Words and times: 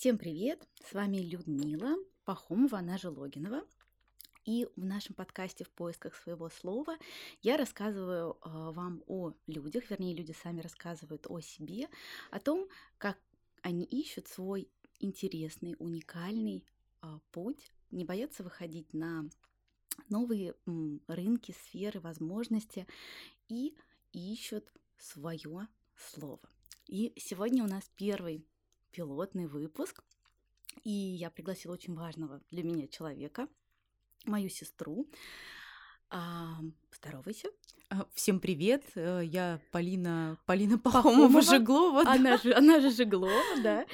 Всем 0.00 0.16
привет! 0.16 0.66
С 0.82 0.94
вами 0.94 1.18
Людмила 1.18 1.94
Пахомова, 2.24 2.78
она 2.78 2.96
же 2.96 3.10
Логинова. 3.10 3.66
И 4.46 4.66
в 4.74 4.82
нашем 4.82 5.14
подкасте 5.14 5.64
«В 5.64 5.70
поисках 5.72 6.14
своего 6.14 6.48
слова» 6.48 6.96
я 7.42 7.58
рассказываю 7.58 8.30
э, 8.32 8.48
вам 8.48 9.02
о 9.06 9.34
людях, 9.46 9.90
вернее, 9.90 10.14
люди 10.14 10.32
сами 10.32 10.62
рассказывают 10.62 11.26
о 11.28 11.40
себе, 11.40 11.86
о 12.30 12.40
том, 12.40 12.66
как 12.96 13.18
они 13.60 13.84
ищут 13.84 14.26
свой 14.26 14.70
интересный, 15.00 15.76
уникальный 15.78 16.64
э, 17.02 17.18
путь, 17.30 17.70
не 17.90 18.06
боятся 18.06 18.42
выходить 18.42 18.94
на 18.94 19.28
новые 20.08 20.54
рынки, 21.08 21.54
сферы, 21.66 22.00
возможности 22.00 22.86
и 23.48 23.76
ищут 24.14 24.72
свое 24.96 25.68
слово. 25.94 26.40
И 26.86 27.12
сегодня 27.18 27.62
у 27.62 27.66
нас 27.66 27.84
первый 27.96 28.46
пилотный 28.92 29.46
выпуск, 29.46 30.02
и 30.84 30.90
я 30.90 31.30
пригласила 31.30 31.72
очень 31.74 31.94
важного 31.94 32.40
для 32.50 32.62
меня 32.62 32.86
человека, 32.88 33.48
мою 34.24 34.48
сестру. 34.48 35.08
А, 36.10 36.58
поздоровайся. 36.90 37.48
А, 37.88 38.06
Всем 38.14 38.40
привет, 38.40 38.84
э, 38.96 39.22
я 39.24 39.60
Полина, 39.70 40.38
Полина 40.46 40.78
Пахомова 40.78 41.40
Жеглова. 41.40 42.04
да. 42.04 42.12
Она 42.12 42.36
же, 42.36 42.52
она 42.52 42.80
же 42.80 42.90
Жеглова, 42.90 43.60
да. 43.62 43.86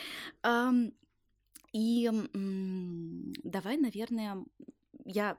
Ам, 0.42 0.92
И 1.72 2.10
давай, 3.44 3.76
наверное, 3.76 4.44
я 5.04 5.36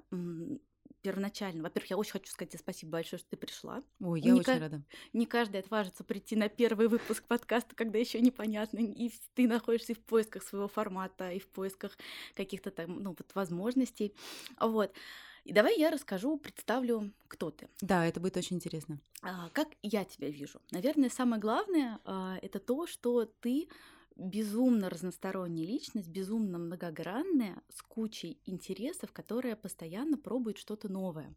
первоначально, 1.08 1.64
во-первых, 1.64 1.90
я 1.90 1.98
очень 1.98 2.12
хочу 2.12 2.30
сказать 2.32 2.52
тебе 2.52 2.60
спасибо 2.60 2.92
большое, 2.92 3.18
что 3.20 3.30
ты 3.30 3.38
пришла. 3.38 3.82
Ой, 4.02 4.20
я 4.20 4.26
Не 4.34 4.40
очень 4.40 4.44
ка- 4.54 4.60
рада. 4.60 4.84
Не 5.14 5.26
каждый 5.26 5.62
отважится 5.62 6.04
прийти 6.04 6.36
на 6.36 6.50
первый 6.50 6.90
выпуск 6.90 7.24
подкаста, 7.24 7.76
когда 7.76 7.98
еще 7.98 8.20
непонятно, 8.20 8.80
и 8.80 9.10
ты 9.36 9.48
находишься 9.48 9.94
и 9.94 9.96
в 9.96 10.00
поисках 10.02 10.44
своего 10.44 10.68
формата, 10.68 11.32
и 11.32 11.40
в 11.40 11.48
поисках 11.48 11.98
каких-то 12.36 12.72
там, 12.72 13.02
ну, 13.02 13.16
вот 13.18 13.32
возможностей. 13.36 14.14
Вот. 14.60 14.92
И 15.46 15.54
давай 15.54 15.80
я 15.80 15.92
расскажу, 15.92 16.38
представлю, 16.38 17.14
кто 17.30 17.52
ты. 17.52 17.70
Да, 17.80 18.06
это 18.06 18.20
будет 18.20 18.36
очень 18.36 18.58
интересно. 18.58 19.00
А, 19.22 19.50
Как 19.52 19.70
я 19.82 20.04
тебя 20.04 20.30
вижу? 20.30 20.60
Наверное, 20.72 21.10
самое 21.10 21.42
главное 21.42 22.00
а, 22.04 22.38
это 22.42 22.60
то, 22.60 22.86
что 22.86 23.24
ты 23.40 23.70
безумно 24.18 24.90
разносторонняя 24.90 25.66
личность, 25.66 26.10
безумно 26.10 26.58
многогранная, 26.58 27.62
с 27.70 27.82
кучей 27.82 28.40
интересов, 28.46 29.12
которая 29.12 29.56
постоянно 29.56 30.18
пробует 30.18 30.58
что-то 30.58 30.92
новое. 30.92 31.34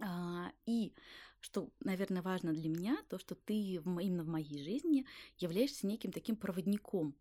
А, 0.00 0.52
И 0.66 0.94
что, 1.40 1.70
наверное, 1.80 2.22
важно 2.22 2.52
для 2.52 2.68
меня, 2.68 2.98
то, 3.08 3.18
что 3.18 3.34
ты 3.34 3.54
именно 3.54 4.24
в 4.24 4.28
моей 4.28 4.62
жизни 4.62 5.06
являешься 5.38 5.86
неким 5.86 6.12
таким 6.12 6.36
проводником. 6.36 7.14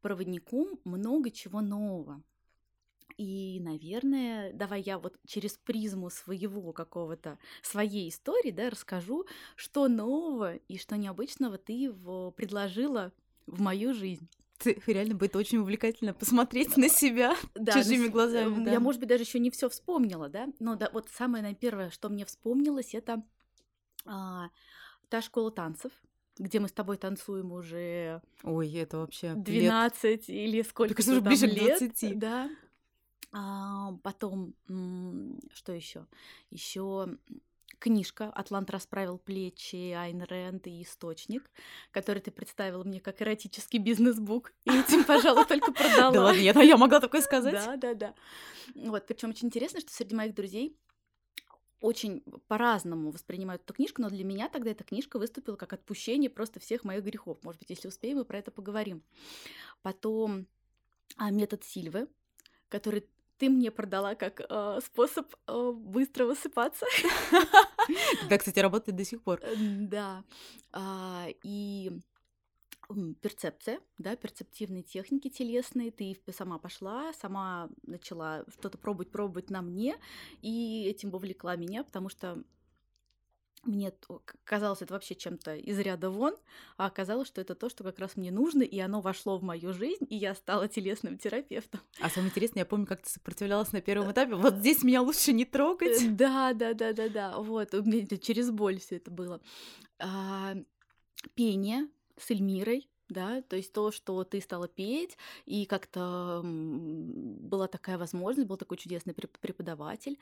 Проводником 0.00 0.80
много 0.84 1.30
чего 1.30 1.60
нового. 1.60 2.22
И, 3.16 3.60
наверное, 3.60 4.52
давай 4.52 4.82
я 4.82 4.98
вот 4.98 5.20
через 5.24 5.56
призму 5.56 6.10
своего 6.10 6.72
какого-то, 6.72 7.38
своей 7.62 8.08
истории, 8.08 8.50
да, 8.50 8.70
расскажу, 8.70 9.24
что 9.54 9.86
нового 9.86 10.56
и 10.56 10.78
что 10.78 10.96
необычного 10.96 11.58
ты 11.58 11.92
предложила 12.36 13.12
в 13.46 13.60
мою 13.60 13.94
жизнь. 13.94 14.28
Ты- 14.58 14.80
реально 14.86 15.14
будет 15.16 15.34
очень 15.36 15.58
увлекательно 15.58 16.14
посмотреть 16.14 16.76
на 16.76 16.88
себя 16.88 17.34
чужими 17.72 18.06
на 18.06 18.10
глазами. 18.12 18.62
э, 18.62 18.64
да. 18.64 18.72
Я, 18.72 18.80
может 18.80 19.00
быть, 19.00 19.08
даже 19.08 19.24
еще 19.24 19.38
не 19.38 19.50
все 19.50 19.68
вспомнила, 19.68 20.28
да, 20.28 20.48
но 20.60 20.76
да, 20.76 20.90
вот 20.92 21.08
самое, 21.10 21.54
первое, 21.54 21.90
что 21.90 22.08
мне 22.08 22.24
вспомнилось, 22.24 22.94
это 22.94 23.22
а, 24.06 24.48
та 25.08 25.20
школа 25.22 25.50
танцев, 25.50 25.92
где 26.38 26.60
мы 26.60 26.68
с 26.68 26.72
тобой 26.72 26.96
танцуем 26.98 27.52
уже 27.52 28.22
Ой, 28.42 28.72
это 28.74 28.98
вообще 28.98 29.28
лет- 29.34 29.42
12 29.42 30.28
или 30.28 30.62
сколько 30.62 30.98
уже 31.00 31.16
там 31.20 31.24
ближе 31.24 31.46
лет, 31.46 31.78
20. 31.80 32.18
да. 32.18 32.50
А, 33.32 33.92
потом, 34.04 34.54
что 35.52 35.72
еще? 35.72 36.06
Еще 36.50 37.18
книжка 37.84 38.30
«Атлант 38.30 38.70
расправил 38.70 39.18
плечи» 39.18 39.92
Айн 39.92 40.22
Рэнд 40.22 40.66
и 40.68 40.82
«Источник», 40.82 41.50
который 41.90 42.20
ты 42.20 42.30
представила 42.30 42.82
мне 42.82 42.98
как 42.98 43.20
эротический 43.20 43.78
бизнес-бук. 43.78 44.54
И 44.64 44.70
этим, 44.70 45.04
пожалуй, 45.04 45.44
только 45.44 45.70
продала. 45.72 46.10
Да 46.10 46.22
ладно, 46.22 46.60
я 46.60 46.78
могла 46.78 46.98
такое 46.98 47.20
сказать? 47.20 47.52
Да, 47.52 47.76
да, 47.76 47.94
да. 47.94 48.14
Вот, 48.74 49.06
причем 49.06 49.28
очень 49.30 49.48
интересно, 49.48 49.80
что 49.80 49.92
среди 49.92 50.14
моих 50.14 50.34
друзей 50.34 50.78
очень 51.80 52.22
по-разному 52.48 53.10
воспринимают 53.10 53.60
эту 53.64 53.74
книжку, 53.74 54.00
но 54.00 54.08
для 54.08 54.24
меня 54.24 54.48
тогда 54.48 54.70
эта 54.70 54.82
книжка 54.82 55.18
выступила 55.18 55.56
как 55.56 55.74
отпущение 55.74 56.30
просто 56.30 56.60
всех 56.60 56.84
моих 56.84 57.04
грехов. 57.04 57.36
Может 57.42 57.58
быть, 57.58 57.68
если 57.68 57.88
успеем, 57.88 58.16
мы 58.16 58.24
про 58.24 58.38
это 58.38 58.50
поговорим. 58.50 59.02
Потом 59.82 60.46
а, 61.18 61.30
метод 61.30 61.64
Сильвы, 61.64 62.08
который 62.70 63.06
ты 63.44 63.50
мне 63.50 63.70
продала 63.70 64.14
как 64.14 64.40
э, 64.48 64.80
способ 64.82 65.26
э, 65.46 65.72
быстро 65.74 66.24
высыпаться. 66.24 66.86
Да, 68.30 68.38
кстати, 68.38 68.58
работает 68.60 68.96
до 68.96 69.04
сих 69.04 69.22
пор. 69.22 69.40
Э, 69.42 69.54
Да. 69.56 70.24
А, 70.72 71.26
И 71.42 71.92
перцепция, 73.20 73.80
да, 73.98 74.16
перцептивные 74.16 74.82
техники 74.82 75.28
телесные. 75.28 75.90
Ты 75.90 76.16
сама 76.32 76.58
пошла, 76.58 77.12
сама 77.12 77.68
начала 77.82 78.44
что-то 78.48 78.78
пробовать, 78.78 79.10
пробовать 79.10 79.50
на 79.50 79.60
мне, 79.62 79.96
и 80.42 80.86
этим 80.88 81.10
вовлекла 81.10 81.56
меня, 81.56 81.84
потому 81.84 82.08
что 82.08 82.42
мне 83.66 83.92
казалось 84.44 84.82
это 84.82 84.94
вообще 84.94 85.14
чем-то 85.14 85.56
из 85.56 85.78
ряда 85.78 86.10
вон, 86.10 86.34
а 86.76 86.86
оказалось, 86.86 87.28
что 87.28 87.40
это 87.40 87.54
то, 87.54 87.68
что 87.68 87.84
как 87.84 87.98
раз 87.98 88.16
мне 88.16 88.30
нужно, 88.30 88.62
и 88.62 88.78
оно 88.78 89.00
вошло 89.00 89.38
в 89.38 89.42
мою 89.42 89.72
жизнь, 89.72 90.06
и 90.08 90.16
я 90.16 90.34
стала 90.34 90.68
телесным 90.68 91.18
терапевтом. 91.18 91.80
А 92.00 92.08
самое 92.08 92.30
интересное, 92.30 92.60
я 92.60 92.66
помню, 92.66 92.86
как 92.86 93.02
ты 93.02 93.10
сопротивлялась 93.10 93.72
на 93.72 93.80
первом 93.80 94.12
этапе. 94.12 94.34
Вот 94.34 94.56
здесь 94.56 94.82
меня 94.82 95.02
лучше 95.02 95.32
не 95.32 95.44
трогать. 95.44 96.02
Э, 96.02 96.08
Да, 96.08 96.52
да, 96.52 96.74
да, 96.74 96.92
да, 96.92 97.08
да. 97.08 97.38
Вот, 97.38 97.74
у 97.74 97.82
меня 97.82 98.06
через 98.18 98.50
боль 98.50 98.78
все 98.80 98.96
это 98.96 99.10
было. 99.10 99.40
А, 99.98 100.54
пение 101.34 101.88
с 102.18 102.30
Эльмирой, 102.30 102.88
да, 103.08 103.42
то 103.42 103.56
есть 103.56 103.72
то, 103.72 103.90
что 103.90 104.24
ты 104.24 104.40
стала 104.40 104.68
петь, 104.68 105.16
и 105.44 105.66
как-то 105.66 106.40
была 106.44 107.68
такая 107.68 107.98
возможность, 107.98 108.48
был 108.48 108.56
такой 108.56 108.76
чудесный 108.76 109.12
преп- 109.12 109.38
преподаватель. 109.40 110.18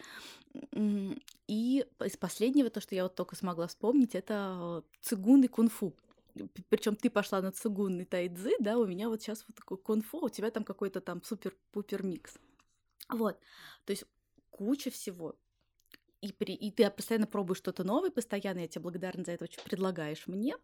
И 1.46 1.86
из 2.04 2.16
последнего, 2.16 2.70
то, 2.70 2.80
что 2.80 2.94
я 2.94 3.04
вот 3.04 3.14
только 3.14 3.36
смогла 3.36 3.66
вспомнить, 3.66 4.14
это 4.14 4.84
цигун 5.00 5.42
и 5.44 5.48
кунг-фу. 5.48 5.94
Причем 6.70 6.96
ты 6.96 7.10
пошла 7.10 7.42
на 7.42 7.52
цигун 7.52 8.00
и 8.00 8.04
тайцзи, 8.04 8.56
да, 8.58 8.78
у 8.78 8.86
меня 8.86 9.08
вот 9.08 9.20
сейчас 9.20 9.44
вот 9.46 9.56
такой 9.56 9.76
кунг-фу, 9.76 10.24
у 10.24 10.28
тебя 10.28 10.50
там 10.50 10.64
какой-то 10.64 11.00
там 11.00 11.22
супер-пупер 11.22 12.02
микс. 12.04 12.38
Вот, 13.08 13.38
то 13.84 13.90
есть 13.92 14.04
куча 14.50 14.90
всего. 14.90 15.36
И, 16.22 16.32
при, 16.32 16.54
и 16.54 16.70
ты 16.70 16.88
постоянно 16.90 17.26
пробуешь 17.26 17.58
что-то 17.58 17.84
новое, 17.84 18.10
постоянно 18.10 18.60
я 18.60 18.68
тебе 18.68 18.82
благодарна 18.82 19.24
за 19.24 19.32
это, 19.32 19.44
очень 19.44 19.62
предлагаешь 19.62 20.26
мне. 20.26 20.56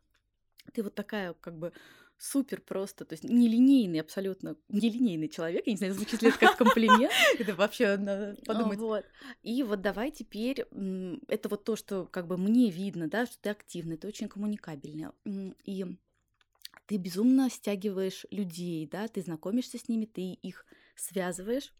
Ты 0.72 0.82
вот 0.82 0.94
такая 0.94 1.34
как 1.34 1.58
бы 1.58 1.72
супер 2.18 2.60
просто, 2.60 3.04
то 3.04 3.14
есть 3.14 3.24
нелинейный 3.24 4.00
абсолютно, 4.00 4.56
нелинейный 4.68 5.28
человек, 5.28 5.66
я 5.66 5.72
не 5.72 5.76
знаю, 5.78 5.94
звучит 5.94 6.20
ли 6.20 6.28
это 6.30 6.38
как 6.38 6.56
комплимент. 6.56 7.12
Это 7.38 7.54
вообще 7.54 7.96
надо 7.96 8.36
подумать. 8.44 8.78
Вот. 8.78 9.04
И 9.42 9.62
вот 9.62 9.80
давай 9.80 10.10
теперь, 10.10 10.66
это 11.28 11.48
вот 11.48 11.64
то, 11.64 11.76
что 11.76 12.06
как 12.06 12.26
бы 12.26 12.36
мне 12.36 12.70
видно, 12.70 13.08
да, 13.08 13.26
что 13.26 13.38
ты 13.40 13.50
активный, 13.50 13.96
ты 13.96 14.08
очень 14.08 14.28
коммуникабельный. 14.28 15.08
И 15.64 15.86
ты 16.86 16.96
безумно 16.96 17.50
стягиваешь 17.50 18.26
людей, 18.30 18.86
да, 18.86 19.06
ты 19.08 19.22
знакомишься 19.22 19.78
с 19.78 19.88
ними, 19.88 20.06
ты 20.06 20.32
их 20.32 20.66
связываешь. 20.96 21.72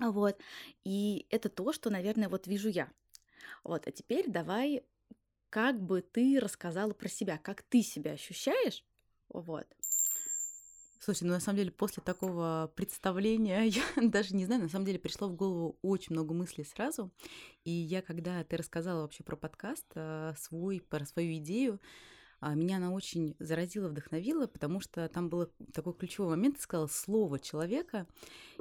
Вот. 0.00 0.36
И 0.82 1.26
это 1.30 1.48
то, 1.48 1.72
что, 1.72 1.90
наверное, 1.90 2.28
вот 2.28 2.46
вижу 2.46 2.68
я. 2.68 2.90
Вот. 3.62 3.86
А 3.86 3.92
теперь 3.92 4.28
давай, 4.28 4.82
как 5.50 5.80
бы 5.80 6.02
ты 6.02 6.40
рассказала 6.40 6.92
про 6.92 7.08
себя, 7.08 7.38
как 7.38 7.62
ты 7.62 7.82
себя 7.82 8.12
ощущаешь. 8.12 8.84
Вот. 9.28 9.66
Слушай, 11.04 11.24
ну 11.24 11.34
на 11.34 11.40
самом 11.40 11.58
деле 11.58 11.70
после 11.70 12.02
такого 12.02 12.72
представления 12.76 13.62
я 13.64 13.82
даже 13.96 14.34
не 14.34 14.46
знаю, 14.46 14.62
на 14.62 14.68
самом 14.70 14.86
деле 14.86 14.98
пришло 14.98 15.28
в 15.28 15.36
голову 15.36 15.78
очень 15.82 16.14
много 16.14 16.32
мыслей 16.32 16.64
сразу. 16.64 17.10
И 17.64 17.70
я, 17.70 18.00
когда 18.00 18.42
ты 18.44 18.56
рассказала 18.56 19.02
вообще 19.02 19.22
про 19.22 19.36
подкаст, 19.36 19.84
э, 19.94 20.32
свой, 20.38 20.80
про 20.80 21.04
свою 21.04 21.36
идею, 21.36 21.78
меня 22.54 22.76
она 22.76 22.92
очень 22.92 23.34
заразила, 23.38 23.88
вдохновила, 23.88 24.46
потому 24.46 24.80
что 24.80 25.08
там 25.08 25.28
был 25.28 25.48
такой 25.72 25.94
ключевой 25.94 26.30
момент, 26.30 26.56
ты 26.56 26.62
сказала 26.62 26.86
слово 26.88 27.38
человека, 27.38 28.06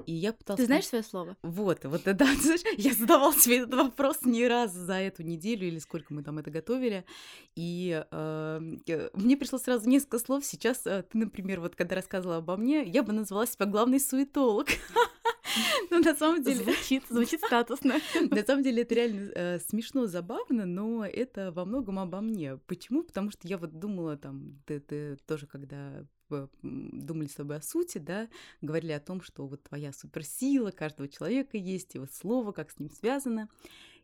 и 0.05 0.13
я 0.13 0.31
пыталась... 0.33 0.61
Ты 0.61 0.65
знаешь 0.67 0.87
свое 0.87 1.03
слово? 1.03 1.37
Вот, 1.41 1.83
вот, 1.83 2.03
да, 2.03 2.13
знаешь, 2.41 2.61
я 2.77 2.93
задавала 2.93 3.33
себе 3.33 3.59
этот 3.59 3.73
вопрос 3.73 4.21
не 4.23 4.47
раз 4.47 4.71
за 4.71 4.95
эту 4.95 5.23
неделю 5.23 5.67
или 5.67 5.79
сколько 5.79 6.13
мы 6.13 6.23
там 6.23 6.37
это 6.37 6.51
готовили, 6.51 7.05
и 7.55 8.03
э, 8.09 8.59
мне 9.13 9.37
пришло 9.37 9.59
сразу 9.59 9.89
несколько 9.89 10.19
слов. 10.19 10.45
Сейчас 10.45 10.85
э, 10.85 11.03
ты, 11.03 11.17
например, 11.17 11.59
вот 11.59 11.75
когда 11.75 11.95
рассказывала 11.95 12.37
обо 12.37 12.55
мне, 12.57 12.83
я 12.83 13.03
бы 13.03 13.11
назвала 13.11 13.45
себя 13.45 13.65
главный 13.65 13.99
суетолог. 13.99 14.67
Ну, 15.89 15.99
на 15.99 16.15
самом 16.15 16.43
деле... 16.43 16.63
Звучит, 16.63 17.03
звучит 17.09 17.41
статусно. 17.41 17.95
На 18.29 18.43
самом 18.43 18.63
деле 18.63 18.83
это 18.83 18.95
реально 18.95 19.31
э, 19.35 19.59
смешно, 19.59 20.05
забавно, 20.07 20.65
но 20.65 21.05
это 21.05 21.51
во 21.51 21.65
многом 21.65 21.99
обо 21.99 22.21
мне. 22.21 22.57
Почему? 22.67 23.03
Потому 23.03 23.31
что 23.31 23.47
я 23.47 23.57
вот 23.57 23.77
думала 23.79 24.17
там, 24.17 24.61
ты, 24.65 25.17
тоже 25.27 25.47
когда 25.47 26.05
думали 26.63 27.27
с 27.27 27.35
тобой 27.35 27.57
о 27.57 27.61
сути, 27.61 27.99
да, 27.99 28.27
говорили 28.61 28.91
о 28.91 28.99
том, 28.99 29.21
что 29.21 29.45
вот 29.45 29.63
твоя 29.63 29.93
суперсила 29.93 30.71
каждого 30.71 31.07
человека 31.07 31.57
есть, 31.57 31.95
и 31.95 31.99
вот 31.99 32.11
слово, 32.11 32.51
как 32.51 32.71
с 32.71 32.79
ним 32.79 32.89
связано. 32.89 33.49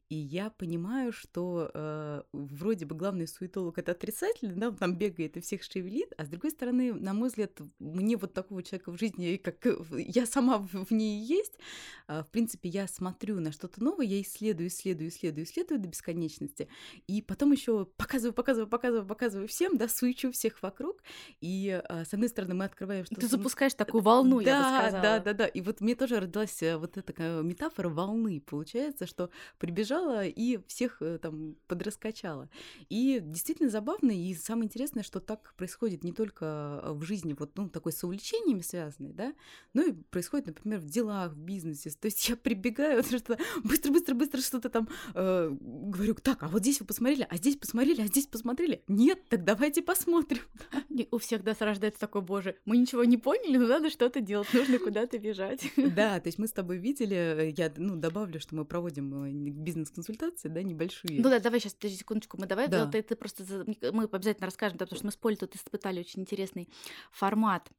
И 0.10 0.16
я 0.16 0.50
понимаю, 0.50 1.14
что 1.14 1.70
э, 1.72 2.24
вроде 2.34 2.88
бы 2.88 2.96
главный 2.96 3.28
суетолог 3.28 3.78
это 3.78 3.92
отрицательный, 3.92 4.56
да, 4.56 4.70
он 4.70 4.76
там 4.76 4.98
бегает 4.98 5.38
и 5.38 5.40
всех 5.40 5.62
шевелит, 5.62 6.14
а 6.18 6.26
с 6.26 6.30
другой 6.30 6.50
стороны, 6.50 6.96
на 6.96 7.14
мой 7.14 7.30
взгляд, 7.30 7.52
мне 7.78 8.18
вот 8.18 8.34
такого 8.34 8.64
человека 8.64 8.92
в 8.92 8.98
жизни, 8.98 9.38
как 9.38 9.64
э, 9.68 9.78
я 9.92 10.26
сама 10.26 10.68
в 10.72 10.92
ней 10.92 11.24
есть, 11.24 11.60
э, 12.08 12.24
в 12.24 12.28
принципе, 12.32 12.70
я 12.70 12.88
смотрю 12.88 13.40
на 13.40 13.52
что-то 13.52 13.84
новое, 13.84 14.08
я 14.08 14.20
исследую, 14.20 14.70
исследую, 14.70 15.10
исследую, 15.10 15.46
исследую 15.46 15.80
до 15.80 15.88
бесконечности, 15.88 16.70
и 17.06 17.22
потом 17.22 17.52
еще 17.52 17.86
показываю, 17.86 18.34
показываю, 18.34 18.68
показываю, 18.68 19.06
показываю 19.06 19.48
всем, 19.48 19.78
да, 19.78 19.88
суечу 19.88 20.32
всех 20.32 20.64
вокруг, 20.64 21.04
и 21.40 21.84
э, 21.88 22.04
с 22.04 22.12
одной 22.16 22.30
стороны 22.30 22.56
мы 22.56 22.66
открываем 22.66 23.06
что-то... 23.06 23.22
Ты 23.22 23.28
запускаешь 23.28 23.76
такую 23.76 24.02
волну, 24.02 24.42
да, 24.42 24.50
я 24.50 24.58
бы 24.58 24.88
сказала. 24.88 25.04
Да, 25.04 25.20
да, 25.20 25.34
да, 25.34 25.46
и 25.46 25.62
вот 25.62 25.82
мне 25.82 25.94
тоже 25.94 26.20
родилась 26.20 26.64
э, 26.64 26.78
вот 26.78 26.98
эта 26.98 27.44
метафора 27.44 27.90
волны, 27.90 28.42
получается, 28.42 29.06
что 29.06 29.30
прибежал 29.60 29.99
побежала 30.00 30.26
и 30.26 30.60
всех 30.68 31.02
э, 31.02 31.18
там 31.22 31.56
подраскачала. 31.68 32.50
И 32.90 33.20
действительно 33.22 33.70
забавно, 33.70 34.12
и 34.12 34.34
самое 34.36 34.66
интересное, 34.66 35.04
что 35.04 35.20
так 35.20 35.54
происходит 35.58 36.04
не 36.04 36.12
только 36.12 36.82
в 36.86 37.04
жизни, 37.04 37.36
вот, 37.38 37.52
ну, 37.58 37.70
такой 37.70 37.92
с 37.92 38.04
увлечениями 38.04 38.62
связанной, 38.62 39.14
да, 39.14 39.34
но 39.74 39.84
и 39.84 39.92
происходит, 39.92 40.48
например, 40.48 40.80
в 40.80 40.86
делах, 40.86 41.34
в 41.34 41.38
бизнесе. 41.38 41.92
То 41.92 42.06
есть 42.06 42.28
я 42.30 42.36
прибегаю, 42.36 43.04
что 43.18 43.38
быстро, 43.64 43.92
быстро, 43.92 44.16
быстро 44.16 44.42
что-то 44.42 44.70
там 44.70 44.88
э, 45.14 45.56
говорю, 45.60 46.16
так, 46.16 46.44
а 46.44 46.48
вот 46.48 46.62
здесь 46.62 46.80
вы 46.80 46.86
посмотрели, 46.86 47.28
а 47.30 47.38
здесь 47.38 47.56
посмотрели, 47.56 48.02
а 48.02 48.08
здесь 48.08 48.28
посмотрели. 48.28 48.84
Нет, 48.88 49.20
так 49.30 49.44
давайте 49.44 49.82
посмотрим. 49.82 50.42
У 51.12 51.18
всех, 51.18 51.44
да, 51.44 51.56
рождается 51.60 52.00
такой, 52.00 52.22
боже, 52.22 52.56
мы 52.66 52.78
ничего 52.78 53.04
не 53.04 53.18
поняли, 53.18 53.58
но 53.58 53.68
надо 53.68 53.90
что-то 53.90 54.22
делать, 54.22 54.54
нужно 54.54 54.80
куда-то 54.80 55.18
бежать. 55.18 55.62
Да, 56.00 56.20
то 56.20 56.28
есть 56.28 56.38
мы 56.38 56.48
с 56.48 56.52
тобой 56.52 56.78
видели, 56.78 57.16
э, 57.16 57.54
я, 57.58 57.72
ну, 57.76 57.96
добавлю, 57.96 58.40
что 58.40 58.56
мы 58.56 58.64
проводим 58.64 59.24
э, 59.26 59.32
бизнес 59.50 59.89
бизнес-консультации, 59.90 60.50
да, 60.50 60.64
небольшие. 60.64 61.22
Ну 61.22 61.30
да, 61.30 61.40
давай 61.40 61.60
сейчас, 61.60 61.74
подожди 61.74 61.98
секундочку, 61.98 62.38
мы 62.40 62.46
давай, 62.46 62.68
да. 62.68 62.88
ты, 62.88 63.02
ты 63.02 63.16
просто, 63.16 63.44
мы 63.92 64.06
обязательно 64.06 64.46
расскажем, 64.46 64.78
да, 64.78 64.86
потому 64.86 64.98
что 64.98 65.06
мы 65.06 65.12
с 65.12 65.18
Полей 65.18 65.38
тут 65.38 65.56
испытали 65.56 66.00
очень 66.00 66.22
интересный 66.22 66.70
формат 67.12 67.70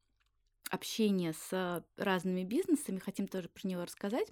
общения 0.69 1.33
с 1.33 1.83
разными 1.97 2.43
бизнесами, 2.43 2.99
хотим 2.99 3.27
тоже 3.27 3.49
про 3.49 3.67
него 3.67 3.83
рассказать. 3.83 4.27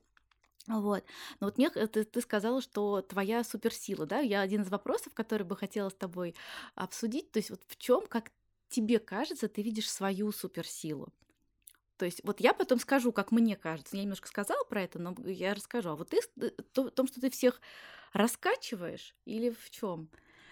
Вот. 0.67 1.03
Но 1.39 1.47
вот 1.47 1.57
мне 1.57 1.69
ты, 1.69 2.03
ты 2.03 2.21
сказала, 2.21 2.61
что 2.61 3.01
твоя 3.01 3.43
суперсила, 3.43 4.05
да? 4.05 4.19
Я 4.19 4.41
один 4.41 4.61
из 4.61 4.69
вопросов, 4.69 5.13
который 5.13 5.43
бы 5.43 5.55
хотела 5.55 5.89
с 5.89 5.95
тобой 5.95 6.35
обсудить, 6.75 7.31
то 7.31 7.39
есть 7.39 7.49
вот 7.49 7.61
в 7.67 7.75
чем, 7.77 8.05
как 8.07 8.31
тебе 8.69 8.99
кажется, 8.99 9.47
ты 9.47 9.63
видишь 9.63 9.89
свою 9.89 10.31
суперсилу? 10.31 11.11
То 11.99 12.05
есть 12.05 12.21
вот 12.23 12.39
я 12.39 12.53
потом 12.53 12.79
скажу, 12.79 13.11
как 13.11 13.31
мне 13.33 13.57
кажется. 13.57 13.97
Я 13.97 14.03
немножко 14.03 14.29
сказала 14.29 14.63
про 14.63 14.83
это, 14.83 14.99
но 14.99 15.13
я 15.25 15.53
расскажу. 15.53 15.89
А 15.89 15.95
вот 15.97 16.09
ты 16.09 16.21
в 16.73 16.91
том, 16.91 17.07
что 17.07 17.19
ты 17.19 17.29
всех 17.29 17.59
раскачиваешь 18.13 19.15
или 19.25 19.49
в 19.49 19.69
чем? 19.69 20.09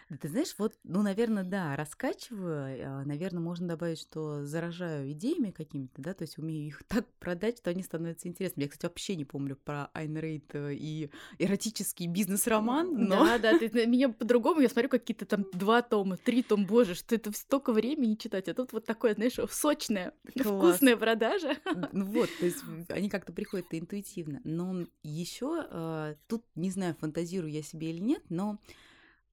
Да 0.10 0.16
ты 0.16 0.30
знаешь, 0.30 0.56
вот, 0.58 0.74
ну, 0.84 1.02
наверное, 1.02 1.44
да, 1.44 1.76
раскачиваю. 1.76 3.02
А, 3.02 3.04
наверное, 3.04 3.42
можно 3.42 3.68
добавить, 3.68 4.00
что 4.00 4.46
заражаю 4.46 5.12
идеями 5.12 5.52
какими-то, 5.52 6.02
да, 6.02 6.14
то 6.14 6.24
есть 6.24 6.38
умею 6.38 6.68
их 6.68 6.84
так 6.88 7.06
продать, 7.20 7.58
что 7.58 7.72
они 7.72 7.84
становятся 7.84 8.28
интересными. 8.28 8.66
Я, 8.66 8.70
кстати, 8.70 8.86
вообще 8.86 9.16
не 9.16 9.26
помню 9.26 9.58
про 9.58 9.90
Айн 9.94 10.18
Рейд 10.18 10.46
э, 10.54 10.76
и 10.76 11.10
эротический 11.40 12.08
бизнес-роман, 12.08 12.94
но... 12.94 13.26
Да, 13.26 13.38
да, 13.38 13.60
ты, 13.60 13.70
меня 13.86 14.10
по-другому, 14.10 14.62
я 14.62 14.70
смотрю 14.70 14.90
какие-то 14.90 15.26
там 15.26 15.46
два 15.52 15.82
тома, 15.82 16.16
три 16.16 16.42
тома, 16.42 16.66
боже, 16.66 16.96
что 16.96 17.14
это 17.14 17.34
столько 17.34 17.74
времени 17.74 18.16
читать, 18.16 18.48
а 18.48 18.54
тут 18.54 18.72
вот 18.72 18.86
такое, 18.86 19.14
знаешь, 19.14 19.38
сочная, 19.52 20.14
Класс. 20.34 20.48
вкусная 20.48 20.96
продажа. 20.96 21.58
Ну 21.92 22.06
вот, 22.06 22.30
то 22.40 22.46
есть 22.46 22.64
они 22.90 23.10
как-то 23.10 23.34
приходят 23.34 23.66
интуитивно. 23.72 24.40
Но 24.46 24.86
еще 25.04 25.68
э, 25.70 26.16
тут, 26.28 26.46
не 26.56 26.70
знаю, 26.70 26.96
фантазирую 26.96 27.52
я 27.52 27.62
себе 27.62 27.90
или 27.92 28.00
нет, 28.00 28.24
но 28.30 28.60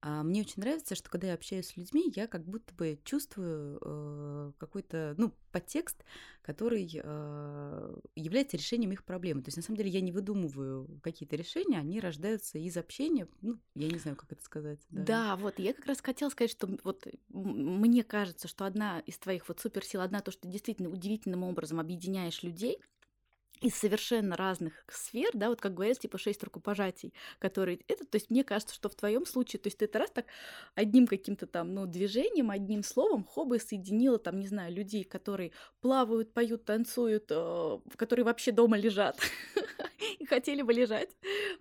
а 0.01 0.23
мне 0.23 0.41
очень 0.41 0.61
нравится, 0.61 0.95
что 0.95 1.09
когда 1.09 1.27
я 1.27 1.33
общаюсь 1.33 1.67
с 1.67 1.77
людьми, 1.77 2.11
я 2.15 2.27
как 2.27 2.45
будто 2.45 2.73
бы 2.75 2.99
чувствую 3.03 3.79
э, 3.81 4.51
какой-то, 4.57 5.15
ну, 5.17 5.33
подтекст, 5.51 6.03
который 6.41 6.87
э, 6.93 7.95
является 8.15 8.57
решением 8.57 8.91
их 8.91 9.03
проблемы. 9.03 9.41
То 9.41 9.47
есть, 9.47 9.57
на 9.57 9.63
самом 9.63 9.77
деле, 9.77 9.89
я 9.89 10.01
не 10.01 10.11
выдумываю 10.11 10.99
какие-то 11.01 11.35
решения, 11.35 11.79
они 11.79 11.99
рождаются 11.99 12.59
из 12.59 12.77
общения. 12.77 13.27
Ну, 13.41 13.59
я 13.73 13.89
не 13.89 13.97
знаю, 13.97 14.15
как 14.15 14.31
это 14.31 14.43
сказать. 14.43 14.79
Да, 14.91 15.03
да 15.03 15.35
вот, 15.37 15.57
я 15.57 15.73
как 15.73 15.85
раз 15.85 16.01
хотела 16.01 16.29
сказать, 16.29 16.51
что 16.51 16.69
вот 16.83 17.07
мне 17.29 18.03
кажется, 18.03 18.47
что 18.47 18.65
одна 18.65 18.99
из 18.99 19.17
твоих 19.17 19.47
вот 19.47 19.59
суперсил, 19.59 20.01
одна 20.01 20.21
то, 20.21 20.31
что 20.31 20.43
ты 20.43 20.49
действительно 20.49 20.89
удивительным 20.89 21.43
образом 21.43 21.79
объединяешь 21.79 22.43
людей, 22.43 22.77
из 23.61 23.75
совершенно 23.75 24.35
разных 24.35 24.73
сфер, 24.87 25.29
да, 25.33 25.49
вот 25.49 25.61
как 25.61 25.73
говорят, 25.73 25.99
типа 25.99 26.17
шесть 26.17 26.43
рукопожатий, 26.43 27.13
которые 27.39 27.79
это, 27.87 28.05
то 28.05 28.15
есть 28.15 28.29
мне 28.29 28.43
кажется, 28.43 28.75
что 28.75 28.89
в 28.89 28.95
твоем 28.95 29.25
случае, 29.25 29.59
то 29.59 29.67
есть 29.67 29.77
ты 29.77 29.85
это 29.85 29.99
раз 29.99 30.11
так 30.11 30.25
одним 30.75 31.07
каким-то 31.07 31.47
там, 31.47 31.73
ну, 31.73 31.85
движением, 31.85 32.51
одним 32.51 32.83
словом 32.83 33.23
хобы 33.23 33.59
соединила 33.59 34.19
там, 34.19 34.39
не 34.39 34.47
знаю, 34.47 34.73
людей, 34.73 35.03
которые 35.03 35.51
плавают, 35.81 36.33
поют, 36.33 36.65
танцуют, 36.65 37.25
э, 37.29 37.79
которые 37.95 38.25
вообще 38.25 38.51
дома 38.51 38.77
лежат 38.77 39.19
и 40.19 40.25
хотели 40.25 40.61
бы 40.61 40.73
лежать, 40.73 41.09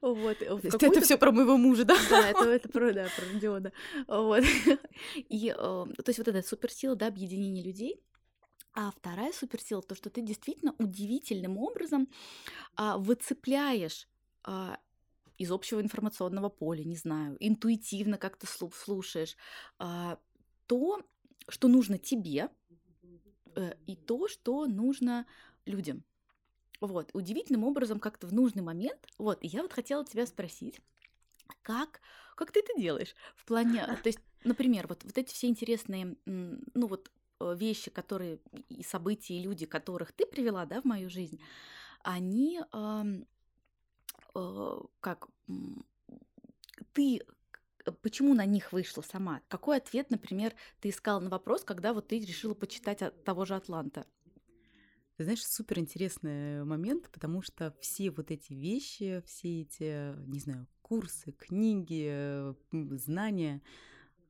вот. 0.01 0.41
Это 0.43 1.01
все 1.01 1.17
про 1.17 1.33
моего 1.33 1.57
мужа, 1.57 1.85
да? 1.85 1.97
Да, 2.11 2.29
это, 2.29 2.45
это 2.49 2.69
про, 2.69 2.93
да, 2.93 3.07
про 3.17 3.33
Родиона, 3.33 3.73
вот. 4.09 4.43
И, 5.17 5.51
э, 5.51 5.55
то 5.55 6.09
есть 6.09 6.19
вот 6.19 6.29
эта 6.29 6.47
суперсила, 6.47 6.97
да, 6.97 7.07
объединение 7.07 7.65
людей, 7.65 8.01
а 8.75 8.91
вторая 8.91 9.33
суперсила 9.33 9.83
то, 9.83 9.95
что 9.95 10.11
ты 10.11 10.21
действительно 10.21 10.75
удивительным 10.79 11.59
образом 11.59 12.09
а, 12.75 12.99
выцепляешь 12.99 14.09
а, 14.43 14.79
из 15.39 15.51
общего 15.51 15.81
информационного 15.81 16.49
поля, 16.49 16.85
не 16.85 16.97
знаю, 16.97 17.37
интуитивно 17.41 18.19
как-то 18.19 18.47
слушаешь 18.47 19.37
а, 19.79 20.19
то, 20.67 21.03
что 21.49 21.69
нужно 21.69 21.99
тебе, 21.99 22.49
э, 23.55 23.75
и 23.87 23.97
то, 23.97 24.29
что 24.29 24.67
нужно 24.67 25.27
людям. 25.67 26.05
Вот, 26.81 27.11
удивительным 27.13 27.65
образом 27.65 28.01
как-то 28.01 28.27
в 28.27 28.33
нужный 28.33 28.63
момент. 28.63 29.07
Вот, 29.19 29.39
и 29.43 29.47
я 29.47 29.63
вот 29.63 29.73
хотела 29.73 30.05
тебя 30.05 30.27
спросить, 30.27 30.81
как, 31.63 32.01
как 32.35 32.53
ты 32.53 32.61
это 32.61 32.73
делаешь? 32.77 33.15
В 33.37 33.45
плане, 33.45 33.87
то 34.03 34.07
есть, 34.07 34.21
например, 34.43 34.87
вот, 34.89 35.05
вот 35.05 35.19
эти 35.19 35.33
все 35.33 35.49
интересные, 35.49 36.17
ну 36.25 36.87
вот 36.87 37.11
вещи, 37.53 37.91
которые 37.91 38.39
и 38.69 38.83
события, 38.83 39.35
и 39.35 39.43
люди, 39.43 39.67
которых 39.67 40.13
ты 40.13 40.27
привела, 40.27 40.65
да, 40.67 40.81
в 40.81 40.85
мою 40.85 41.11
жизнь, 41.11 41.41
они 42.03 42.61
э, 42.73 43.05
э, 44.35 44.81
как 45.01 45.29
ты 46.93 47.21
почему 48.01 48.35
на 48.35 48.47
них 48.47 48.73
вышла 48.73 49.03
сама? 49.03 49.43
Какой 49.49 49.77
ответ, 49.77 50.11
например, 50.11 50.55
ты 50.81 50.89
искала 50.89 51.21
на 51.21 51.29
вопрос, 51.29 51.65
когда 51.65 51.93
вот 51.93 52.09
ты 52.09 52.19
решила 52.19 52.55
почитать 52.55 53.03
от 53.03 53.25
того 53.25 53.45
же 53.45 53.55
Атланта? 53.55 54.07
Ты 55.17 55.25
знаешь, 55.25 55.47
супер 55.47 55.79
интересный 55.79 56.65
момент, 56.65 57.09
потому 57.11 57.41
что 57.43 57.77
все 57.81 58.11
вот 58.11 58.31
эти 58.31 58.53
вещи, 58.53 59.23
все 59.27 59.63
эти, 59.63 60.17
не 60.27 60.41
знаю, 60.41 60.67
курсы, 60.83 61.33
книги, 61.33 62.55
знания, 62.97 63.63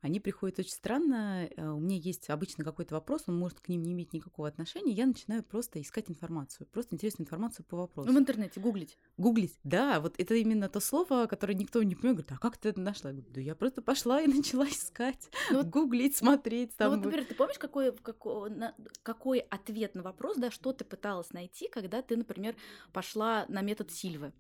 они 0.05 0.21
приходят 0.21 0.59
очень 0.59 0.73
странно. 0.73 1.49
Э, 1.57 1.71
у 1.71 1.81
меня 1.81 1.97
есть 1.97 2.29
обычно 2.29 2.63
какой-то 2.63 2.95
вопрос, 2.95 3.23
он 3.27 3.39
может 3.39 3.61
к 3.61 3.69
ним 3.71 3.83
не 3.83 3.93
иметь 3.93 4.13
никакого 4.13 4.47
отношения. 4.47 4.93
Я 4.93 5.07
начинаю 5.07 5.43
просто 5.43 5.81
искать 5.81 6.11
информацию, 6.11 6.67
просто 6.67 6.95
интересную 6.95 7.25
информацию 7.25 7.65
по 7.65 7.79
вопросу. 7.79 8.11
Ну, 8.11 8.15
в 8.15 8.21
интернете 8.21 8.61
гуглить. 8.61 8.99
Гуглить, 9.17 9.59
да, 9.65 10.01
вот 10.01 10.15
это 10.19 10.35
именно 10.35 10.69
то 10.69 10.81
слово, 10.81 11.25
которое 11.25 11.55
никто 11.55 11.83
не 11.83 11.95
понимает. 11.95 12.19
Говорит, 12.19 12.33
а 12.33 12.39
как 12.39 12.59
ты 12.59 12.69
это 12.69 12.83
нашла? 12.83 13.13
Я 13.13 13.17
говорю, 13.17 13.33
да 13.33 13.41
я 13.41 13.55
просто 13.55 13.81
пошла 13.81 14.21
и 14.21 14.27
начала 14.33 14.69
искать, 14.69 15.31
ну, 15.51 15.65
гуглить, 15.65 16.19
смотреть. 16.19 16.73
Ну, 16.73 16.77
там... 16.77 16.91
Ну, 16.91 16.97
вот, 16.97 17.05
например, 17.07 17.27
ты 17.27 17.35
помнишь, 17.35 17.59
какой, 17.59 17.97
какой, 17.97 18.51
на, 18.51 18.75
какой 19.03 19.39
ответ 19.39 19.95
на 19.95 20.03
вопрос, 20.03 20.37
да, 20.37 20.51
что 20.51 20.75
ты 20.75 20.85
пыталась 20.85 21.33
найти, 21.33 21.67
когда 21.69 22.03
ты, 22.03 22.19
например, 22.19 22.57
пошла 22.93 23.47
на 23.49 23.63
метод 23.63 23.91
Сильвы? 23.91 24.35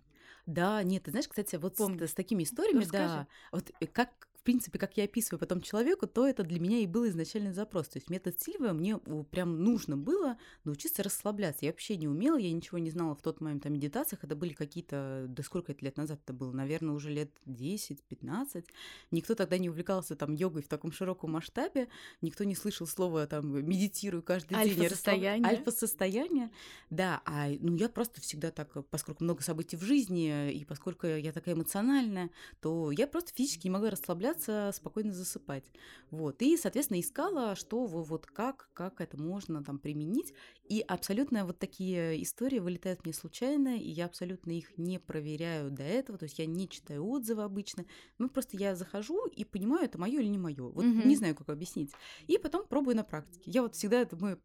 Да, 0.44 0.82
нет, 0.82 1.04
ты 1.04 1.10
знаешь, 1.10 1.26
кстати, 1.26 1.56
вот 1.56 1.78
с, 1.78 1.80
с 1.80 2.12
такими 2.12 2.42
историями, 2.42 2.82
Расскажи. 2.82 3.14
да, 3.14 3.26
вот 3.50 3.70
э, 3.80 3.86
как 3.86 4.10
принципе, 4.44 4.78
как 4.78 4.96
я 4.96 5.04
описываю 5.04 5.40
потом 5.40 5.60
человеку, 5.60 6.06
то 6.06 6.26
это 6.26 6.42
для 6.42 6.60
меня 6.60 6.78
и 6.78 6.86
был 6.86 7.06
изначальный 7.08 7.52
запрос. 7.52 7.88
То 7.88 7.98
есть 7.98 8.10
метод 8.10 8.40
Сильва 8.40 8.72
мне 8.72 8.98
прям 9.30 9.64
нужно 9.64 9.96
было 9.96 10.38
научиться 10.64 11.02
расслабляться. 11.02 11.64
Я 11.64 11.72
вообще 11.72 11.96
не 11.96 12.06
умела, 12.06 12.36
я 12.36 12.52
ничего 12.52 12.78
не 12.78 12.90
знала 12.90 13.14
в 13.14 13.22
тот 13.22 13.40
момент 13.40 13.66
о 13.66 13.70
медитациях. 13.70 14.22
Это 14.22 14.36
были 14.36 14.52
какие-то, 14.52 15.26
да 15.28 15.42
сколько 15.42 15.72
это 15.72 15.84
лет 15.84 15.96
назад 15.96 16.20
это 16.22 16.32
было? 16.32 16.52
Наверное, 16.52 16.94
уже 16.94 17.10
лет 17.10 17.30
10-15. 17.46 18.64
Никто 19.10 19.34
тогда 19.34 19.58
не 19.58 19.70
увлекался 19.70 20.14
там 20.14 20.34
йогой 20.34 20.62
в 20.62 20.68
таком 20.68 20.92
широком 20.92 21.32
масштабе. 21.32 21.88
Никто 22.20 22.44
не 22.44 22.54
слышал 22.54 22.86
слова 22.86 23.26
там 23.26 23.66
медитирую 23.66 24.22
каждый 24.22 24.62
день. 24.62 24.78
Альфа-состояние. 24.80 25.48
Альфа-состояние. 25.48 26.50
Да, 26.90 27.22
а 27.24 27.48
ну 27.60 27.76
я 27.76 27.88
просто 27.88 28.20
всегда 28.20 28.50
так, 28.50 28.86
поскольку 28.88 29.24
много 29.24 29.42
событий 29.42 29.76
в 29.76 29.82
жизни, 29.82 30.52
и 30.52 30.64
поскольку 30.64 31.06
я 31.06 31.32
такая 31.32 31.54
эмоциональная, 31.54 32.30
то 32.60 32.90
я 32.90 33.06
просто 33.06 33.32
физически 33.32 33.68
не 33.68 33.70
могла 33.70 33.90
расслабляться, 33.90 34.33
спокойно 34.42 35.12
засыпать. 35.12 35.64
Вот. 36.10 36.42
И, 36.42 36.56
соответственно, 36.56 37.00
искала, 37.00 37.56
что 37.56 37.86
вот 37.86 38.26
как, 38.26 38.68
как 38.72 39.00
это 39.00 39.20
можно 39.20 39.62
там 39.64 39.78
применить. 39.78 40.32
И 40.68 40.80
абсолютно 40.80 41.44
вот 41.44 41.58
такие 41.58 42.22
истории 42.22 42.58
вылетают 42.58 43.04
мне 43.04 43.12
случайно, 43.12 43.76
и 43.76 43.90
я 43.90 44.06
абсолютно 44.06 44.52
их 44.52 44.78
не 44.78 44.98
проверяю 44.98 45.70
до 45.70 45.82
этого, 45.82 46.18
то 46.18 46.24
есть 46.24 46.38
я 46.38 46.46
не 46.46 46.68
читаю 46.68 47.06
отзывы 47.06 47.42
обычно, 47.42 47.84
ну 48.18 48.30
просто 48.30 48.56
я 48.56 48.74
захожу 48.74 49.26
и 49.26 49.44
понимаю, 49.44 49.84
это 49.84 49.98
мое 49.98 50.20
или 50.20 50.28
не 50.28 50.38
мое. 50.38 50.64
Вот 50.64 50.84
угу. 50.84 51.06
не 51.06 51.16
знаю, 51.16 51.34
как 51.34 51.50
объяснить. 51.50 51.92
И 52.28 52.38
потом 52.38 52.66
пробую 52.66 52.96
на 52.96 53.04
практике. 53.04 53.50
Я 53.50 53.62
вот 53.62 53.74
всегда, 53.74 54.00
это 54.00 54.16
мы, 54.16 54.38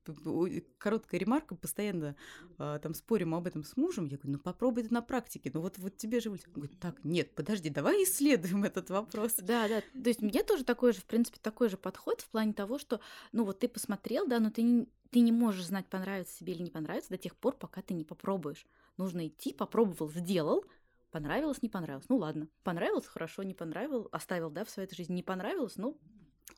короткая 0.77 1.19
ремарка, 1.19 1.55
постоянно 1.55 2.15
а, 2.57 2.79
там 2.79 2.93
спорим 2.93 3.33
об 3.33 3.47
этом 3.47 3.63
с 3.63 3.77
мужем, 3.77 4.05
я 4.05 4.17
говорю, 4.17 4.33
ну 4.33 4.39
попробуй 4.39 4.83
это 4.83 4.93
на 4.93 5.01
практике, 5.01 5.51
ну 5.53 5.61
вот, 5.61 5.77
вот 5.77 5.95
тебе 5.95 6.19
же... 6.19 6.29
Он 6.29 6.37
говорит, 6.53 6.79
так, 6.79 7.03
нет, 7.05 7.33
подожди, 7.33 7.69
давай 7.69 8.03
исследуем 8.03 8.63
этот 8.65 8.89
вопрос. 8.89 9.35
Да, 9.37 9.67
да, 9.67 9.78
то 9.81 10.09
есть 10.09 10.21
мне 10.21 10.43
тоже 10.43 10.63
такой 10.63 10.93
же, 10.93 10.99
в 10.99 11.05
принципе, 11.05 11.39
такой 11.41 11.69
же 11.69 11.77
подход 11.77 12.21
в 12.21 12.29
плане 12.29 12.53
того, 12.53 12.77
что, 12.77 12.99
ну 13.31 13.43
вот 13.43 13.59
ты 13.59 13.67
посмотрел, 13.67 14.27
да, 14.27 14.39
но 14.39 14.49
ты 14.51 14.61
не, 14.61 14.87
ты 15.11 15.19
не 15.19 15.31
можешь 15.31 15.65
знать, 15.65 15.87
понравится 15.87 16.35
себе 16.35 16.53
или 16.53 16.63
не 16.63 16.71
понравится 16.71 17.09
до 17.09 17.17
тех 17.17 17.35
пор, 17.35 17.55
пока 17.55 17.81
ты 17.81 17.93
не 17.93 18.03
попробуешь. 18.03 18.65
Нужно 18.97 19.27
идти, 19.27 19.53
попробовал, 19.53 20.09
сделал, 20.11 20.65
понравилось, 21.11 21.61
не 21.61 21.69
понравилось. 21.69 22.05
Ну 22.09 22.17
ладно, 22.17 22.47
понравилось, 22.63 23.05
хорошо, 23.05 23.43
не 23.43 23.53
понравилось, 23.53 24.07
оставил, 24.11 24.49
да, 24.49 24.65
в 24.65 24.69
своей 24.69 24.93
жизни, 24.93 25.15
не 25.15 25.23
понравилось, 25.23 25.77
ну 25.77 25.97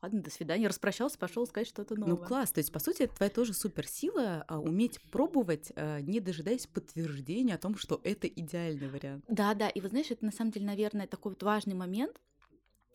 ладно, 0.02 0.22
до 0.22 0.30
свидания, 0.30 0.68
распрощался, 0.68 1.18
пошел 1.18 1.46
сказать 1.48 1.68
что-то 1.68 1.96
ну, 1.96 2.08
новое. 2.08 2.22
Ну 2.22 2.28
класс, 2.28 2.52
то 2.52 2.60
есть, 2.60 2.72
по 2.72 2.80
сути, 2.80 3.04
это 3.04 3.16
твоя 3.16 3.30
тоже 3.30 3.54
суперсила, 3.54 4.44
а, 4.48 4.60
уметь 4.60 5.02
пробовать, 5.12 5.72
а, 5.76 6.00
не 6.02 6.20
дожидаясь 6.20 6.68
подтверждения 6.68 7.56
о 7.56 7.58
том, 7.58 7.78
что 7.78 8.00
это 8.04 8.28
идеальный 8.28 8.90
вариант. 8.90 9.26
Да, 9.28 9.54
да, 9.54 9.70
и 9.70 9.82
вы 9.82 9.90
знаешь, 9.90 10.12
это 10.12 10.26
на 10.26 10.32
самом 10.32 10.52
деле, 10.52 10.66
наверное, 10.66 11.08
такой 11.08 11.34
вот 11.34 11.44
важный 11.44 11.76
момент, 11.76 12.20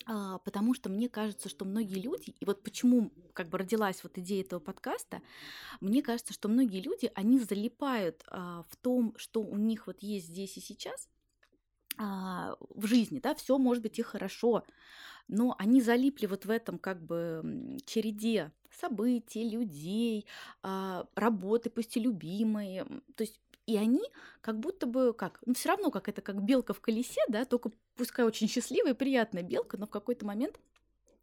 потому 0.04 0.74
что 0.74 0.88
мне 0.88 1.08
кажется, 1.08 1.48
что 1.48 1.64
многие 1.64 2.00
люди, 2.00 2.34
и 2.38 2.44
вот 2.44 2.62
почему 2.62 3.10
как 3.32 3.48
бы 3.48 3.58
родилась 3.58 4.02
вот 4.02 4.18
идея 4.18 4.42
этого 4.42 4.60
подкаста, 4.60 5.20
мне 5.80 6.02
кажется, 6.02 6.32
что 6.32 6.48
многие 6.48 6.80
люди, 6.80 7.10
они 7.14 7.38
залипают 7.38 8.22
а, 8.28 8.64
в 8.68 8.76
том, 8.76 9.14
что 9.16 9.42
у 9.42 9.56
них 9.56 9.86
вот 9.86 10.02
есть 10.02 10.26
здесь 10.26 10.56
и 10.56 10.60
сейчас 10.60 11.08
а, 11.98 12.56
в 12.60 12.86
жизни, 12.86 13.20
да, 13.20 13.34
все 13.34 13.58
может 13.58 13.82
быть 13.82 13.98
и 13.98 14.02
хорошо, 14.02 14.64
но 15.28 15.54
они 15.58 15.82
залипли 15.82 16.26
вот 16.26 16.44
в 16.44 16.50
этом 16.50 16.78
как 16.78 17.04
бы 17.04 17.78
череде 17.84 18.52
событий, 18.70 19.48
людей, 19.48 20.26
а, 20.62 21.06
работы, 21.14 21.70
пусть 21.70 21.96
и 21.96 22.00
любимые, 22.00 22.84
то 23.16 23.22
есть 23.22 23.40
и 23.66 23.76
они 23.76 24.02
как 24.40 24.58
будто 24.58 24.86
бы 24.86 25.12
как, 25.12 25.40
ну 25.44 25.54
все 25.54 25.70
равно 25.70 25.90
как 25.90 26.08
это 26.08 26.22
как 26.22 26.42
белка 26.42 26.72
в 26.72 26.80
колесе, 26.80 27.20
да, 27.28 27.44
только 27.44 27.70
пускай 27.96 28.24
очень 28.24 28.48
счастливая 28.48 28.92
и 28.92 28.96
приятная 28.96 29.42
белка, 29.42 29.76
но 29.76 29.86
в 29.86 29.90
какой-то 29.90 30.24
момент 30.24 30.58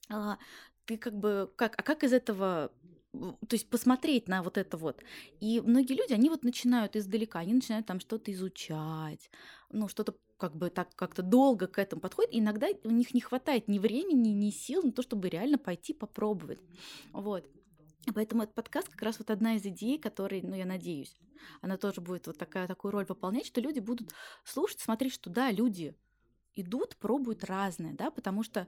а, 0.10 0.38
ты 0.86 0.98
как 0.98 1.18
бы 1.18 1.52
как, 1.56 1.74
а 1.78 1.84
как 1.84 2.04
из 2.04 2.14
этого 2.14 2.72
то 3.14 3.54
есть 3.56 3.70
посмотреть 3.70 4.28
на 4.28 4.42
вот 4.42 4.58
это 4.58 4.76
вот. 4.76 5.04
И 5.40 5.62
многие 5.62 5.94
люди, 5.94 6.14
они 6.14 6.30
вот 6.30 6.44
начинают 6.44 6.96
издалека, 6.96 7.40
они 7.40 7.54
начинают 7.54 7.86
там 7.86 8.00
что-то 8.00 8.32
изучать, 8.32 9.30
ну, 9.70 9.88
что-то 9.88 10.16
как 10.38 10.56
бы 10.56 10.72
так 10.72 10.96
как-то 10.96 11.22
долго 11.22 11.68
к 11.68 11.78
этому 11.78 12.02
подходит. 12.02 12.34
И 12.34 12.40
иногда 12.40 12.68
у 12.84 12.90
них 12.90 13.14
не 13.14 13.22
хватает 13.22 13.68
ни 13.68 13.78
времени, 13.78 14.30
ни 14.30 14.50
сил 14.50 14.82
на 14.82 14.92
то, 14.92 15.04
чтобы 15.04 15.30
реально 15.30 15.60
пойти 15.60 15.94
попробовать. 15.94 16.60
Вот. 17.12 17.48
Поэтому 18.14 18.44
этот 18.44 18.56
подкаст 18.56 18.90
как 18.90 19.02
раз 19.02 19.20
вот 19.20 19.30
одна 19.30 19.56
из 19.56 19.66
идей, 19.66 19.98
которой, 19.98 20.42
ну, 20.42 20.56
я 20.56 20.66
надеюсь, 20.66 21.16
она 21.62 21.78
тоже 21.78 22.02
будет 22.02 22.28
вот 22.28 22.38
такая, 22.38 22.68
такую 22.68 22.92
роль 22.92 23.06
выполнять, 23.06 23.46
что 23.46 23.62
люди 23.62 23.80
будут 23.80 24.14
слушать, 24.44 24.80
смотреть, 24.80 25.14
что 25.14 25.30
да, 25.30 25.52
люди 25.52 25.96
идут, 26.56 26.96
пробуют 26.98 27.44
разное, 27.44 27.94
да, 27.94 28.12
потому 28.12 28.44
что, 28.44 28.68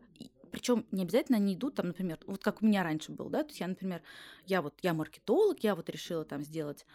причем 0.51 0.85
не 0.91 1.03
обязательно 1.03 1.37
они 1.37 1.53
идут 1.53 1.75
там, 1.75 1.87
например, 1.87 2.19
вот 2.25 2.43
как 2.43 2.61
у 2.61 2.65
меня 2.65 2.83
раньше 2.83 3.11
был, 3.11 3.29
да, 3.29 3.43
то 3.43 3.49
есть 3.49 3.59
я, 3.59 3.67
например, 3.67 4.01
я 4.45 4.61
вот, 4.61 4.73
я 4.81 4.93
маркетолог, 4.93 5.59
я 5.59 5.75
вот 5.75 5.89
решила 5.89 6.25
там 6.25 6.43
сделать 6.43 6.85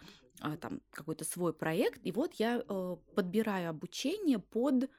а, 0.41 0.57
там 0.57 0.81
какой-то 0.91 1.25
свой 1.25 1.53
проект, 1.53 2.01
и 2.05 2.13
вот 2.13 2.35
я 2.35 2.65
э, 2.67 2.97
подбираю 3.15 3.71
обучение 3.71 4.39
под 4.39 4.91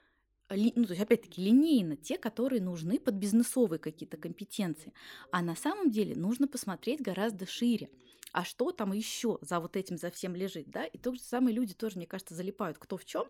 ну, 0.55 0.86
то 0.86 0.93
есть, 0.93 1.01
опять-таки, 1.01 1.41
линейно 1.41 1.96
те, 1.96 2.17
которые 2.17 2.62
нужны 2.62 3.00
под 3.00 3.15
бизнесовые 3.15 3.79
какие-то 3.79 4.17
компетенции. 4.17 4.93
А 5.31 5.41
на 5.41 5.55
самом 5.55 5.91
деле 5.91 6.15
нужно 6.15 6.48
посмотреть 6.48 7.01
гораздо 7.01 7.46
шире. 7.46 7.89
А 8.34 8.43
что 8.46 8.72
там 8.72 8.93
еще 8.93 9.39
за 9.41 9.60
вот 9.60 9.75
этим, 9.75 9.98
за 9.98 10.10
всем 10.10 10.36
лежит, 10.36 10.70
да? 10.70 10.86
И 10.86 10.98
то 10.98 11.13
же 11.13 11.20
самое 11.20 11.55
люди 11.55 11.74
тоже, 11.74 11.98
мне 11.98 12.08
кажется, 12.08 12.34
залипают 12.34 12.77
кто 12.77 12.98
в 12.98 13.05
чем, 13.05 13.25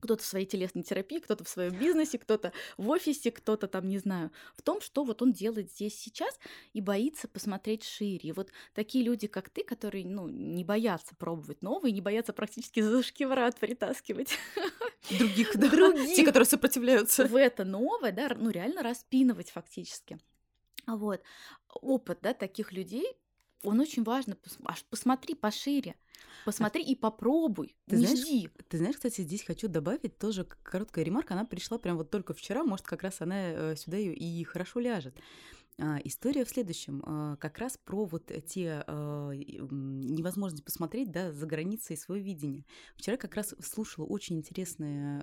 кто-то 0.00 0.22
в 0.22 0.26
своей 0.26 0.46
телесной 0.46 0.82
терапии, 0.82 1.18
кто-то 1.18 1.44
в 1.44 1.48
своем 1.48 1.74
бизнесе, 1.74 2.18
кто-то 2.18 2.52
в 2.76 2.88
офисе, 2.88 3.30
кто-то 3.30 3.68
там, 3.68 3.88
не 3.88 3.98
знаю, 3.98 4.30
в 4.56 4.62
том, 4.62 4.80
что 4.80 5.04
вот 5.04 5.22
он 5.22 5.32
делает 5.32 5.70
здесь 5.70 5.98
сейчас 5.98 6.38
и 6.72 6.80
боится 6.80 7.28
посмотреть 7.28 7.84
шире. 7.84 8.30
И 8.30 8.32
вот 8.32 8.50
такие 8.74 9.04
люди, 9.04 9.26
как 9.26 9.50
ты, 9.50 9.64
которые, 9.64 10.06
ну, 10.06 10.28
не 10.28 10.64
боятся 10.64 11.14
пробовать 11.16 11.62
новые, 11.62 11.92
не 11.92 12.00
боятся 12.00 12.32
практически 12.32 12.80
за 12.80 13.02
шкиврат 13.02 13.56
притаскивать 13.56 14.38
других, 15.18 15.56
да, 15.56 15.68
других, 15.68 16.16
те, 16.16 16.24
которые 16.24 16.46
сопротивляются. 16.46 17.26
В 17.26 17.36
это 17.36 17.64
новое, 17.64 18.12
да, 18.12 18.28
ну, 18.36 18.50
реально 18.50 18.82
распинывать 18.82 19.50
фактически. 19.50 20.18
Вот. 20.86 21.22
Опыт, 21.68 22.18
да, 22.22 22.32
таких 22.34 22.72
людей, 22.72 23.06
он 23.62 23.80
очень 23.80 24.04
важно. 24.04 24.36
Посмотри 24.90 25.34
пошире. 25.34 25.96
Посмотри 26.44 26.82
и 26.82 26.94
попробуй. 26.94 27.76
Ты 27.86 27.96
не 27.96 28.06
знаешь, 28.06 28.20
жди. 28.20 28.50
Ты 28.68 28.78
знаешь, 28.78 28.96
кстати, 28.96 29.20
здесь 29.20 29.42
хочу 29.42 29.68
добавить 29.68 30.18
тоже 30.18 30.44
короткая 30.44 31.04
ремарка. 31.04 31.34
Она 31.34 31.44
пришла 31.44 31.78
прям 31.78 31.96
вот 31.96 32.10
только 32.10 32.32
вчера, 32.32 32.64
может, 32.64 32.86
как 32.86 33.02
раз 33.02 33.20
она 33.20 33.50
э, 33.50 33.76
сюда 33.76 33.98
и 33.98 34.44
хорошо 34.44 34.80
ляжет. 34.80 35.14
А, 35.80 36.00
история 36.02 36.44
в 36.44 36.48
следующем, 36.48 37.02
а, 37.06 37.36
как 37.36 37.58
раз 37.58 37.78
про 37.84 38.04
вот 38.04 38.32
те 38.46 38.82
а, 38.86 39.30
невозможность 39.30 40.64
посмотреть 40.64 41.12
да, 41.12 41.30
за 41.30 41.46
границей 41.46 41.96
свое 41.96 42.20
видение. 42.20 42.64
Вчера 42.96 43.16
как 43.16 43.36
раз 43.36 43.54
слушала 43.62 44.04
очень 44.04 44.38
интересный 44.38 45.22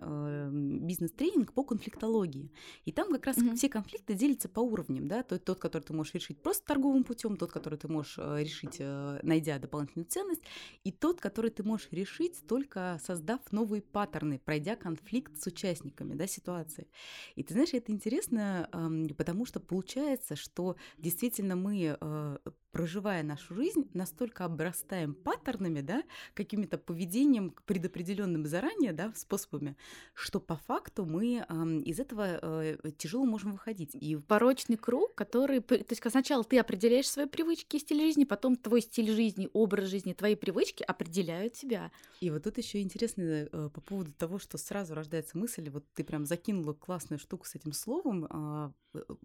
бизнес-тренинг 0.86 1.52
по 1.54 1.64
конфликтологии. 1.64 2.52
И 2.86 2.92
там 2.94 3.12
как 3.12 3.26
раз 3.26 3.38
mm-hmm. 3.38 3.56
все 3.56 3.70
конфликты 3.70 4.14
делятся 4.14 4.48
по 4.48 4.62
уровням. 4.62 5.08
Да? 5.08 5.24
Тот, 5.24 5.44
тот, 5.44 5.60
который 5.60 5.84
ты 5.84 5.94
можешь 5.94 6.14
решить 6.14 6.42
просто 6.42 6.66
торговым 6.66 7.04
путем, 7.04 7.36
тот, 7.36 7.52
который 7.52 7.78
ты 7.78 7.88
можешь 7.88 8.18
решить, 8.18 8.80
найдя 9.24 9.60
дополнительную 9.60 10.08
ценность, 10.08 10.42
и 10.84 10.92
тот, 10.92 11.20
который 11.20 11.52
ты 11.52 11.64
можешь 11.64 11.90
решить, 11.92 12.46
только 12.48 13.00
создав 13.04 13.40
новые 13.52 13.82
паттерны, 13.82 14.40
пройдя 14.40 14.76
конфликт 14.76 15.38
с 15.38 15.48
участниками 15.48 16.14
да, 16.14 16.28
ситуации. 16.28 16.88
И 17.36 17.44
ты 17.44 17.54
знаешь, 17.54 17.74
это 17.74 17.92
интересно, 17.92 18.70
потому 19.18 19.46
что 19.46 19.60
получается, 19.60 20.36
что 20.46 20.76
действительно 20.98 21.56
мы 21.56 21.98
э, 22.00 22.38
проживая 22.76 23.24
нашу 23.24 23.56
жизнь, 23.56 23.90
настолько 23.94 24.44
обрастаем 24.44 25.14
паттернами, 25.14 25.80
да, 25.80 26.04
какими-то 26.34 26.78
поведением 26.78 27.56
предопределенным 27.66 28.46
заранее, 28.46 28.92
да, 28.92 29.14
способами, 29.16 29.78
что 30.14 30.42
по 30.42 30.58
факту 30.58 31.06
мы 31.06 31.46
э, 31.48 31.66
из 31.86 32.02
этого 32.02 32.38
э, 32.42 32.78
тяжело 32.98 33.24
можем 33.24 33.54
выходить. 33.54 33.96
И 33.96 34.18
порочный 34.18 34.76
круг, 34.76 35.16
который, 35.16 35.62
то 35.62 35.74
есть 35.74 36.04
сначала 36.06 36.44
ты 36.44 36.60
определяешь 36.60 37.10
свои 37.10 37.28
привычки 37.28 37.78
и 37.78 37.80
стиль 37.80 38.02
жизни, 38.02 38.26
потом 38.26 38.58
твой 38.58 38.82
стиль 38.82 39.10
жизни, 39.10 39.50
образ 39.54 39.86
жизни, 39.86 40.12
твои 40.12 40.36
привычки 40.36 40.84
определяют 40.84 41.54
тебя. 41.54 41.94
И 42.20 42.30
вот 42.30 42.44
тут 42.44 42.58
еще 42.58 42.82
интересно 42.82 43.22
э, 43.22 43.70
по 43.74 43.80
поводу 43.80 44.12
того, 44.12 44.38
что 44.38 44.58
сразу 44.58 44.96
рождается 44.96 45.38
мысль, 45.38 45.70
вот 45.70 45.86
ты 45.94 46.04
прям 46.04 46.26
закинула 46.26 46.74
классную 46.74 47.20
штуку 47.20 47.46
с 47.46 47.56
этим 47.56 47.72
словом. 47.72 48.28
Э, 48.30 48.72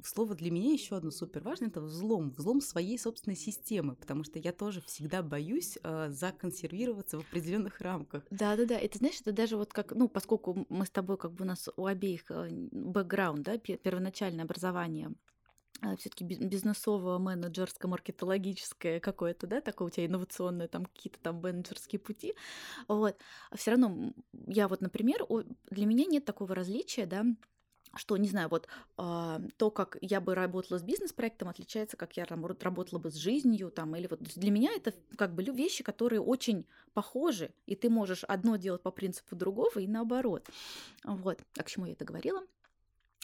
слово 0.05 0.37
для 0.37 0.53
меня 0.53 0.73
еще 0.73 0.97
одно 0.97 1.11
супер 1.11 1.43
важное 1.43 1.69
это 1.69 1.81
взлом, 1.81 2.31
взлом 2.31 2.61
своей 2.61 2.97
собственной 2.97 3.40
системы, 3.41 3.97
потому 3.97 4.25
что 4.25 4.39
я 4.39 4.53
тоже 4.53 4.81
всегда 4.83 5.23
боюсь 5.23 5.79
э, 5.83 6.09
законсервироваться 6.11 7.19
в 7.19 7.23
определенных 7.23 7.81
рамках. 7.81 8.25
Да, 8.31 8.57
да, 8.57 8.67
да. 8.67 8.79
Это 8.79 8.99
знаешь, 8.99 9.21
это 9.21 9.33
даже 9.33 9.57
вот 9.57 9.73
как, 9.73 9.93
ну, 9.93 10.09
поскольку 10.09 10.67
мы 10.69 10.87
с 10.87 10.91
тобой 10.91 11.17
как 11.17 11.33
бы 11.33 11.45
у 11.45 11.49
нас 11.49 11.69
у 11.77 11.87
обеих 11.87 12.31
э, 12.31 12.49
бэкграунд, 12.51 13.43
да, 13.43 13.59
первоначальное 13.59 14.45
образование 14.45 15.11
э, 15.83 15.97
все-таки 15.97 16.25
бизнесово, 16.25 17.19
менеджерское, 17.19 17.91
маркетологическое 17.91 19.01
какое-то, 19.01 19.47
да, 19.47 19.61
такое 19.61 19.89
у 19.89 19.91
тебя 19.91 20.07
инновационное, 20.07 20.69
там 20.69 20.85
какие-то 20.85 21.19
там 21.21 21.41
менеджерские 21.41 21.99
пути, 21.99 22.35
вот. 22.89 23.17
А 23.51 23.57
все 23.57 23.73
равно 23.73 24.13
я 24.47 24.69
вот, 24.69 24.81
например, 24.81 25.27
для 25.71 25.87
меня 25.87 26.05
нет 26.05 26.25
такого 26.25 26.55
различия, 26.55 27.07
да, 27.07 27.25
что, 28.01 28.17
не 28.17 28.29
знаю, 28.29 28.49
вот 28.49 28.67
э, 28.97 29.39
то, 29.59 29.71
как 29.71 29.99
я 30.01 30.23
бы 30.23 30.35
работала 30.35 30.79
с 30.79 30.83
бизнес-проектом, 30.83 31.49
отличается, 31.49 31.99
как 31.99 32.17
я 32.17 32.25
работала 32.25 32.99
бы 32.99 33.11
с 33.11 33.15
жизнью, 33.15 33.71
там, 33.71 33.95
или 33.95 34.07
вот 34.07 34.23
для 34.23 34.51
меня 34.51 34.71
это 34.75 34.95
как 35.17 35.35
бы 35.35 35.43
вещи, 35.43 35.85
которые 35.85 36.23
очень 36.23 36.65
похожи, 36.95 37.53
и 37.67 37.77
ты 37.77 37.91
можешь 37.91 38.25
одно 38.25 38.57
делать 38.57 38.81
по 38.81 38.91
принципу 38.91 39.37
другого 39.37 39.79
и 39.79 39.87
наоборот. 39.87 40.49
Вот. 41.05 41.41
А 41.59 41.63
к 41.63 41.69
чему 41.69 41.87
я 41.87 41.93
это 41.93 42.07
говорила? 42.07 42.43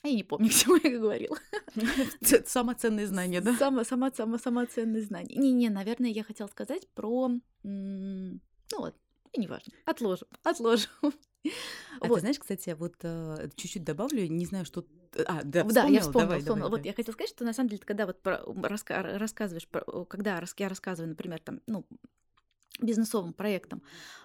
Я 0.04 0.12
не 0.12 0.24
помню, 0.24 0.48
к 0.50 0.52
чему 0.52 0.76
я 0.76 0.90
говорила. 0.90 1.38
Самоценные 2.46 3.06
знания, 3.06 3.40
да? 3.40 3.54
Само, 3.56 3.82
само, 3.82 4.10
само, 4.10 4.36
самоценные 4.36 5.02
знания. 5.02 5.36
Не-не, 5.36 5.70
наверное, 5.70 6.10
я 6.10 6.22
хотела 6.22 6.48
сказать 6.48 6.86
про... 6.88 7.30
Ну 7.62 8.40
вот, 8.78 8.94
неважно. 9.36 9.72
Отложим, 9.84 10.28
отложим. 10.42 10.90
А 11.02 12.06
вот. 12.08 12.14
ты 12.16 12.20
знаешь, 12.20 12.38
кстати, 12.38 12.70
вот 12.78 12.94
э, 13.02 13.48
чуть-чуть 13.56 13.84
добавлю, 13.84 14.26
не 14.26 14.46
знаю, 14.46 14.64
что... 14.64 14.84
А, 15.26 15.42
да, 15.44 15.64
вспомнила, 15.64 15.72
да 15.72 15.86
я 15.86 16.00
вспомнила, 16.00 16.28
давай, 16.28 16.40
вспомнила. 16.40 16.40
Давай, 16.40 16.70
вот 16.70 16.76
давай. 16.76 16.86
я 16.86 16.92
хотела 16.92 17.12
сказать, 17.12 17.30
что 17.30 17.44
на 17.44 17.52
самом 17.52 17.68
деле, 17.70 17.82
когда 17.84 18.06
вот 18.06 18.20
про, 18.20 18.42
раска, 18.62 19.02
рассказываешь, 19.02 19.68
про, 19.68 20.04
когда 20.04 20.34
я 20.34 20.68
рассказываю, 20.68 21.08
например, 21.08 21.40
там, 21.40 21.60
ну, 21.66 21.86
бизнесовым 22.80 23.32
проектом, 23.32 23.82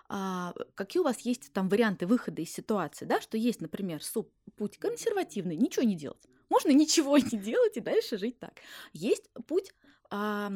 а, 0.10 0.54
какие 0.76 1.00
у 1.00 1.04
вас 1.04 1.20
есть 1.22 1.54
там 1.54 1.70
варианты 1.70 2.06
выхода 2.06 2.42
из 2.42 2.52
ситуации, 2.52 3.06
да, 3.06 3.22
что 3.22 3.38
есть, 3.38 3.62
например, 3.62 4.04
суп, 4.04 4.32
путь 4.58 4.78
консервативный, 4.78 5.56
ничего 5.56 5.84
не 5.84 5.96
делать. 5.96 6.26
Можно 6.50 6.72
ничего 6.72 7.18
не 7.18 7.38
делать 7.38 7.78
и 7.78 7.82
дальше 7.82 8.18
жить 8.18 8.40
так. 8.40 8.54
Есть 8.94 9.30
путь 9.48 9.72
а, 10.10 10.52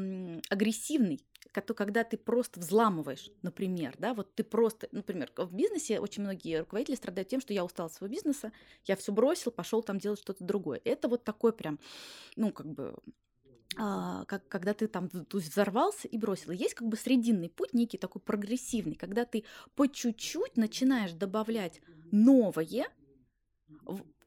агрессивный, 0.50 1.22
когда 1.62 2.04
ты 2.04 2.18
просто 2.18 2.60
взламываешь, 2.60 3.32
например, 3.42 3.96
да, 3.98 4.14
вот 4.14 4.34
ты 4.36 4.44
просто, 4.44 4.88
например, 4.92 5.32
в 5.36 5.54
бизнесе 5.54 6.00
очень 6.00 6.24
многие 6.24 6.60
руководители 6.60 6.96
страдают 6.96 7.30
тем, 7.30 7.42
что 7.42 7.54
я 7.54 7.64
устал 7.64 7.88
от 7.88 7.94
своего 7.94 8.14
бизнеса, 8.14 8.52
я 8.86 8.96
все 8.96 9.12
бросил, 9.12 9.52
пошел 9.52 9.84
там 9.84 10.00
делать 10.00 10.20
что-то 10.20 10.44
другое. 10.44 10.82
Это 10.84 11.08
вот 11.08 11.24
такой 11.24 11.54
прям, 11.54 11.80
ну, 12.36 12.52
как 12.52 12.68
бы 12.68 12.96
а, 13.78 14.26
как, 14.26 14.48
когда 14.48 14.74
ты 14.74 14.88
там 14.88 15.10
взорвался 15.32 16.08
и 16.08 16.18
бросил. 16.18 16.52
Есть 16.52 16.76
как 16.76 16.88
бы 16.88 16.96
срединный 16.96 17.50
путь, 17.50 17.74
некий 17.74 17.98
такой 17.98 18.22
прогрессивный, 18.22 18.96
когда 18.96 19.26
ты 19.26 19.44
по 19.76 19.88
чуть-чуть 19.88 20.56
начинаешь 20.56 21.12
добавлять 21.12 21.82
новое 22.12 22.94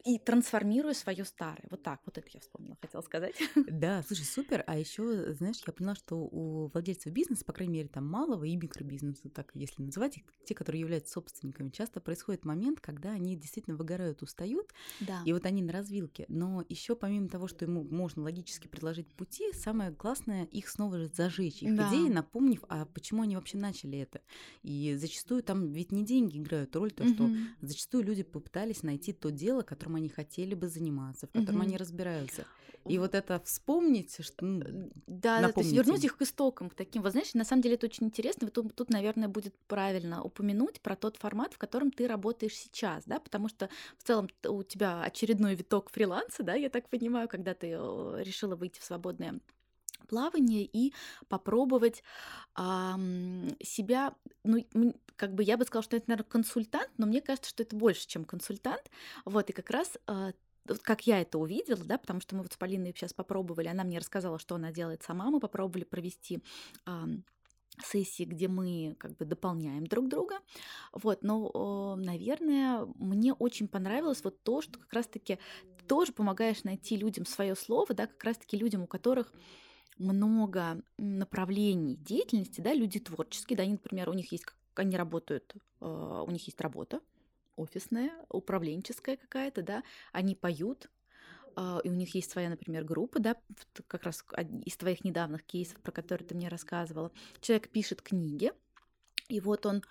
и 0.08 0.18
трансформирую 0.18 0.94
свое 0.94 1.22
старое. 1.26 1.66
Вот 1.70 1.82
так, 1.82 2.00
вот 2.06 2.16
это 2.16 2.26
я 2.32 2.40
вспомнила, 2.40 2.78
хотела 2.80 3.02
сказать. 3.02 3.34
Да, 3.68 4.02
слушай, 4.06 4.24
супер. 4.24 4.64
А 4.66 4.78
еще, 4.78 5.34
знаешь, 5.34 5.60
я 5.66 5.72
поняла, 5.72 5.94
что 5.94 6.16
у 6.16 6.68
владельцев 6.68 7.12
бизнеса, 7.12 7.44
по 7.44 7.52
крайней 7.52 7.74
мере, 7.74 7.88
там 7.88 8.06
малого 8.06 8.44
и 8.44 8.56
микробизнеса, 8.56 9.28
так 9.28 9.50
если 9.54 9.82
называть 9.82 10.16
их, 10.16 10.22
те, 10.46 10.54
которые 10.54 10.80
являются 10.80 11.12
собственниками, 11.12 11.68
часто 11.68 12.00
происходит 12.00 12.46
момент, 12.46 12.80
когда 12.80 13.10
они 13.10 13.36
действительно 13.36 13.76
выгорают, 13.76 14.22
устают, 14.22 14.72
да. 15.00 15.20
и 15.26 15.32
вот 15.34 15.44
они 15.44 15.62
на 15.62 15.72
развилке. 15.72 16.24
Но 16.28 16.64
еще 16.68 16.96
помимо 16.96 17.28
того, 17.28 17.46
что 17.46 17.66
ему 17.66 17.84
можно 17.84 18.22
логически 18.22 18.66
предложить 18.66 19.14
пути, 19.14 19.52
самое 19.52 19.92
классное 19.92 20.44
их 20.44 20.68
снова 20.70 20.98
же 20.98 21.10
зажечь, 21.14 21.62
их 21.62 21.76
да. 21.76 21.88
идеи, 21.90 22.08
напомнив, 22.08 22.64
а 22.68 22.86
почему 22.86 23.22
они 23.22 23.36
вообще 23.36 23.58
начали 23.58 23.98
это. 23.98 24.22
И 24.62 24.96
зачастую 24.96 25.42
там 25.42 25.70
ведь 25.70 25.92
не 25.92 26.04
деньги 26.04 26.38
играют 26.38 26.74
роль, 26.74 26.92
то, 26.92 27.04
угу. 27.04 27.12
что 27.12 27.30
зачастую 27.60 28.04
люди 28.04 28.22
попытались 28.22 28.82
найти 28.82 29.12
то 29.12 29.30
дело, 29.30 29.60
которым 29.62 29.97
они 29.98 30.08
хотели 30.08 30.54
бы 30.54 30.68
заниматься, 30.68 31.26
в 31.26 31.30
котором 31.30 31.56
угу. 31.56 31.64
они 31.64 31.76
разбираются. 31.76 32.46
И 32.86 32.98
вот 32.98 33.14
это 33.14 33.40
вспомнить, 33.44 34.16
что 34.24 34.44
ну, 34.44 34.90
да, 35.06 35.40
да, 35.40 35.52
то 35.52 35.60
есть 35.60 35.72
вернуть 35.72 36.04
их 36.04 36.16
к 36.16 36.22
истокам, 36.22 36.70
к 36.70 36.74
таким. 36.74 37.02
Вот 37.02 37.12
знаешь, 37.12 37.34
на 37.34 37.44
самом 37.44 37.62
деле 37.62 37.74
это 37.74 37.86
очень 37.86 38.06
интересно. 38.06 38.46
Вот 38.46 38.54
тут, 38.54 38.74
тут, 38.74 38.90
наверное, 38.90 39.28
будет 39.28 39.54
правильно 39.66 40.22
упомянуть 40.22 40.80
про 40.80 40.96
тот 40.96 41.16
формат, 41.16 41.52
в 41.52 41.58
котором 41.58 41.90
ты 41.90 42.06
работаешь 42.06 42.54
сейчас, 42.54 43.04
да, 43.04 43.18
потому 43.18 43.48
что 43.48 43.68
в 43.98 44.04
целом 44.04 44.28
у 44.46 44.62
тебя 44.62 45.02
очередной 45.02 45.54
виток 45.54 45.90
фриланса, 45.90 46.42
да, 46.42 46.54
я 46.54 46.70
так 46.70 46.88
понимаю, 46.88 47.28
когда 47.28 47.54
ты 47.54 47.68
решила 47.68 48.56
выйти 48.56 48.80
в 48.80 48.84
свободное 48.84 49.40
плавание 50.08 50.64
и 50.64 50.92
попробовать 51.28 52.02
а, 52.54 52.98
себя, 53.62 54.14
ну, 54.44 54.64
как 55.16 55.34
бы 55.34 55.42
я 55.42 55.56
бы 55.56 55.64
сказала, 55.64 55.82
что 55.82 55.96
это, 55.96 56.08
наверное, 56.08 56.30
консультант, 56.30 56.90
но 56.96 57.06
мне 57.06 57.20
кажется, 57.20 57.50
что 57.50 57.62
это 57.62 57.76
больше, 57.76 58.06
чем 58.06 58.24
консультант. 58.24 58.90
Вот, 59.24 59.50
и 59.50 59.52
как 59.52 59.70
раз 59.70 59.98
а, 60.06 60.32
как 60.82 61.06
я 61.06 61.20
это 61.20 61.38
увидела, 61.38 61.82
да, 61.84 61.98
потому 61.98 62.20
что 62.20 62.36
мы 62.36 62.42
вот 62.42 62.52
с 62.52 62.56
Полиной 62.56 62.92
сейчас 62.92 63.12
попробовали, 63.12 63.68
она 63.68 63.84
мне 63.84 63.98
рассказала, 63.98 64.38
что 64.38 64.54
она 64.56 64.70
делает 64.70 65.02
сама, 65.02 65.30
мы 65.30 65.40
попробовали 65.40 65.84
провести 65.84 66.42
а, 66.84 67.06
сессии, 67.84 68.24
где 68.24 68.48
мы 68.48 68.96
как 68.98 69.16
бы 69.16 69.24
дополняем 69.24 69.86
друг 69.86 70.08
друга. 70.08 70.38
Вот, 70.92 71.22
но, 71.22 71.96
наверное, 71.96 72.86
мне 72.96 73.32
очень 73.32 73.68
понравилось 73.68 74.22
вот 74.24 74.42
то, 74.42 74.62
что 74.62 74.78
как 74.78 74.92
раз-таки 74.92 75.38
тоже 75.86 76.12
помогаешь 76.12 76.64
найти 76.64 76.96
людям 76.96 77.24
свое 77.24 77.54
слово, 77.56 77.94
да, 77.94 78.06
как 78.06 78.22
раз-таки 78.24 78.56
людям, 78.56 78.82
у 78.82 78.86
которых 78.86 79.32
много 79.98 80.80
направлений 80.96 81.96
деятельности, 81.96 82.60
да, 82.60 82.72
люди 82.72 83.00
творческие, 83.00 83.56
да, 83.56 83.62
они, 83.64 83.72
например, 83.72 84.08
у 84.08 84.14
них 84.14 84.32
есть, 84.32 84.46
они 84.74 84.96
работают, 84.96 85.54
а, 85.80 86.22
у 86.22 86.30
них 86.30 86.46
есть 86.46 86.60
работа 86.60 87.00
офисная, 87.56 88.12
управленческая 88.28 89.16
какая-то, 89.16 89.62
да, 89.62 89.82
они 90.12 90.34
поют, 90.34 90.88
а, 91.56 91.80
и 91.82 91.90
у 91.90 91.94
них 91.94 92.14
есть 92.14 92.30
своя, 92.30 92.48
например, 92.48 92.84
группа, 92.84 93.18
да, 93.18 93.36
как 93.88 94.04
раз 94.04 94.24
из 94.64 94.76
твоих 94.76 95.04
недавних 95.04 95.44
кейсов, 95.44 95.80
про 95.80 95.92
которые 95.92 96.26
ты 96.26 96.34
мне 96.34 96.48
рассказывала. 96.48 97.10
Человек 97.40 97.68
пишет 97.68 98.00
книги, 98.00 98.52
и 99.28 99.40
вот 99.40 99.66
он 99.66 99.82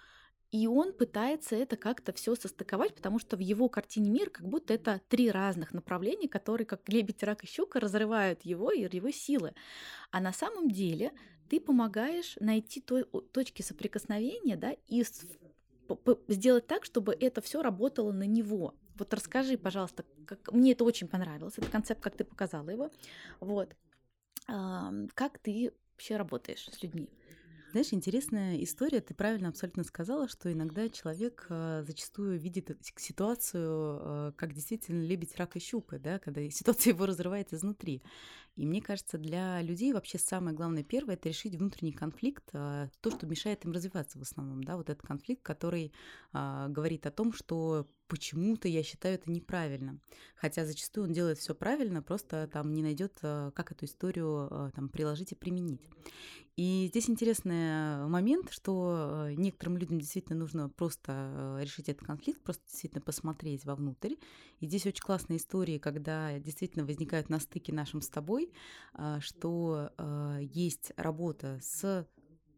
и 0.51 0.67
он 0.67 0.93
пытается 0.93 1.55
это 1.55 1.75
как-то 1.75 2.13
все 2.13 2.36
состыковать, 2.36 2.95
потому 2.95 3.19
что 3.19 3.36
в 3.36 3.39
его 3.39 3.67
картине 3.69 4.10
мира 4.10 4.29
как 4.29 4.47
будто 4.47 4.73
это 4.73 5.01
три 5.10 5.29
разных 5.29 5.73
направления, 5.73 6.29
которые, 6.29 6.65
как 6.65 6.88
лебедь, 6.88 7.23
рак 7.23 7.43
и 7.43 7.47
щука, 7.47 7.79
разрывают 7.79 8.43
его 8.43 8.71
и 8.71 8.81
его 8.81 9.12
силы. 9.12 9.53
А 10.12 10.21
на 10.21 10.31
самом 10.31 10.71
деле 10.71 11.12
ты 11.49 11.60
помогаешь 11.60 12.38
найти 12.39 12.81
то, 12.81 13.03
точки 13.03 13.62
соприкосновения, 13.62 14.55
да, 14.55 14.75
и 14.88 15.03
сделать 16.27 16.67
так, 16.67 16.86
чтобы 16.86 17.13
это 17.19 17.41
все 17.41 17.62
работало 17.62 18.12
на 18.12 18.25
него. 18.25 18.73
Вот 18.95 19.13
расскажи, 19.13 19.57
пожалуйста, 19.57 20.05
как 20.25 20.51
мне 20.51 20.71
это 20.71 20.83
очень 20.83 21.07
понравилось, 21.07 21.53
этот 21.57 21.69
концепт, 21.69 22.01
как 22.01 22.15
ты 22.15 22.23
показала 22.23 22.69
его. 22.69 22.89
Вот. 23.39 23.75
Как 24.45 25.39
ты 25.39 25.71
вообще 25.93 26.17
работаешь 26.17 26.67
с 26.71 26.81
людьми? 26.81 27.10
Знаешь, 27.71 27.91
интересная 27.91 28.63
история. 28.63 29.01
Ты 29.01 29.13
правильно 29.13 29.49
абсолютно 29.49 29.84
сказала, 29.84 30.30
что 30.30 30.51
иногда 30.51 30.88
человек 30.89 31.45
э, 31.49 31.84
зачастую 31.86 32.39
видит 32.39 32.71
ситуацию 32.95 33.99
э, 34.01 34.32
как 34.38 34.53
действительно 34.53 35.03
лебедь, 35.03 35.36
рак 35.36 35.58
и 35.58 35.60
щука, 35.60 35.99
да, 35.99 36.17
когда 36.17 36.49
ситуация 36.49 36.93
его 36.93 37.06
разрывает 37.06 37.53
изнутри. 37.53 38.01
И 38.57 38.65
мне 38.65 38.81
кажется, 38.81 39.19
для 39.19 39.61
людей 39.61 39.93
вообще 39.93 40.17
самое 40.17 40.55
главное 40.55 40.83
первое 40.83 41.13
это 41.13 41.29
решить 41.29 41.55
внутренний 41.55 41.93
конфликт, 41.93 42.49
э, 42.53 42.89
то, 43.01 43.11
что 43.11 43.27
мешает 43.27 43.63
им 43.63 43.71
развиваться 43.71 44.17
в 44.17 44.23
основном, 44.23 44.63
да, 44.63 44.77
вот 44.77 44.89
этот 44.89 45.05
конфликт, 45.05 45.43
который 45.43 45.93
а, 46.33 46.67
говорит 46.67 47.05
о 47.05 47.11
том, 47.11 47.33
что 47.33 47.87
почему-то 48.07 48.67
я 48.67 48.83
считаю 48.83 49.15
это 49.15 49.29
неправильно. 49.31 49.99
Хотя 50.35 50.65
зачастую 50.65 51.07
он 51.07 51.13
делает 51.13 51.37
все 51.37 51.53
правильно, 51.53 52.01
просто 52.01 52.49
там 52.51 52.73
не 52.73 52.81
найдет, 52.81 53.19
как 53.21 53.71
эту 53.71 53.85
историю 53.85 54.71
там 54.73 54.89
приложить 54.89 55.33
и 55.33 55.35
применить. 55.35 55.81
И 56.55 56.87
здесь 56.89 57.09
интересный 57.09 58.07
момент, 58.07 58.51
что 58.51 59.27
некоторым 59.35 59.77
людям 59.77 59.99
действительно 59.99 60.39
нужно 60.39 60.69
просто 60.69 61.59
решить 61.61 61.89
этот 61.89 62.07
конфликт, 62.07 62.41
просто 62.41 62.63
действительно 62.65 63.01
посмотреть 63.01 63.65
вовнутрь. 63.65 64.15
И 64.59 64.65
здесь 64.65 64.87
очень 64.87 65.03
классные 65.03 65.37
истории, 65.37 65.77
когда 65.77 66.39
действительно 66.39 66.83
возникают 66.85 67.29
на 67.29 67.39
стыке 67.39 67.73
нашим 67.73 68.01
с 68.01 68.09
тобой, 68.09 68.45
а, 68.45 68.46
что 69.19 69.91
э, 69.97 70.39
есть 70.41 70.91
работа 70.97 71.60
с 71.62 72.07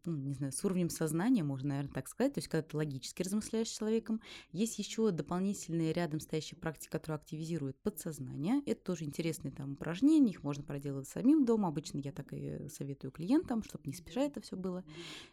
ну, 0.04 0.16
не 0.16 0.34
знаю, 0.34 0.52
с 0.52 0.64
уровнем 0.64 0.90
сознания, 0.90 1.42
можно, 1.42 1.70
наверное, 1.70 1.92
так 1.92 2.08
сказать, 2.08 2.34
то 2.34 2.38
есть 2.38 2.48
когда 2.48 2.66
ты 2.66 2.76
логически 2.76 3.22
размышляешь 3.22 3.68
с 3.68 3.78
человеком. 3.78 4.20
Есть 4.52 4.78
еще 4.78 5.10
дополнительные 5.10 5.92
рядом 5.92 6.20
стоящие 6.20 6.58
практики, 6.58 6.90
которые 6.90 7.16
активизируют 7.16 7.76
подсознание. 7.78 8.62
Это 8.66 8.82
тоже 8.82 9.04
интересные 9.04 9.52
там 9.52 9.72
упражнения, 9.72 10.30
их 10.30 10.42
можно 10.42 10.62
проделывать 10.62 11.08
самим 11.08 11.44
дома. 11.44 11.68
Обычно 11.68 11.98
я 11.98 12.12
так 12.12 12.32
и 12.32 12.68
советую 12.68 13.10
клиентам, 13.10 13.62
чтобы 13.62 13.84
не 13.86 13.94
спеша 13.94 14.22
это 14.22 14.40
все 14.40 14.56
было. 14.56 14.84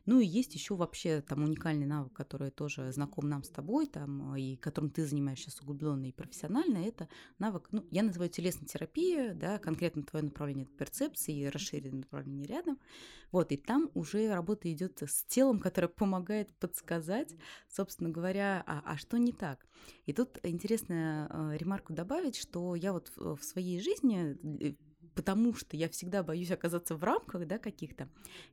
Ну 0.05 0.19
и 0.19 0.25
есть 0.25 0.53
еще 0.53 0.75
вообще 0.75 1.21
там 1.21 1.43
уникальный 1.43 1.85
навык, 1.85 2.13
который 2.13 2.51
тоже 2.51 2.91
знаком 2.91 3.29
нам 3.29 3.43
с 3.43 3.49
тобой, 3.49 3.87
там, 3.87 4.35
и 4.35 4.55
которым 4.57 4.89
ты 4.89 5.05
занимаешься 5.05 5.51
углубленно 5.67 6.05
и 6.05 6.11
профессионально, 6.11 6.77
это 6.77 7.09
навык, 7.39 7.67
ну, 7.71 7.85
я 7.91 8.03
называю 8.03 8.29
телесной 8.29 8.67
терапией, 8.67 9.33
да, 9.33 9.57
конкретно 9.59 10.03
твое 10.03 10.25
направление 10.25 10.65
перцепции 10.65 11.35
и 11.35 11.49
расширенное 11.49 11.99
направление 11.99 12.47
рядом. 12.47 12.79
Вот, 13.31 13.51
и 13.51 13.57
там 13.57 13.91
уже 13.93 14.33
работа 14.57 14.71
идет 14.71 15.01
с 15.01 15.23
телом, 15.25 15.59
которое 15.59 15.87
помогает 15.87 16.53
подсказать, 16.59 17.35
собственно 17.69 18.09
говоря, 18.09 18.63
а, 18.65 18.81
а 18.85 18.97
что 18.97 19.17
не 19.17 19.31
так. 19.31 19.65
И 20.05 20.13
тут 20.13 20.39
интересная 20.43 21.27
э, 21.29 21.57
ремарку 21.57 21.93
добавить, 21.93 22.35
что 22.35 22.75
я 22.75 22.93
вот 22.93 23.11
в 23.15 23.41
своей 23.41 23.79
жизни 23.79 24.77
потому 25.17 25.55
что 25.55 25.75
я 25.75 25.89
всегда 25.89 26.21
боюсь 26.21 26.51
оказаться 26.51 26.95
в 26.95 27.03
рамках, 27.03 27.47
да, 27.47 27.57
каких-то, 27.57 28.07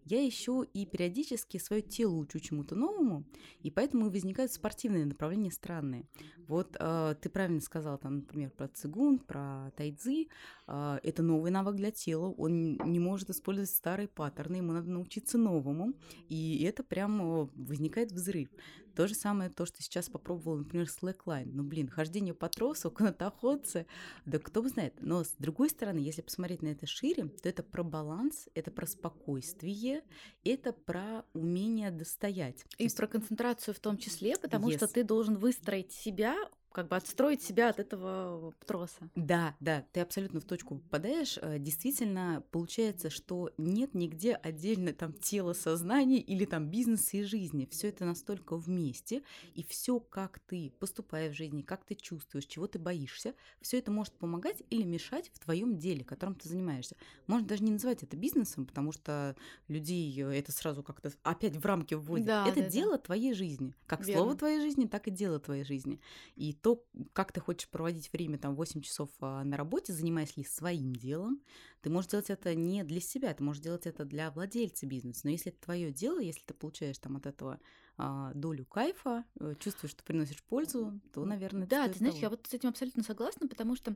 я 0.07 0.25
еще 0.25 0.67
и 0.73 0.87
периодически 0.87 1.59
свое 1.59 1.83
тело 1.83 2.15
учу 2.15 2.41
чему-то 2.41 2.75
новому, 2.75 3.25
и 3.61 3.71
поэтому 3.71 4.09
возникают 4.09 4.51
спортивные 4.51 5.05
направления 5.05 5.51
странные. 5.51 6.07
Вот 6.49 6.75
э, 6.81 7.17
ты 7.21 7.29
правильно 7.29 7.61
сказал, 7.61 7.99
там, 7.99 8.17
например, 8.17 8.51
про 8.51 8.69
цигун, 8.69 9.19
про 9.19 9.73
тайцзи. 9.77 10.31
Э, 10.67 10.99
это 11.03 11.23
новый 11.23 11.51
навык 11.51 11.77
для 11.77 11.91
тела, 11.91 12.31
он 12.31 12.77
не 12.77 12.99
может 12.99 13.29
использовать 13.29 13.71
старые 13.71 14.09
паттерны, 14.09 14.57
ему 14.57 14.73
надо 14.73 14.89
научиться 14.91 15.37
новому, 15.37 15.93
и 16.31 16.65
это 16.65 16.83
прям 16.83 17.51
возникает 17.57 18.11
взрыв. 18.11 18.49
То 18.95 19.07
же 19.07 19.15
самое, 19.15 19.51
то, 19.51 19.67
что 19.67 19.83
сейчас 19.83 20.09
попробовала, 20.09 20.59
например, 20.59 20.87
slackline. 20.87 21.51
Ну, 21.53 21.63
блин, 21.63 21.89
хождение 21.89 22.35
по 22.35 22.49
тросу, 22.49 22.91
канатоходцы, 22.93 23.87
да 24.25 24.39
кто 24.39 24.63
бы 24.63 24.69
знает. 24.69 24.95
Но 25.01 25.25
с 25.25 25.35
другой 25.39 25.71
стороны, 25.71 25.99
если 25.99 26.23
посмотреть 26.23 26.63
на 26.63 26.69
это 26.69 26.87
шире, 26.87 27.29
то 27.29 27.49
это 27.49 27.63
про 27.63 27.83
баланс, 27.83 28.49
это 28.55 28.71
про 28.71 28.87
спокойствие, 28.87 30.03
это 30.45 30.73
про 30.73 31.25
умение 31.33 31.91
достоять. 31.91 32.65
И 32.79 32.89
про 32.89 33.07
концентрацию 33.07 33.75
в 33.75 33.81
том 33.81 33.99
числе, 33.99 34.37
потому 34.37 34.71
yes. 34.71 34.77
что 34.77 34.89
ты 34.89 35.05
должен 35.05 35.37
выстроить 35.37 35.93
себя 35.93 36.37
как 36.75 36.89
бы 36.89 36.97
отстроить 36.97 37.41
себя 37.41 37.69
от 37.69 37.79
этого 37.79 38.53
троса. 38.67 39.09
Да, 39.15 39.55
да, 39.61 39.85
ты 39.93 40.01
абсолютно 40.01 40.41
в 40.41 40.45
точку 40.45 40.79
попадаешь. 40.79 41.39
Э, 41.41 41.59
действительно, 41.61 42.43
получается, 42.51 43.11
что 43.11 43.53
нет 43.59 43.95
нигде 43.95 44.35
отдельно 44.35 44.93
там 44.93 45.13
тело, 45.13 45.53
сознание 45.53 46.19
или 46.19 46.45
там 46.45 46.69
бизнеса 46.69 47.17
и 47.17 47.23
жизни. 47.23 47.69
Все 47.71 47.89
это 47.91 48.05
настолько 48.05 48.57
вместе, 48.57 49.23
и 49.55 49.63
все, 49.63 50.01
как 50.01 50.41
ты 50.41 50.73
поступаешь 50.81 51.35
в 51.35 51.37
жизни, 51.37 51.63
как 51.63 51.85
ты 51.85 51.95
чувствуешь, 51.95 52.47
чего 52.47 52.67
ты 52.67 52.81
боишься, 52.81 53.35
все 53.61 53.79
это 53.79 53.93
может 53.93 54.15
помогать 54.15 54.61
или 54.71 54.83
мешать 54.83 55.31
в 55.33 55.39
твоем 55.39 55.77
деле, 55.77 56.03
которым 56.05 56.35
ты 56.35 56.49
занимаешься. 56.49 56.97
Можно 57.29 57.47
даже 57.47 57.63
не 57.63 57.71
называть 57.71 58.03
это 58.03 58.17
бизнесом, 58.17 58.67
потому 58.67 58.91
что 58.91 59.37
людей 59.69 60.13
э, 60.21 60.33
это 60.37 60.51
сразу 60.51 60.83
как-то 60.83 61.13
опять 61.23 61.57
в 61.57 61.65
рамки 61.65 61.95
вводит. 61.95 62.27
Да, 62.27 62.49
это 62.49 62.63
да, 62.63 62.69
дело 62.69 62.93
да. 62.93 62.99
твоей 62.99 63.33
жизни. 63.33 63.77
Как 63.87 64.05
Верно. 64.05 64.23
слово 64.23 64.37
твоей 64.37 64.61
жизни, 64.61 64.87
так 64.87 65.07
и 65.07 65.13
дело 65.13 65.39
твоей 65.39 65.63
жизни. 65.63 66.01
И 66.35 66.53
то, 66.65 66.83
как 67.13 67.31
ты 67.31 67.41
хочешь 67.41 67.69
проводить 67.69 68.11
время, 68.11 68.39
там, 68.39 68.57
8 68.57 68.81
часов 68.81 69.11
а, 69.21 69.45
на 69.45 69.59
работе, 69.59 69.93
занимаясь 69.93 70.35
ли 70.39 70.45
своим 70.45 70.97
делом, 70.97 71.43
ты 71.83 71.91
можешь 71.91 72.11
делать 72.11 72.31
это 72.31 72.55
не 72.55 72.83
для 72.85 73.01
себя, 73.03 73.35
ты 73.35 73.45
можешь 73.45 73.63
делать 73.63 73.87
это 73.87 74.07
для 74.07 74.31
владельца 74.31 74.87
бизнеса. 74.87 75.21
Но 75.25 75.31
если 75.31 75.53
это 75.53 75.61
твое 75.61 75.93
дело, 75.93 76.21
если 76.21 76.41
ты 76.41 76.55
получаешь 76.55 76.97
там 76.97 77.19
от 77.19 77.27
этого 77.27 77.61
а, 77.99 78.33
долю 78.33 78.65
кайфа, 78.65 79.27
э, 79.41 79.57
чувствуешь, 79.61 79.91
что 79.91 80.03
приносишь 80.05 80.43
пользу, 80.43 80.99
то, 81.13 81.27
наверное, 81.27 81.67
да, 81.67 81.87
ты 81.87 81.99
знаешь, 81.99 82.15
того. 82.15 82.23
я 82.23 82.31
вот 82.31 82.47
с 82.49 82.55
этим 82.55 82.71
абсолютно 82.71 83.03
согласна, 83.03 83.47
потому 83.47 83.77
что 83.77 83.95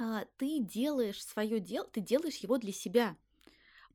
а, 0.00 0.24
ты 0.38 0.60
делаешь 0.60 1.22
свое 1.22 1.60
дело, 1.60 1.86
ты 1.92 2.00
делаешь 2.00 2.36
его 2.36 2.56
для 2.56 2.72
себя. 2.72 3.18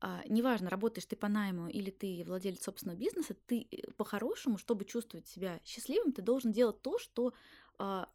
А, 0.00 0.22
неважно, 0.28 0.70
работаешь 0.70 1.06
ты 1.06 1.16
по 1.16 1.26
найму 1.26 1.66
или 1.66 1.90
ты 1.90 2.22
владелец 2.24 2.62
собственного 2.62 2.96
бизнеса, 2.96 3.34
ты 3.46 3.66
э, 3.72 3.90
по-хорошему, 3.96 4.56
чтобы 4.56 4.84
чувствовать 4.84 5.26
себя 5.26 5.60
счастливым, 5.64 6.12
ты 6.12 6.22
должен 6.22 6.52
делать 6.52 6.80
то, 6.82 7.00
что 7.00 7.34
а, 7.78 8.08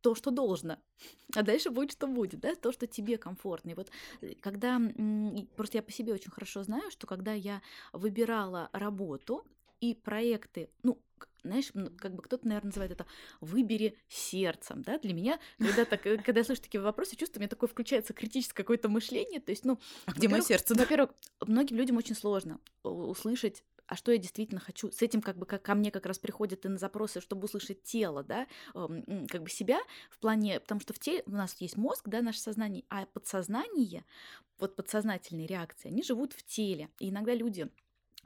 то, 0.00 0.14
что 0.14 0.30
должно, 0.30 0.78
а 1.34 1.42
дальше 1.42 1.70
будет, 1.70 1.92
что 1.92 2.06
будет, 2.06 2.40
да, 2.40 2.54
то, 2.54 2.72
что 2.72 2.86
тебе 2.86 3.18
комфортно. 3.18 3.70
И 3.70 3.74
вот 3.74 3.90
э, 4.20 4.34
когда, 4.40 4.80
просто 5.56 5.78
я 5.78 5.82
по 5.82 5.92
себе 5.92 6.12
очень 6.12 6.30
хорошо 6.30 6.62
знаю, 6.62 6.90
что 6.90 7.06
когда 7.06 7.32
я 7.32 7.62
выбирала 7.92 8.70
работу 8.72 9.44
и 9.80 9.94
проекты, 9.94 10.70
ну, 10.82 11.00
знаешь, 11.42 11.72
как 11.98 12.14
бы 12.14 12.22
кто-то, 12.22 12.46
наверное, 12.46 12.68
называет 12.68 12.92
это 12.92 13.06
«выбери 13.40 13.96
сердцем», 14.08 14.82
да, 14.82 14.98
для 14.98 15.14
меня, 15.14 15.38
когда, 15.58 15.84
так, 15.84 16.06
э, 16.06 16.18
когда 16.18 16.40
я 16.40 16.44
слышу 16.44 16.62
такие 16.62 16.80
вопросы, 16.80 17.16
чувствую, 17.16 17.40
у 17.40 17.42
меня 17.42 17.48
такое 17.48 17.68
включается 17.68 18.12
критическое 18.12 18.62
какое-то 18.62 18.88
мышление, 18.88 19.40
то 19.40 19.50
есть, 19.50 19.64
ну... 19.64 19.78
А 20.04 20.12
где 20.12 20.28
мое 20.28 20.42
сердце? 20.42 20.74
Во-первых, 20.74 21.10
многим 21.40 21.76
людям 21.76 21.96
очень 21.96 22.14
сложно 22.14 22.60
услышать 22.82 23.64
а 23.86 23.96
что 23.96 24.12
я 24.12 24.18
действительно 24.18 24.60
хочу. 24.60 24.90
С 24.90 25.02
этим 25.02 25.22
как 25.22 25.36
бы 25.36 25.46
как 25.46 25.62
ко 25.62 25.74
мне 25.74 25.90
как 25.90 26.06
раз 26.06 26.18
приходят 26.18 26.64
и 26.64 26.68
на 26.68 26.78
запросы, 26.78 27.20
чтобы 27.20 27.44
услышать 27.44 27.82
тело, 27.82 28.22
да, 28.22 28.46
как 28.74 29.42
бы 29.42 29.50
себя 29.50 29.78
в 30.10 30.18
плане, 30.18 30.60
потому 30.60 30.80
что 30.80 30.92
в 30.92 30.98
теле 30.98 31.22
у 31.26 31.32
нас 31.32 31.54
есть 31.60 31.76
мозг, 31.76 32.08
да, 32.08 32.22
наше 32.22 32.40
сознание, 32.40 32.84
а 32.88 33.06
подсознание, 33.06 34.04
вот 34.58 34.76
подсознательные 34.76 35.46
реакции, 35.46 35.88
они 35.88 36.02
живут 36.02 36.32
в 36.32 36.44
теле. 36.44 36.88
И 36.98 37.10
иногда 37.10 37.34
люди 37.34 37.70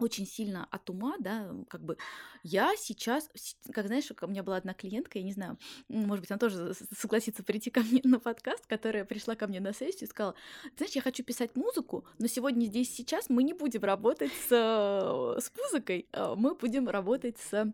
очень 0.01 0.27
сильно 0.27 0.67
от 0.71 0.89
ума, 0.91 1.17
да, 1.19 1.55
как 1.69 1.83
бы. 1.83 1.97
Я 2.43 2.75
сейчас, 2.77 3.29
как 3.73 3.87
знаешь, 3.87 4.11
у 4.21 4.27
меня 4.27 4.43
была 4.43 4.57
одна 4.57 4.75
клиентка, 4.75 5.19
я 5.19 5.25
не 5.25 5.33
знаю, 5.33 5.59
может 5.89 6.21
быть, 6.21 6.31
она 6.31 6.39
тоже 6.39 6.75
согласится 6.97 7.43
прийти 7.43 7.71
ко 7.71 7.81
мне 7.81 8.01
на 8.05 8.19
подкаст, 8.19 8.67
которая 8.67 9.05
пришла 9.05 9.35
ко 9.35 9.47
мне 9.47 9.61
на 9.61 9.73
сессию 9.73 10.09
и 10.09 10.11
сказала, 10.11 10.35
знаешь, 10.77 10.93
я 10.95 11.03
хочу 11.03 11.23
писать 11.23 11.55
музыку, 11.55 12.05
но 12.19 12.27
сегодня 12.27 12.67
здесь 12.67 12.95
сейчас 12.95 13.29
мы 13.29 13.43
не 13.43 13.53
будем 13.53 13.83
работать 13.83 14.33
с, 14.49 14.51
с 14.51 15.53
музыкой, 15.57 16.09
а 16.13 16.35
мы 16.35 16.55
будем 16.55 16.89
работать 16.89 17.39
с 17.39 17.73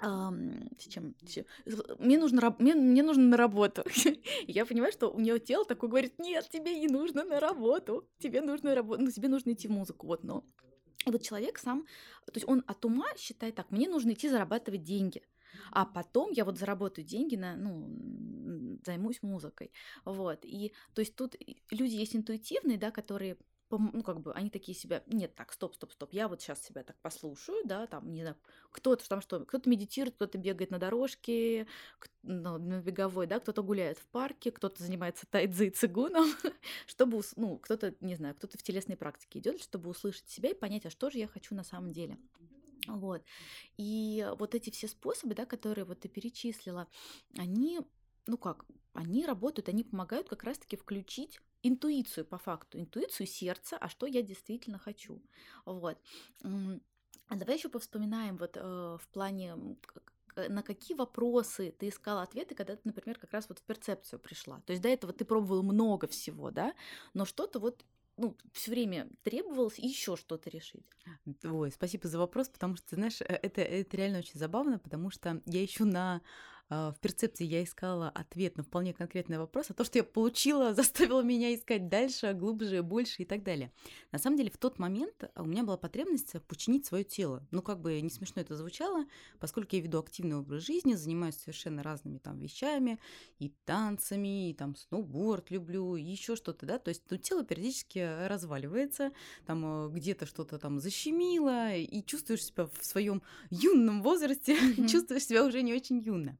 с 0.00 0.86
чем, 0.88 1.16
мне 1.98 2.18
нужно 2.18 2.54
мне, 2.60 2.74
мне 2.74 3.02
нужно 3.02 3.24
на 3.24 3.36
работу 3.36 3.82
я 4.46 4.64
понимаю 4.64 4.92
что 4.92 5.10
у 5.10 5.18
нее 5.18 5.40
тело 5.40 5.64
такое 5.64 5.90
говорит 5.90 6.20
нет 6.20 6.48
тебе 6.50 6.78
не 6.78 6.86
нужно 6.86 7.24
на 7.24 7.40
работу 7.40 8.08
тебе 8.20 8.40
нужно 8.40 8.76
работать 8.76 9.04
ну 9.04 9.10
тебе 9.10 9.26
нужно 9.26 9.52
идти 9.52 9.66
в 9.66 9.72
музыку 9.72 10.06
вот 10.06 10.22
но 10.22 10.44
и 11.06 11.10
вот 11.10 11.22
человек 11.22 11.58
сам, 11.58 11.86
то 12.26 12.32
есть 12.34 12.48
он 12.48 12.62
от 12.66 12.84
ума 12.84 13.06
считает 13.16 13.54
так, 13.54 13.70
мне 13.70 13.88
нужно 13.88 14.12
идти 14.12 14.28
зарабатывать 14.28 14.82
деньги, 14.82 15.22
а 15.70 15.86
потом 15.86 16.30
я 16.32 16.44
вот 16.44 16.58
заработаю 16.58 17.04
деньги 17.06 17.36
на, 17.36 17.56
ну, 17.56 18.78
займусь 18.84 19.22
музыкой, 19.22 19.72
вот. 20.04 20.44
И 20.44 20.72
то 20.94 21.00
есть 21.00 21.16
тут 21.16 21.36
люди 21.70 21.94
есть 21.94 22.16
интуитивные, 22.16 22.78
да, 22.78 22.90
которые 22.90 23.36
ну, 23.70 24.02
как 24.02 24.20
бы, 24.20 24.32
они 24.32 24.50
такие 24.50 24.76
себя, 24.76 25.02
нет, 25.06 25.34
так, 25.34 25.52
стоп, 25.52 25.74
стоп, 25.74 25.92
стоп, 25.92 26.12
я 26.12 26.28
вот 26.28 26.40
сейчас 26.40 26.62
себя 26.62 26.82
так 26.82 26.96
послушаю, 27.00 27.62
да, 27.64 27.86
там, 27.86 28.12
не 28.12 28.22
знаю, 28.22 28.36
кто-то 28.70 29.06
там 29.08 29.20
что, 29.20 29.44
кто-то 29.44 29.68
медитирует, 29.68 30.14
кто-то 30.14 30.38
бегает 30.38 30.70
на 30.70 30.78
дорожке, 30.78 31.66
ну, 32.22 32.58
на 32.58 32.80
беговой, 32.80 33.26
да, 33.26 33.40
кто-то 33.40 33.62
гуляет 33.62 33.98
в 33.98 34.06
парке, 34.06 34.50
кто-то 34.50 34.82
занимается 34.82 35.26
тайцзи 35.26 35.66
и 35.66 35.70
цигуном, 35.70 36.26
чтобы, 36.86 37.20
ну, 37.36 37.58
кто-то, 37.58 37.94
не 38.00 38.14
знаю, 38.14 38.34
кто-то 38.34 38.56
в 38.58 38.62
телесной 38.62 38.96
практике 38.96 39.38
идет, 39.38 39.60
чтобы 39.62 39.90
услышать 39.90 40.28
себя 40.28 40.50
и 40.50 40.54
понять, 40.54 40.86
а 40.86 40.90
что 40.90 41.10
же 41.10 41.18
я 41.18 41.28
хочу 41.28 41.54
на 41.54 41.64
самом 41.64 41.92
деле. 41.92 42.18
Вот. 42.86 43.22
И 43.76 44.26
вот 44.38 44.54
эти 44.54 44.70
все 44.70 44.88
способы, 44.88 45.34
да, 45.34 45.44
которые 45.44 45.84
вот 45.84 46.00
ты 46.00 46.08
перечислила, 46.08 46.88
они, 47.36 47.80
ну 48.26 48.38
как, 48.38 48.64
они 48.94 49.26
работают, 49.26 49.68
они 49.68 49.84
помогают 49.84 50.28
как 50.28 50.44
раз-таки 50.44 50.76
включить 50.76 51.40
интуицию 51.62 52.24
по 52.24 52.38
факту, 52.38 52.78
интуицию 52.78 53.26
сердца, 53.26 53.76
а 53.78 53.88
что 53.88 54.06
я 54.06 54.22
действительно 54.22 54.78
хочу. 54.78 55.22
Вот. 55.64 55.98
А 56.42 57.36
давай 57.36 57.56
еще 57.56 57.68
повспоминаем 57.68 58.36
вот 58.36 58.56
э, 58.56 58.60
в 58.60 59.08
плане 59.08 59.54
на 60.48 60.62
какие 60.62 60.96
вопросы 60.96 61.74
ты 61.78 61.88
искала 61.88 62.22
ответы, 62.22 62.54
когда 62.54 62.76
ты, 62.76 62.82
например, 62.84 63.18
как 63.18 63.32
раз 63.32 63.48
вот 63.48 63.58
в 63.58 63.62
перцепцию 63.62 64.20
пришла. 64.20 64.60
То 64.60 64.72
есть 64.72 64.82
до 64.82 64.88
этого 64.88 65.12
ты 65.12 65.24
пробовала 65.24 65.62
много 65.62 66.06
всего, 66.06 66.50
да, 66.50 66.74
но 67.12 67.24
что-то 67.24 67.58
вот 67.58 67.84
ну, 68.16 68.36
все 68.52 68.72
время 68.72 69.08
требовалось 69.22 69.78
еще 69.78 70.16
что-то 70.16 70.50
решить. 70.50 70.84
Ой, 71.44 71.70
спасибо 71.70 72.08
за 72.08 72.18
вопрос, 72.18 72.48
потому 72.48 72.76
что, 72.76 72.96
знаешь, 72.96 73.20
э, 73.20 73.24
это, 73.26 73.62
это 73.62 73.96
реально 73.96 74.18
очень 74.18 74.38
забавно, 74.38 74.78
потому 74.78 75.10
что 75.10 75.40
я 75.46 75.62
еще 75.62 75.84
на 75.84 76.20
в 76.70 76.96
перцепции 77.00 77.44
я 77.44 77.64
искала 77.64 78.10
ответ 78.10 78.56
на 78.56 78.62
вполне 78.62 78.92
конкретный 78.92 79.38
вопрос, 79.38 79.66
а 79.70 79.74
то, 79.74 79.84
что 79.84 79.98
я 79.98 80.04
получила, 80.04 80.74
заставило 80.74 81.22
меня 81.22 81.54
искать 81.54 81.88
дальше, 81.88 82.32
глубже, 82.34 82.82
больше 82.82 83.22
и 83.22 83.24
так 83.24 83.42
далее. 83.42 83.72
На 84.12 84.18
самом 84.18 84.36
деле, 84.36 84.50
в 84.50 84.58
тот 84.58 84.78
момент 84.78 85.30
у 85.36 85.44
меня 85.44 85.64
была 85.64 85.76
потребность 85.76 86.32
починить 86.46 86.86
свое 86.86 87.04
тело. 87.04 87.46
Ну, 87.50 87.62
как 87.62 87.80
бы 87.80 88.00
не 88.00 88.10
смешно 88.10 88.42
это 88.42 88.54
звучало, 88.56 89.06
поскольку 89.38 89.76
я 89.76 89.82
веду 89.82 89.98
активный 89.98 90.36
образ 90.36 90.64
жизни, 90.64 90.94
занимаюсь 90.94 91.36
совершенно 91.36 91.82
разными 91.82 92.18
там 92.18 92.38
вещами, 92.38 92.98
и 93.38 93.52
танцами, 93.64 94.50
и 94.50 94.54
там 94.54 94.76
сноуборд 94.76 95.50
люблю, 95.50 95.96
и 95.96 96.02
еще 96.02 96.36
что-то, 96.36 96.66
да, 96.66 96.78
то 96.78 96.90
есть 96.90 97.02
ну, 97.10 97.16
тело 97.16 97.44
периодически 97.44 98.26
разваливается, 98.26 99.12
там 99.46 99.86
э, 99.86 99.90
где-то 99.90 100.26
что-то 100.26 100.58
там 100.58 100.80
защемило, 100.80 101.74
и 101.74 102.02
чувствуешь 102.04 102.44
себя 102.44 102.66
в 102.66 102.84
своем 102.84 103.22
юном 103.50 104.02
возрасте, 104.02 104.58
чувствуешь 104.88 105.24
себя 105.24 105.44
уже 105.44 105.62
не 105.62 105.72
очень 105.72 105.98
юно. 106.00 106.36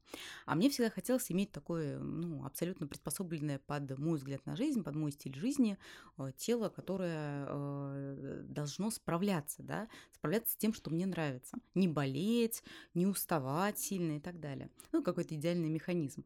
А 0.46 0.54
мне 0.54 0.70
всегда 0.70 0.90
хотелось 0.90 1.30
иметь 1.30 1.52
такое, 1.52 1.98
ну, 1.98 2.44
абсолютно 2.44 2.86
приспособленное 2.86 3.58
под 3.58 3.98
мой 3.98 4.18
взгляд 4.18 4.44
на 4.46 4.56
жизнь, 4.56 4.82
под 4.82 4.94
мой 4.96 5.12
стиль 5.12 5.34
жизни, 5.34 5.78
э, 6.18 6.32
тело, 6.36 6.68
которое 6.68 7.46
э, 7.48 8.42
должно 8.48 8.90
справляться, 8.90 9.62
да, 9.62 9.88
справляться 10.12 10.52
с 10.52 10.56
тем, 10.56 10.72
что 10.72 10.90
мне 10.90 11.06
нравится. 11.06 11.58
Не 11.74 11.88
болеть, 11.88 12.62
не 12.94 13.06
уставать 13.06 13.78
сильно 13.78 14.16
и 14.16 14.20
так 14.20 14.40
далее. 14.40 14.70
Ну, 14.92 15.02
какой-то 15.02 15.34
идеальный 15.34 15.68
механизм. 15.68 16.24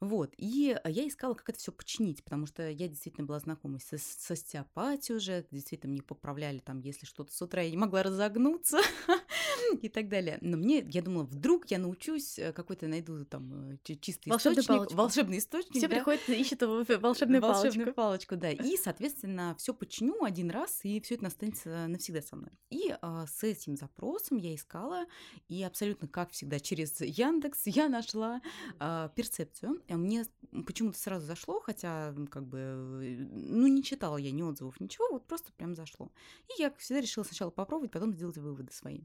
Вот, 0.00 0.32
и 0.36 0.76
я 0.84 1.08
искала, 1.08 1.34
как 1.34 1.48
это 1.48 1.58
все 1.58 1.72
починить, 1.72 2.22
потому 2.22 2.46
что 2.46 2.70
я 2.70 2.86
действительно 2.86 3.26
была 3.26 3.40
знакома 3.40 3.80
с, 3.80 3.98
с 3.98 4.30
остеопатией 4.30 5.16
уже, 5.16 5.44
действительно 5.50 5.90
мне 5.92 6.02
поправляли 6.02 6.60
там, 6.60 6.78
если 6.78 7.04
что-то 7.04 7.32
с 7.32 7.42
утра 7.42 7.62
я 7.62 7.70
не 7.70 7.76
могла 7.76 8.04
разогнуться, 8.04 8.78
и 9.76 9.88
так 9.88 10.08
далее. 10.08 10.38
Но 10.40 10.56
мне, 10.56 10.86
я 10.90 11.02
думала, 11.02 11.24
вдруг 11.24 11.70
я 11.70 11.78
научусь, 11.78 12.38
э, 12.38 12.52
какой-то 12.52 12.86
найду 12.86 13.24
там 13.24 13.72
э, 13.72 13.96
чистый 14.00 14.30
Волшебную 14.30 14.62
источник, 14.62 14.76
палочку. 14.78 14.96
волшебный 14.96 15.38
источник, 15.38 15.76
Все 15.76 15.88
да, 15.88 15.96
приходят, 15.96 16.28
ищут 16.28 16.62
волшебную 16.62 17.00
волшебную 17.00 17.42
волшебную 17.42 17.94
палочку. 17.94 18.36
палочку, 18.36 18.36
да. 18.36 18.50
И, 18.50 18.76
соответственно, 18.76 19.54
все 19.58 19.74
починю 19.74 20.22
один 20.22 20.50
раз, 20.50 20.80
и 20.82 21.00
все 21.00 21.14
это 21.14 21.26
останется 21.26 21.86
навсегда 21.88 22.22
со 22.22 22.36
мной. 22.36 22.50
И 22.70 22.94
а, 23.00 23.26
с 23.26 23.42
этим 23.42 23.76
запросом 23.76 24.38
я 24.38 24.54
искала, 24.54 25.06
и 25.48 25.62
абсолютно, 25.62 26.08
как 26.08 26.30
всегда, 26.30 26.60
через 26.60 27.00
Яндекс 27.00 27.62
я 27.66 27.88
нашла 27.88 28.40
а, 28.78 29.08
перцепцию. 29.10 29.82
А 29.88 29.96
Мне 29.96 30.24
почему-то 30.66 30.98
сразу 30.98 31.26
зашло, 31.26 31.60
хотя, 31.60 32.14
как 32.30 32.46
бы, 32.46 33.28
ну, 33.30 33.66
не 33.66 33.82
читала 33.82 34.16
я 34.16 34.30
ни 34.30 34.42
отзывов, 34.42 34.80
ничего, 34.80 35.08
вот 35.10 35.26
просто 35.26 35.52
прям 35.52 35.74
зашло. 35.74 36.10
И 36.48 36.62
я, 36.62 36.72
всегда, 36.78 37.00
решила 37.00 37.24
сначала 37.24 37.50
попробовать, 37.50 37.90
потом 37.90 38.14
сделать 38.14 38.38
выводы 38.38 38.72
свои. 38.72 39.00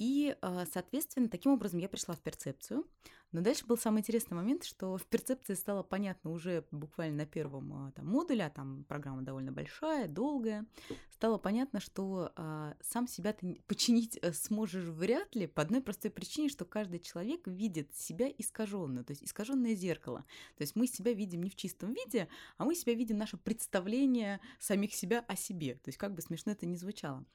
И, 0.00 0.34
а, 0.40 0.64
соответственно, 0.72 1.28
таким 1.28 1.52
образом 1.52 1.78
я 1.78 1.86
пришла 1.86 2.14
в 2.14 2.20
перцепцию. 2.20 2.86
Но 3.32 3.42
дальше 3.42 3.66
был 3.66 3.76
самый 3.76 3.98
интересный 3.98 4.34
момент, 4.34 4.64
что 4.64 4.96
в 4.96 5.04
перцепции 5.04 5.52
стало 5.52 5.82
понятно 5.82 6.32
уже 6.32 6.64
буквально 6.70 7.18
на 7.18 7.26
первом 7.26 7.72
а, 7.74 7.92
там, 7.92 8.06
модуле, 8.06 8.46
а 8.46 8.50
там 8.50 8.84
программа 8.88 9.20
довольно 9.20 9.52
большая, 9.52 10.08
долгая, 10.08 10.64
стало 11.10 11.36
понятно, 11.36 11.80
что 11.80 12.32
а, 12.34 12.74
сам 12.80 13.06
себя 13.06 13.34
ты 13.34 13.60
починить 13.66 14.18
э, 14.22 14.32
сможешь 14.32 14.86
вряд 14.86 15.34
ли 15.36 15.46
по 15.46 15.60
одной 15.60 15.82
простой 15.82 16.10
причине, 16.10 16.48
что 16.48 16.64
каждый 16.64 16.98
человек 16.98 17.46
видит 17.46 17.94
себя 17.94 18.28
искаженно, 18.38 19.04
то 19.04 19.10
есть 19.10 19.22
искаженное 19.22 19.74
зеркало. 19.74 20.24
То 20.56 20.62
есть 20.62 20.76
мы 20.76 20.86
себя 20.86 21.12
видим 21.12 21.42
не 21.42 21.50
в 21.50 21.56
чистом 21.56 21.92
виде, 21.92 22.26
а 22.56 22.64
мы 22.64 22.74
себя 22.74 22.94
видим 22.94 23.18
наше 23.18 23.36
представление 23.36 24.40
самих 24.58 24.94
себя 24.94 25.22
о 25.28 25.36
себе. 25.36 25.74
То 25.74 25.88
есть 25.88 25.98
как 25.98 26.14
бы 26.14 26.22
смешно 26.22 26.52
это 26.52 26.64
ни 26.64 26.74
звучало. 26.74 27.26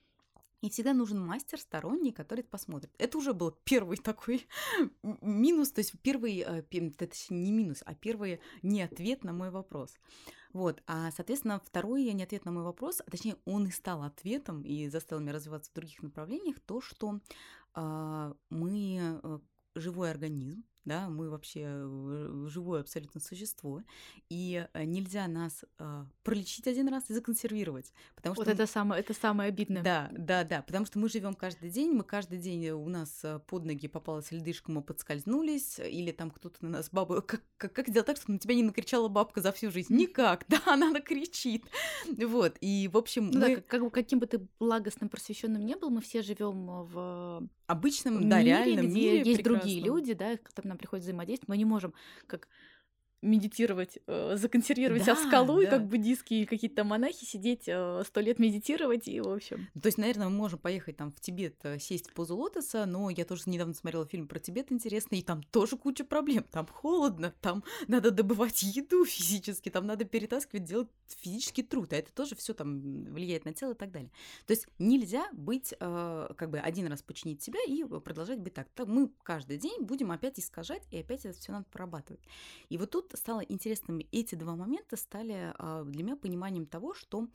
И 0.62 0.70
всегда 0.70 0.94
нужен 0.94 1.20
мастер 1.20 1.60
сторонний, 1.60 2.12
который 2.12 2.42
это 2.42 2.50
посмотрит. 2.50 2.92
Это 2.98 3.18
уже 3.18 3.34
был 3.34 3.52
первый 3.64 3.98
такой 4.04 4.48
минус, 5.02 5.72
то 5.72 5.80
есть 5.80 5.94
первый, 6.02 6.40
э, 6.40 6.64
точнее, 6.98 7.44
не 7.44 7.52
минус, 7.52 7.84
а 7.86 7.94
первый 7.94 8.40
не 8.62 8.82
ответ 8.82 9.24
на 9.24 9.34
мой 9.34 9.52
вопрос. 9.52 9.94
Вот, 10.54 10.82
а, 10.88 11.12
соответственно, 11.12 11.60
второй 11.60 12.12
не 12.14 12.24
ответ 12.24 12.46
на 12.46 12.52
мой 12.52 12.64
вопрос, 12.64 13.02
а 13.06 13.12
точнее, 13.12 13.36
он 13.44 13.68
и 13.68 13.72
стал 13.72 14.04
ответом 14.04 14.62
и 14.62 14.88
заставил 14.88 15.22
меня 15.22 15.34
развиваться 15.34 15.70
в 15.70 15.74
других 15.74 16.02
направлениях, 16.02 16.62
то, 16.62 16.80
что 16.80 17.20
а, 17.74 18.34
мы 18.50 19.20
э, 19.22 19.40
живой 19.76 20.12
организм, 20.12 20.64
да, 20.86 21.10
мы 21.10 21.30
вообще 21.30 21.64
живое 22.48 22.82
абсолютно 22.82 23.20
существо, 23.20 23.82
и 24.30 24.68
э, 24.74 24.84
нельзя 24.84 25.28
нас 25.28 25.66
э, 25.80 26.06
пролечить 26.24 26.68
один 26.68 26.88
раз 26.88 27.10
и 27.10 27.14
законсервировать, 27.14 27.92
потому 28.16 28.36
Вот 28.36 28.44
что 28.44 28.52
это 28.52 28.68
самое, 28.68 29.02
это 29.02 29.14
самое 29.14 29.50
обидное. 29.50 29.84
да, 29.84 30.10
да, 30.12 30.44
да, 30.44 30.62
потому 30.62 30.86
что 30.86 31.00
мы 31.00 31.10
живем 31.10 31.34
каждый 31.34 31.70
день, 31.70 31.92
мы 31.92 32.04
каждый 32.04 32.38
день 32.38 32.66
э, 32.68 32.74
у 32.74 32.88
нас 32.88 33.22
э, 33.24 33.40
под 33.48 33.66
ноги 33.66 33.88
попалась 33.88 34.32
льдышка, 34.32 34.72
мы 34.72 34.82
подскользнулись, 34.82 35.80
или 35.80 36.12
там 36.12 36.30
кто-то 36.30 36.64
на 36.64 36.70
нас 36.70 36.90
баба, 36.92 37.22
как, 37.22 37.42
как, 37.58 37.74
как 37.74 37.88
сделать 37.88 38.06
так, 38.06 38.18
чтобы 38.18 38.34
на 38.34 38.40
тебя 38.40 38.54
не 38.54 38.64
накричала 38.64 39.08
бабка 39.08 39.42
за 39.42 39.52
всю 39.52 39.72
жизнь? 39.72 39.94
Никак, 39.94 40.46
да, 40.48 40.62
она 40.68 40.92
накричит, 40.92 41.64
вот, 42.08 42.58
и 42.62 42.90
в 42.92 42.98
общем 42.98 43.32
Ну 43.32 43.40
да, 43.40 43.48
мы 43.48 43.56
как, 43.56 43.68
как 43.68 43.82
бы 43.82 43.90
каким 43.90 44.20
бы 44.20 44.28
ты 44.28 44.48
благостным, 44.60 45.10
просвещенным 45.10 45.66
не 45.66 45.76
был, 45.76 45.90
мы 45.90 46.02
все 46.02 46.22
живем 46.22 46.68
в 46.86 47.50
обычном, 47.66 48.30
да, 48.30 48.40
мире, 48.40 48.50
реальном 48.50 48.86
где 48.88 48.96
мире 48.96 49.18
есть 49.24 49.44
другие 49.44 49.82
прекрасном. 49.82 49.98
люди, 49.98 50.14
да, 50.14 50.38
которым 50.38 50.75
нам 50.76 50.78
приходится 50.78 51.08
взаимодействовать. 51.08 51.50
Мы 51.50 51.58
не 51.58 51.66
можем 51.66 51.94
как 52.28 52.48
медитировать, 53.26 53.98
э, 54.08 54.36
законсервировать 54.38 55.06
Да, 55.06 55.16
скалу, 55.16 55.60
и 55.60 55.66
да. 55.66 55.72
как 55.72 55.88
буддийские 55.88 56.46
какие-то 56.46 56.84
монахи 56.84 57.26
сидеть 57.26 57.64
э, 57.68 58.04
сто 58.06 58.22
лет 58.22 58.40
медитировать, 58.40 59.08
и, 59.08 59.20
в 59.20 59.30
общем... 59.30 59.68
То 59.74 59.88
есть, 59.88 59.98
наверное, 59.98 60.30
мы 60.30 60.36
можем 60.36 60.60
поехать 60.60 60.98
там 60.98 61.12
в 61.12 61.20
Тибет, 61.20 61.58
э, 61.64 61.80
сесть 61.80 62.10
в 62.10 62.14
позу 62.14 62.38
лотоса, 62.38 62.86
но 62.86 63.10
я 63.10 63.26
тоже 63.26 63.44
недавно 63.48 63.74
смотрела 63.74 64.06
фильм 64.06 64.28
про 64.28 64.40
Тибет 64.40 64.72
интересный, 64.72 65.20
и 65.20 65.24
там 65.24 65.44
тоже 65.44 65.78
куча 65.78 66.04
проблем. 66.04 66.46
Там 66.52 66.68
холодно, 66.68 67.34
там 67.42 67.64
надо 67.88 68.12
добывать 68.12 68.64
еду 68.64 69.06
физически, 69.06 69.70
там 69.70 69.86
надо 69.86 70.06
перетаскивать, 70.06 70.64
делать 70.64 70.90
физический 71.08 71.64
труд, 71.64 71.94
а 71.94 71.98
это 71.98 72.14
тоже 72.14 72.36
все 72.36 72.54
там 72.54 73.06
влияет 73.06 73.46
на 73.46 73.54
тело 73.54 73.72
и 73.72 73.76
так 73.76 73.92
далее. 73.92 74.12
То 74.46 74.52
есть 74.52 74.68
нельзя 74.80 75.28
быть, 75.34 75.74
э, 75.80 76.30
как 76.38 76.50
бы 76.50 76.60
один 76.60 76.88
раз 76.88 77.02
починить 77.02 77.42
себя 77.42 77.60
и 77.68 77.84
продолжать 77.84 78.40
быть 78.40 78.54
так. 78.54 78.68
Так 78.76 78.88
мы 78.88 79.10
каждый 79.24 79.58
день 79.58 79.82
будем 79.82 80.12
опять 80.12 80.40
искажать, 80.40 80.84
и 80.92 81.00
опять 81.00 81.26
это 81.26 81.38
все 81.38 81.52
надо 81.52 81.66
прорабатывать. 81.72 82.22
И 82.70 82.78
вот 82.78 82.92
тут 82.92 83.15
стало 83.16 83.42
интересным, 83.42 84.02
эти 84.12 84.36
два 84.36 84.56
момента 84.56 84.98
стали 84.98 85.54
а, 85.58 85.84
для 85.84 86.04
меня 86.04 86.16
пониманием 86.16 86.66
того, 86.66 86.94
что 86.94 87.28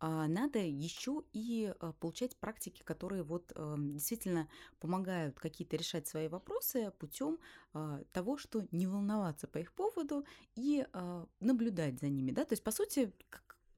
а, 0.00 0.28
надо 0.28 0.58
еще 0.58 1.22
и 1.32 1.72
а, 1.80 1.92
получать 1.92 2.36
практики, 2.36 2.82
которые 2.82 3.22
вот 3.22 3.52
действительно 3.78 4.48
помогают 4.80 5.38
какие-то 5.38 5.76
решать 5.76 6.06
свои 6.06 6.28
вопросы 6.28 6.92
путем 6.98 7.38
того, 8.12 8.38
что 8.38 8.66
не 8.70 8.86
волноваться 8.86 9.46
по 9.46 9.58
их 9.58 9.72
поводу 9.72 10.24
и 10.54 10.86
наблюдать 11.40 12.00
за 12.00 12.08
ними, 12.08 12.32
да, 12.32 12.44
то 12.44 12.52
есть 12.52 12.62
по 12.62 12.70
сути 12.70 13.12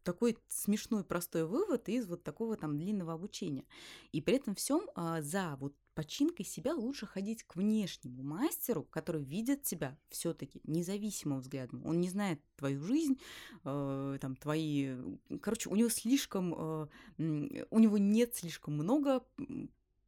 такой 0.02 0.38
смешной 0.48 1.04
простой 1.04 1.44
вывод 1.44 1.88
из 1.88 2.06
вот 2.08 2.22
такого 2.22 2.56
там 2.56 2.78
длинного 2.78 3.12
обучения. 3.12 3.66
И 4.12 4.20
при 4.20 4.36
этом 4.36 4.54
всем 4.54 4.88
за 5.20 5.56
вот 5.60 5.74
починкой 6.00 6.46
себя 6.46 6.72
лучше 6.72 7.04
ходить 7.04 7.42
к 7.42 7.56
внешнему 7.56 8.22
мастеру, 8.22 8.84
который 8.84 9.22
видит 9.22 9.64
тебя 9.64 9.98
все-таки 10.08 10.62
независимым 10.64 11.40
взглядом. 11.40 11.84
Он 11.84 12.00
не 12.00 12.08
знает 12.08 12.40
твою 12.56 12.82
жизнь, 12.82 13.20
э, 13.64 14.18
там 14.18 14.34
твои, 14.34 14.96
короче, 15.42 15.68
у 15.68 15.76
него 15.76 15.90
слишком, 15.90 16.54
э, 16.54 16.86
у 17.18 17.78
него 17.78 17.98
нет 17.98 18.34
слишком 18.34 18.78
много 18.78 19.22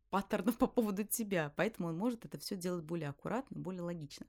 паттернов 0.08 0.56
по 0.56 0.66
поводу 0.66 1.04
тебя, 1.04 1.52
поэтому 1.56 1.88
он 1.88 1.98
может 1.98 2.24
это 2.24 2.38
все 2.38 2.56
делать 2.56 2.84
более 2.84 3.10
аккуратно, 3.10 3.60
более 3.60 3.82
логично. 3.82 4.24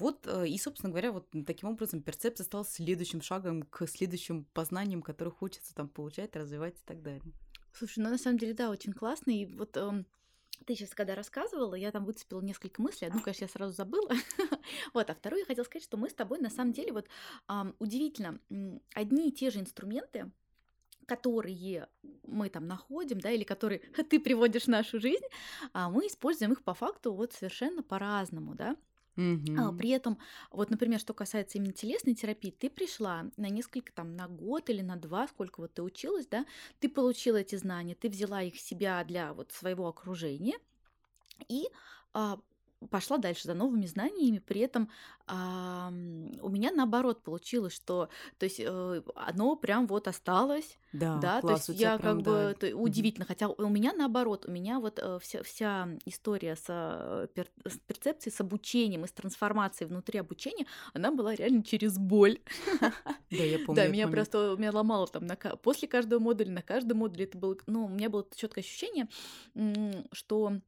Вот, 0.00 0.26
э, 0.26 0.48
и, 0.48 0.58
собственно 0.58 0.90
говоря, 0.90 1.12
вот 1.12 1.28
таким 1.46 1.68
образом 1.68 2.02
перцепция 2.02 2.44
стала 2.44 2.64
следующим 2.64 3.22
шагом 3.22 3.62
к 3.62 3.86
следующим 3.86 4.44
познаниям, 4.54 5.02
которые 5.02 5.30
хочется 5.30 5.72
там 5.72 5.88
получать, 5.88 6.34
развивать 6.34 6.74
и 6.74 6.84
так 6.84 7.00
далее. 7.00 7.32
Слушай, 7.72 8.00
ну 8.00 8.10
на 8.10 8.18
самом 8.18 8.38
деле, 8.38 8.54
да, 8.54 8.70
очень 8.70 8.92
классно. 8.92 9.30
И 9.30 9.46
вот 9.46 9.76
эм, 9.76 10.04
ты 10.64 10.74
сейчас, 10.74 10.94
когда 10.94 11.14
рассказывала, 11.14 11.74
я 11.74 11.92
там 11.92 12.04
выцепила 12.04 12.40
несколько 12.40 12.82
мыслей. 12.82 13.08
Одну, 13.08 13.20
конечно, 13.20 13.44
я 13.44 13.48
сразу 13.48 13.74
забыла. 13.74 14.10
вот, 14.94 15.10
а 15.10 15.14
вторую 15.14 15.40
я 15.40 15.46
хотела 15.46 15.64
сказать, 15.64 15.84
что 15.84 15.96
мы 15.96 16.10
с 16.10 16.14
тобой 16.14 16.38
на 16.38 16.50
самом 16.50 16.72
деле 16.72 16.92
вот 16.92 17.06
удивительно 17.78 18.40
одни 18.94 19.28
и 19.28 19.32
те 19.32 19.50
же 19.50 19.60
инструменты, 19.60 20.30
которые 21.06 21.88
мы 22.24 22.48
там 22.50 22.66
находим, 22.66 23.20
да, 23.20 23.30
или 23.30 23.44
которые 23.44 23.78
ты 24.10 24.20
приводишь 24.20 24.64
в 24.64 24.68
нашу 24.68 25.00
жизнь, 25.00 25.26
а 25.72 25.88
мы 25.88 26.08
используем 26.08 26.52
их 26.52 26.62
по 26.62 26.74
факту 26.74 27.12
вот 27.12 27.32
совершенно 27.32 27.82
по-разному, 27.82 28.54
да. 28.54 28.76
А, 29.54 29.72
Мгм. 29.72 29.72
При 29.72 29.90
этом, 29.90 30.18
вот, 30.50 30.70
например, 30.70 31.00
что 31.00 31.14
касается 31.14 31.58
именно 31.58 31.72
телесной 31.72 32.14
терапии, 32.14 32.50
ты 32.50 32.68
пришла 32.70 33.30
на 33.36 33.48
несколько, 33.48 33.92
там, 33.92 34.14
на 34.14 34.28
год 34.28 34.68
или 34.70 34.82
на 34.82 34.96
два, 34.96 35.26
сколько 35.28 35.60
вот 35.60 35.74
ты 35.74 35.82
училась, 35.82 36.26
да, 36.26 36.44
ты 36.78 36.88
получила 36.90 37.36
эти 37.38 37.56
знания, 37.56 37.94
ты 37.94 38.08
взяла 38.10 38.42
их 38.42 38.60
себя 38.60 39.02
для 39.04 39.32
вот 39.32 39.52
своего 39.52 39.88
окружения 39.88 40.58
и 41.48 41.68
а, 42.14 42.38
пошла 42.86 43.18
дальше 43.18 43.44
за 43.48 43.54
новыми 43.54 43.86
знаниями. 43.86 44.38
При 44.38 44.60
этом 44.60 44.88
а, 45.26 45.88
у 46.40 46.48
меня 46.48 46.70
наоборот 46.72 47.22
получилось, 47.22 47.72
что, 47.74 48.08
то 48.38 48.44
есть, 48.44 48.60
э, 48.60 49.02
оно 49.14 49.56
прям 49.56 49.86
вот 49.86 50.08
осталось, 50.08 50.78
Да, 50.92 51.20
да, 51.20 51.40
то 51.42 51.48
класс, 51.48 51.50
есть 51.52 51.70
у 51.70 51.74
тебя 51.74 51.90
я 51.90 51.98
прям, 51.98 52.18
как 52.18 52.22
да, 52.22 52.50
бы 52.50 52.56
то- 52.58 52.76
удивительно, 52.76 53.24
хотя 53.26 53.48
у 53.48 53.68
меня 53.68 53.92
наоборот, 53.92 54.44
у 54.46 54.50
меня 54.50 54.80
вот 54.80 54.98
э, 55.02 55.18
вся, 55.20 55.42
вся 55.42 55.88
история 56.04 56.56
с, 56.56 56.64
э, 56.68 57.28
пер- 57.34 57.50
с 57.68 57.78
перцепцией, 57.78 58.32
с 58.34 58.40
обучением 58.40 59.04
и 59.04 59.08
с 59.08 59.12
трансформацией 59.12 59.88
внутри 59.88 60.18
обучения, 60.20 60.66
она 60.94 61.10
была 61.10 61.34
реально 61.34 61.62
через 61.62 61.98
боль. 61.98 62.38
Да, 63.30 63.44
я 63.44 63.58
помню 63.58 63.74
Да, 63.76 63.88
меня 63.88 64.08
просто 64.08 64.54
меня 64.58 64.72
ломало 64.72 65.06
там 65.06 65.26
на, 65.26 65.36
после 65.36 65.88
каждого 65.88 66.20
модуля, 66.20 66.50
на 66.52 66.62
каждом 66.62 66.98
модуле 66.98 67.24
это 67.24 67.36
было, 67.38 67.56
ну, 67.66 67.86
у 67.86 67.88
меня 67.88 68.08
было 68.10 68.26
четкое 68.34 68.62
ощущение, 68.62 69.08
что 70.12 70.60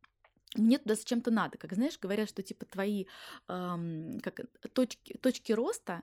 мне 0.57 0.79
туда 0.79 0.95
зачем-то 0.95 1.31
надо. 1.31 1.59
Как 1.59 1.73
знаешь, 1.75 1.99
говорят, 1.99 2.29
что 2.29 2.43
типа 2.43 2.65
твои 2.65 3.07
ам, 3.47 4.19
как, 4.21 4.41
точки, 4.73 5.15
точки 5.19 5.53
роста 5.53 6.03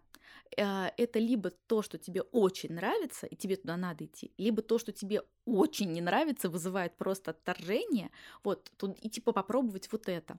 э, 0.55 0.87
это 0.97 1.19
либо 1.19 1.51
то, 1.67 1.81
что 1.81 1.97
тебе 1.97 2.21
очень 2.21 2.73
нравится, 2.73 3.25
и 3.27 3.35
тебе 3.35 3.55
туда 3.55 3.77
надо 3.77 4.05
идти, 4.05 4.31
либо 4.37 4.61
то, 4.61 4.77
что 4.77 4.91
тебе 4.91 5.23
очень 5.45 5.91
не 5.91 6.01
нравится, 6.01 6.49
вызывает 6.49 6.95
просто 6.95 7.31
отторжение, 7.31 8.11
вот, 8.43 8.71
тут, 8.77 8.97
и 9.01 9.09
типа 9.09 9.31
попробовать 9.31 9.91
вот 9.91 10.07
это. 10.09 10.37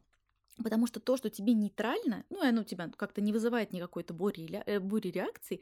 Потому 0.62 0.86
что 0.86 1.00
то, 1.00 1.18
что 1.18 1.28
тебе 1.28 1.52
нейтрально, 1.52 2.24
ну, 2.30 2.40
оно 2.40 2.62
у 2.62 2.64
тебя 2.64 2.88
как-то 2.96 3.20
не 3.20 3.32
вызывает 3.32 3.72
никакой-то 3.72 4.14
бури, 4.14 4.62
э, 4.66 4.80
бури 4.80 5.08
реакций, 5.08 5.60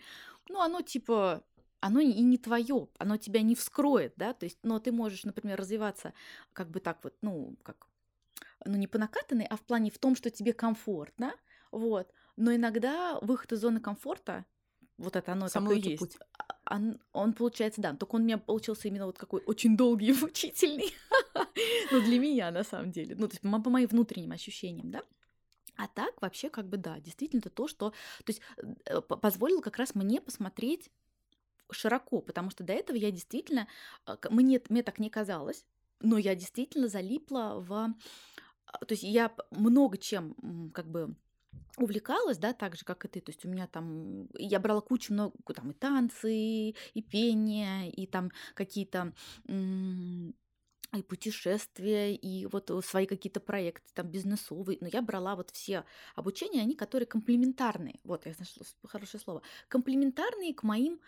ну, 0.49 0.61
оно 0.61 0.83
типа 0.83 1.43
оно 1.81 2.01
и 2.01 2.23
не 2.23 2.39
твое, 2.39 2.89
оно 2.97 3.19
тебя 3.19 3.43
не 3.43 3.55
вскроет, 3.55 4.15
да, 4.17 4.33
то 4.33 4.45
есть, 4.47 4.59
но 4.63 4.79
ты 4.79 4.91
можешь, 4.91 5.25
например, 5.25 5.59
развиваться 5.59 6.15
как 6.55 6.71
бы 6.71 6.81
так 6.81 7.05
вот, 7.05 7.15
ну, 7.21 7.57
как, 7.63 7.89
ну, 8.65 8.77
не 8.77 8.87
по 8.87 8.99
накатанной, 8.99 9.47
а 9.47 9.57
в 9.57 9.63
плане 9.63 9.91
в 9.91 9.99
том, 9.99 10.17
что 10.17 10.31
тебе 10.31 10.53
комфортно, 10.53 11.35
вот, 11.71 12.11
но 12.37 12.55
иногда 12.55 13.19
выход 13.21 13.53
из 13.53 13.61
зоны 13.61 13.81
комфорта, 13.81 14.45
вот 14.97 15.17
это 15.17 15.33
оно 15.33 15.49
Самый 15.49 15.77
такое 15.77 15.93
есть, 15.93 15.99
путь. 15.99 16.17
а- 16.39 16.77
он, 16.77 17.01
он 17.13 17.33
получается, 17.35 17.81
да, 17.81 17.95
только 17.95 18.15
он 18.15 18.23
у 18.23 18.25
меня 18.25 18.39
получился 18.39 18.89
именно 18.89 19.07
вот 19.07 19.19
какой 19.19 19.43
очень 19.45 19.77
долгий 19.77 20.11
и 20.11 20.13
мучительный. 20.21 20.95
Ну, 21.91 22.01
для 22.01 22.19
меня, 22.19 22.51
на 22.51 22.65
самом 22.65 22.91
деле. 22.91 23.15
Ну, 23.17 23.29
то 23.29 23.35
есть 23.35 23.43
по 23.43 23.71
моим 23.71 23.89
внутренним 23.89 24.33
ощущениям, 24.33 24.91
да. 24.91 25.03
А 25.77 25.89
так 25.89 26.23
вообще 26.23 26.49
как 26.51 26.69
бы 26.69 26.77
да, 26.77 27.01
действительно 27.01 27.41
это 27.41 27.51
то, 27.51 27.67
что 27.67 27.91
то 27.91 28.29
есть 28.29 28.41
э, 28.87 29.01
позволило 29.01 29.61
как 29.61 29.77
раз 29.77 29.97
мне 29.97 30.21
посмотреть 30.21 30.91
широко, 31.71 32.21
потому 32.21 32.51
что 32.51 32.63
до 32.63 32.73
этого 32.73 32.97
я 32.97 33.11
действительно, 33.11 33.67
а, 34.07 34.17
мне, 34.31 34.61
мне 34.69 34.83
так 34.83 34.99
не 35.01 35.11
казалось, 35.11 35.65
но 36.01 36.19
я 36.19 36.35
действительно 36.35 36.87
залипла 36.89 37.57
в... 37.59 37.95
То 38.81 38.93
есть 38.93 39.03
я 39.03 39.35
много 39.51 39.99
чем 39.99 40.71
как 40.75 40.91
бы 40.91 41.15
увлекалась, 41.77 42.39
да, 42.39 42.53
так 42.53 42.77
же, 42.77 42.85
как 42.85 43.05
и 43.05 43.09
ты. 43.09 43.21
То 43.21 43.31
есть 43.31 43.45
у 43.45 43.49
меня 43.49 43.67
там, 43.67 44.29
я 44.35 44.61
брала 44.61 44.81
кучу 44.81 45.13
много, 45.13 45.33
там 45.55 45.71
и 45.71 45.75
танцы, 45.75 46.35
и 46.71 47.03
пение, 47.03 47.91
и 47.91 48.07
там 48.07 48.31
какие-то 48.55 49.13
и 49.49 51.03
путешествия, 51.03 52.15
и 52.15 52.47
вот 52.47 52.71
э, 52.71 52.81
свои 52.83 53.07
какие-то 53.07 53.41
проекты, 53.41 53.91
там, 53.95 54.07
бизнесовые. 54.07 54.79
Но 54.81 54.87
я 54.87 55.03
брала 55.03 55.35
вот 55.35 55.51
все 55.51 55.85
обучения, 56.15 56.63
они, 56.63 56.77
которые 56.77 57.07
комплементарные. 57.07 57.99
Вот, 58.05 58.27
я 58.27 58.35
нашла 58.39 58.65
хорошее 58.85 59.21
слово. 59.21 59.43
Комплементарные 59.69 60.55
к 60.55 60.63
моим, 60.63 61.01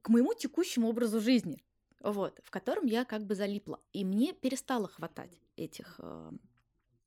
к 0.00 0.08
моему 0.08 0.32
текущему 0.34 0.88
образу 0.88 1.20
жизни. 1.20 1.62
Вот, 2.00 2.40
в 2.42 2.50
котором 2.50 2.86
я 2.86 3.04
как 3.04 3.26
бы 3.26 3.34
залипла. 3.34 3.80
И 3.92 4.04
мне 4.04 4.32
перестало 4.32 4.88
хватать 4.88 5.40
этих 5.56 5.96
э, 5.98 6.30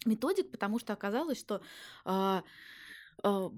методик, 0.05 0.51
потому 0.51 0.79
что 0.79 0.93
оказалось, 0.93 1.39
что 1.39 1.61
э, 2.05 2.41
э, 3.23 3.49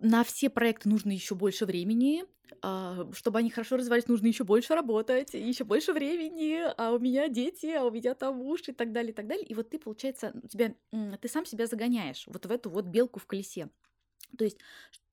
на 0.00 0.24
все 0.24 0.50
проекты 0.50 0.88
нужно 0.88 1.10
еще 1.10 1.34
больше 1.34 1.66
времени, 1.66 2.24
а, 2.62 3.08
чтобы 3.12 3.38
они 3.38 3.50
хорошо 3.50 3.76
развивались, 3.76 4.08
нужно 4.08 4.26
еще 4.26 4.44
больше 4.44 4.74
работать, 4.74 5.34
еще 5.34 5.64
больше 5.64 5.92
времени, 5.92 6.58
а 6.76 6.92
у 6.92 6.98
меня 6.98 7.28
дети, 7.28 7.66
а 7.66 7.84
у 7.84 7.90
меня 7.90 8.14
там 8.14 8.36
муж 8.36 8.62
и 8.68 8.72
так 8.72 8.92
далее, 8.92 9.12
и 9.12 9.14
так 9.14 9.26
далее. 9.26 9.46
И 9.46 9.54
вот 9.54 9.70
ты, 9.70 9.78
получается, 9.78 10.32
тебя, 10.48 10.74
ты 11.20 11.28
сам 11.28 11.44
себя 11.44 11.66
загоняешь 11.66 12.24
вот 12.26 12.46
в 12.46 12.50
эту 12.50 12.70
вот 12.70 12.86
белку 12.86 13.20
в 13.20 13.26
колесе. 13.26 13.68
То 14.36 14.44
есть 14.44 14.58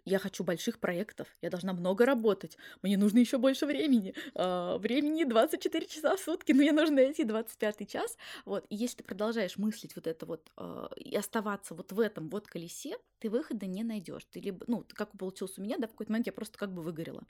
я 0.06 0.20
хочу 0.20 0.44
больших 0.44 0.80
проектов, 0.80 1.28
я 1.41 1.50
должна 1.50 1.74
много 1.74 2.06
работать, 2.06 2.58
мне 2.84 2.98
нужно 2.98 3.20
еще 3.20 3.38
больше 3.38 3.65
времени. 3.65 4.13
А, 4.36 4.78
времени 4.78 5.24
24 5.24 5.88
часа 5.88 6.15
в 6.15 6.20
сутки, 6.20 6.52
но 6.52 6.60
мне 6.60 6.72
нужно 6.72 6.96
найти 6.98 7.24
25 7.24 7.89
час. 7.89 8.18
Вот. 8.46 8.65
И 8.70 8.76
если 8.76 8.98
ты 8.98 9.04
продолжаешь 9.04 9.58
мыслить 9.58 9.96
вот 9.96 10.08
это 10.08 10.26
вот 10.26 10.52
а, 10.58 10.91
и 10.96 11.15
оставаться 11.15 11.74
вот 11.74 11.91
в 11.91 12.00
этом 12.00 12.30
вот 12.30 12.48
колесе, 12.48 12.98
ты 13.20 13.30
выхода 13.30 13.65
не 13.65 13.84
найдешь. 13.84 14.26
Ты 14.32 14.39
либо, 14.39 14.63
ну, 14.68 14.86
как 14.94 15.18
получилось 15.18 15.58
у 15.58 15.62
меня, 15.62 15.78
да, 15.78 15.88
в 15.88 15.91
какой-то 15.91 16.12
момент 16.12 16.28
я 16.28 16.34
просто 16.34 16.58
как 16.58 16.72
бы 16.72 16.82
выгорела. 16.82 17.24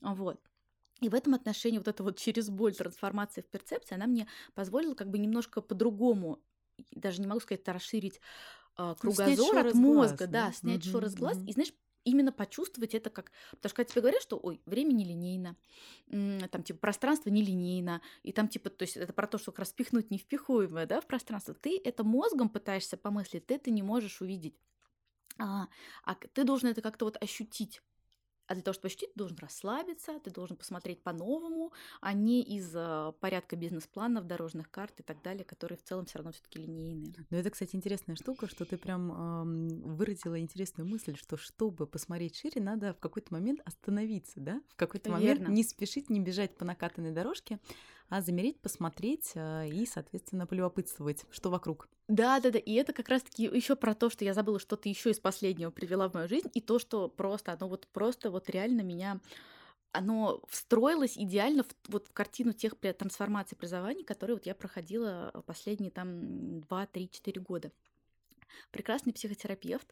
Вот. 0.00 0.40
И 1.00 1.08
в 1.08 1.14
этом 1.14 1.34
отношении 1.34 1.78
вот 1.78 1.88
это 1.88 2.04
вот 2.04 2.16
через 2.16 2.48
боль 2.48 2.74
трансформация 2.74 3.42
в 3.42 3.46
перцепции, 3.48 3.96
она 3.96 4.06
мне 4.06 4.28
позволила 4.54 4.94
как 4.94 5.10
бы 5.10 5.18
немножко 5.18 5.60
по-другому, 5.60 6.38
даже 6.92 7.20
не 7.20 7.26
могу 7.26 7.40
сказать, 7.40 7.66
расширить 7.66 8.20
э, 8.78 8.94
кругозор 9.00 9.66
от 9.66 9.74
мозга, 9.74 10.16
глаз, 10.16 10.30
да, 10.30 10.46
да, 10.46 10.52
снять 10.52 10.84
угу, 10.86 10.92
шоры 10.92 11.08
с 11.08 11.14
глаз. 11.16 11.38
Угу. 11.38 11.46
И 11.46 11.52
знаешь, 11.52 11.72
именно 12.04 12.32
почувствовать 12.32 12.94
это 12.94 13.10
как... 13.10 13.32
Потому 13.50 13.70
что 13.70 13.76
когда 13.76 13.90
тебе 13.90 14.02
говорят, 14.02 14.22
что, 14.22 14.38
ой, 14.42 14.60
время 14.66 14.92
нелинейно, 14.92 15.56
там, 16.08 16.62
типа, 16.62 16.78
пространство 16.78 17.30
нелинейно, 17.30 18.00
и 18.22 18.32
там, 18.32 18.48
типа, 18.48 18.70
то 18.70 18.82
есть 18.82 18.96
это 18.96 19.12
про 19.12 19.26
то, 19.26 19.38
что 19.38 19.52
как 19.52 19.60
раз 19.60 19.72
пихнуть 19.72 20.10
невпихуемое, 20.10 20.86
да, 20.86 21.00
в 21.00 21.06
пространство, 21.06 21.54
ты 21.54 21.80
это 21.82 22.04
мозгом 22.04 22.48
пытаешься 22.48 22.96
помыслить, 22.96 23.46
ты 23.46 23.54
это 23.54 23.70
не 23.70 23.82
можешь 23.82 24.20
увидеть. 24.20 24.56
А, 25.38 25.68
а 26.04 26.14
ты 26.14 26.44
должен 26.44 26.68
это 26.68 26.82
как-то 26.82 27.04
вот 27.04 27.22
ощутить. 27.22 27.82
А 28.46 28.54
для 28.54 28.62
того, 28.62 28.74
чтобы 28.74 28.88
ощутить, 28.88 29.12
ты 29.12 29.18
должен 29.18 29.38
расслабиться, 29.38 30.18
ты 30.20 30.30
должен 30.30 30.56
посмотреть 30.56 31.02
по-новому, 31.02 31.72
а 32.00 32.12
не 32.12 32.42
из 32.42 32.70
э, 32.74 33.12
порядка 33.20 33.56
бизнес-планов, 33.56 34.26
дорожных 34.26 34.70
карт 34.70 35.00
и 35.00 35.02
так 35.02 35.22
далее, 35.22 35.44
которые 35.44 35.78
в 35.78 35.82
целом 35.82 36.06
все 36.06 36.18
равно 36.18 36.32
все-таки 36.32 36.58
линейные. 36.58 37.26
Но 37.30 37.36
это, 37.36 37.50
кстати, 37.50 37.76
интересная 37.76 38.16
штука, 38.16 38.48
что 38.48 38.64
ты 38.64 38.76
прям 38.76 39.12
эм, 39.12 39.68
выразила 39.96 40.38
интересную 40.38 40.88
мысль, 40.88 41.16
что 41.16 41.36
чтобы 41.36 41.86
посмотреть 41.86 42.36
шире, 42.36 42.60
надо 42.60 42.94
в 42.94 42.98
какой-то 42.98 43.32
момент 43.32 43.60
остановиться, 43.64 44.40
да? 44.40 44.60
В 44.70 44.76
какой-то 44.76 45.10
момент 45.10 45.40
Верно. 45.40 45.52
не 45.52 45.62
спешить, 45.62 46.10
не 46.10 46.20
бежать 46.20 46.56
по 46.56 46.64
накатанной 46.64 47.12
дорожке, 47.12 47.58
а 48.12 48.20
замереть, 48.20 48.60
посмотреть 48.60 49.32
э, 49.36 49.68
и, 49.70 49.86
соответственно, 49.86 50.46
полюбопытствовать, 50.46 51.24
что 51.30 51.48
вокруг. 51.48 51.88
Да, 52.08 52.40
да, 52.40 52.50
да. 52.50 52.58
И 52.58 52.74
это 52.74 52.92
как 52.92 53.08
раз-таки 53.08 53.44
еще 53.44 53.74
про 53.74 53.94
то, 53.94 54.10
что 54.10 54.22
я 54.22 54.34
забыла 54.34 54.58
что-то 54.58 54.90
еще 54.90 55.12
из 55.12 55.18
последнего 55.18 55.70
привела 55.70 56.10
в 56.10 56.14
мою 56.14 56.28
жизнь, 56.28 56.50
и 56.52 56.60
то, 56.60 56.78
что 56.78 57.08
просто 57.08 57.52
оно 57.52 57.68
вот 57.68 57.86
просто 57.86 58.30
вот 58.30 58.50
реально 58.50 58.82
меня 58.82 59.18
оно 59.92 60.42
встроилось 60.48 61.16
идеально 61.16 61.62
в, 61.62 61.68
вот 61.88 62.06
в 62.08 62.12
картину 62.12 62.52
тех 62.52 62.76
трансформаций 62.76 63.56
образования, 63.56 64.04
которые 64.04 64.36
вот 64.36 64.44
я 64.44 64.54
проходила 64.54 65.32
последние 65.46 65.90
там 65.90 66.60
2, 66.60 66.86
3, 66.88 67.08
4 67.10 67.40
года. 67.40 67.72
Прекрасный 68.72 69.14
психотерапевт, 69.14 69.86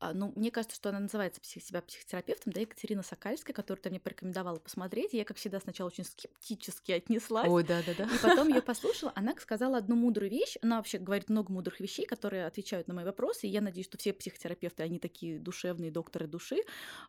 ну, 0.00 0.32
мне 0.36 0.50
кажется, 0.50 0.76
что 0.76 0.90
она 0.90 1.00
называется 1.00 1.40
псих, 1.40 1.62
себя 1.62 1.82
психотерапевтом, 1.82 2.52
да, 2.52 2.60
Екатерина 2.60 3.02
Сокальская, 3.02 3.54
которую 3.54 3.82
ты 3.82 3.90
мне 3.90 3.98
порекомендовала 3.98 4.58
посмотреть. 4.58 5.12
Я, 5.12 5.24
как 5.24 5.36
всегда, 5.36 5.58
сначала 5.60 5.88
очень 5.88 6.04
скептически 6.04 6.92
отнеслась. 6.92 7.48
Ой, 7.48 7.64
да-да-да. 7.64 8.04
И 8.04 8.18
потом 8.22 8.48
ее 8.48 8.62
послушала. 8.62 9.12
Она 9.16 9.34
сказала 9.40 9.78
одну 9.78 9.96
мудрую 9.96 10.30
вещь. 10.30 10.56
Она 10.62 10.76
вообще 10.76 10.98
говорит 10.98 11.28
много 11.28 11.52
мудрых 11.52 11.80
вещей, 11.80 12.06
которые 12.06 12.46
отвечают 12.46 12.86
на 12.86 12.94
мои 12.94 13.04
вопросы. 13.04 13.46
И 13.46 13.50
я 13.50 13.60
надеюсь, 13.60 13.86
что 13.86 13.98
все 13.98 14.12
психотерапевты, 14.12 14.82
они 14.84 14.98
такие 14.98 15.40
душевные 15.40 15.90
докторы 15.90 16.26
души. 16.26 16.58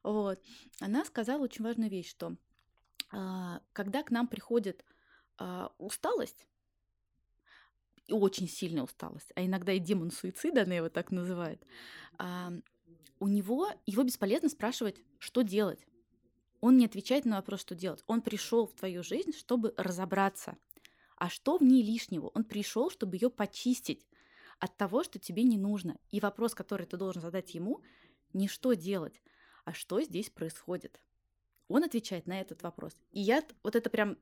Вот. 0.02 0.41
Она 0.80 1.06
сказала 1.06 1.43
очень 1.43 1.63
важную 1.63 1.91
вещь, 1.91 2.10
что 2.10 2.36
а, 3.12 3.62
когда 3.73 4.04
к 4.04 4.12
нам 4.12 4.28
приходит 4.28 4.84
а, 5.38 5.71
усталость, 5.78 6.47
очень 8.10 8.47
сильная 8.47 8.84
усталость, 8.84 9.32
а 9.36 9.45
иногда 9.45 9.71
и 9.71 9.80
демон 9.80 10.10
суицида, 10.10 10.63
она 10.63 10.75
его 10.75 10.89
так 10.89 11.12
называет, 11.12 11.63
у 13.19 13.27
него, 13.27 13.69
его 13.86 14.03
бесполезно 14.03 14.49
спрашивать, 14.49 15.01
что 15.17 15.41
делать. 15.41 15.86
Он 16.62 16.77
не 16.77 16.86
отвечает 16.86 17.25
на 17.25 17.38
вопрос, 17.38 17.62
что 17.62 17.75
делать. 17.75 18.03
Он 18.08 18.21
пришел 18.21 18.67
в 18.67 18.73
твою 18.73 19.03
жизнь, 19.03 19.34
чтобы 19.34 19.73
разобраться. 19.77 20.58
А 21.17 21.29
что 21.29 21.58
в 21.58 21.63
ней 21.63 21.84
лишнего? 21.84 22.32
Он 22.34 22.43
пришел, 22.43 22.89
чтобы 22.89 23.15
ее 23.15 23.29
почистить 23.29 24.05
от 24.60 24.75
того, 24.77 25.03
что 25.03 25.19
тебе 25.19 25.43
не 25.43 25.58
нужно. 25.58 25.97
И 26.12 26.19
вопрос, 26.19 26.53
который 26.53 26.86
ты 26.86 26.97
должен 26.97 27.21
задать 27.21 27.53
ему, 27.53 27.82
не 28.34 28.47
что 28.47 28.73
делать, 28.73 29.21
а 29.65 29.73
что 29.73 30.01
здесь 30.01 30.29
происходит. 30.29 30.99
Он 31.67 31.84
отвечает 31.84 32.27
на 32.27 32.39
этот 32.39 32.63
вопрос. 32.63 32.93
И 33.12 33.21
я 33.21 33.43
вот 33.63 33.75
это 33.75 33.89
прям 33.89 34.17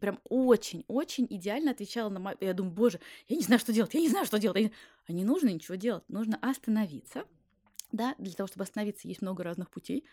прям 0.00 0.20
очень-очень 0.28 1.26
идеально 1.30 1.70
отвечала 1.70 2.10
на 2.10 2.20
мой... 2.20 2.36
Я 2.40 2.52
думаю, 2.52 2.74
боже, 2.74 3.00
я 3.28 3.36
не 3.36 3.42
знаю, 3.42 3.58
что 3.58 3.72
делать, 3.72 3.94
я 3.94 4.00
не 4.00 4.10
знаю, 4.10 4.26
что 4.26 4.38
делать. 4.38 4.70
А 5.06 5.12
не 5.12 5.24
нужно 5.24 5.48
ничего 5.48 5.76
делать, 5.76 6.04
нужно 6.08 6.36
остановиться, 6.42 7.24
да, 7.92 8.14
для 8.18 8.32
того, 8.32 8.46
чтобы 8.46 8.64
остановиться, 8.64 9.08
есть 9.08 9.22
много 9.22 9.42
разных 9.42 9.70
путей. 9.70 10.04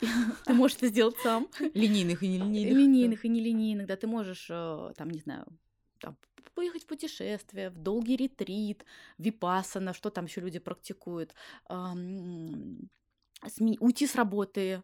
Ты 0.46 0.54
можешь 0.54 0.76
это 0.78 0.88
сделать 0.88 1.16
сам. 1.22 1.48
Линейных 1.74 2.22
и 2.22 2.28
нелинейных. 2.28 2.76
Линейных 2.76 3.24
и 3.24 3.28
нелинейных, 3.28 3.86
да. 3.86 3.96
Ты 3.96 4.06
можешь, 4.06 4.48
э, 4.50 4.92
там, 4.96 5.10
не 5.10 5.20
знаю, 5.20 5.46
там, 5.98 6.16
поехать 6.54 6.84
в 6.84 6.86
путешествие, 6.86 7.70
в 7.70 7.78
долгий 7.78 8.16
ретрит, 8.16 8.84
випасана, 9.18 9.94
что 9.94 10.10
там 10.10 10.26
еще 10.26 10.40
люди 10.40 10.58
практикуют, 10.58 11.34
уйти 13.80 14.06
с 14.06 14.14
работы, 14.14 14.82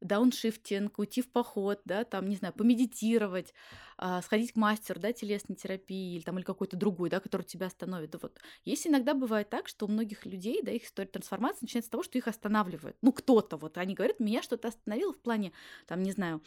дауншифтинг, 0.00 0.98
уйти 0.98 1.22
в 1.22 1.30
поход, 1.30 1.80
да, 1.84 2.04
там, 2.04 2.28
не 2.28 2.36
знаю, 2.36 2.54
помедитировать, 2.54 3.54
а, 3.98 4.22
сходить 4.22 4.52
к 4.52 4.56
мастеру, 4.56 5.00
да, 5.00 5.12
телесной 5.12 5.56
терапии 5.56 6.16
или 6.16 6.22
там 6.22 6.38
или 6.38 6.44
какой-то 6.44 6.76
другой, 6.76 7.10
да, 7.10 7.20
который 7.20 7.42
тебя 7.42 7.66
остановит. 7.66 8.10
Да, 8.10 8.18
вот. 8.20 8.38
Есть 8.64 8.86
иногда 8.86 9.14
бывает 9.14 9.48
так, 9.50 9.68
что 9.68 9.86
у 9.86 9.88
многих 9.88 10.26
людей, 10.26 10.62
да, 10.62 10.70
их 10.70 10.84
история 10.84 11.08
трансформации 11.08 11.60
начинается 11.62 11.88
с 11.88 11.90
того, 11.90 12.02
что 12.02 12.18
их 12.18 12.28
останавливает. 12.28 12.96
Ну, 13.02 13.12
кто-то, 13.12 13.56
вот, 13.56 13.78
они 13.78 13.94
говорят, 13.94 14.20
меня 14.20 14.42
что-то 14.42 14.68
остановило 14.68 15.12
в 15.12 15.20
плане, 15.20 15.52
там, 15.86 16.02
не 16.02 16.12
знаю, 16.12 16.42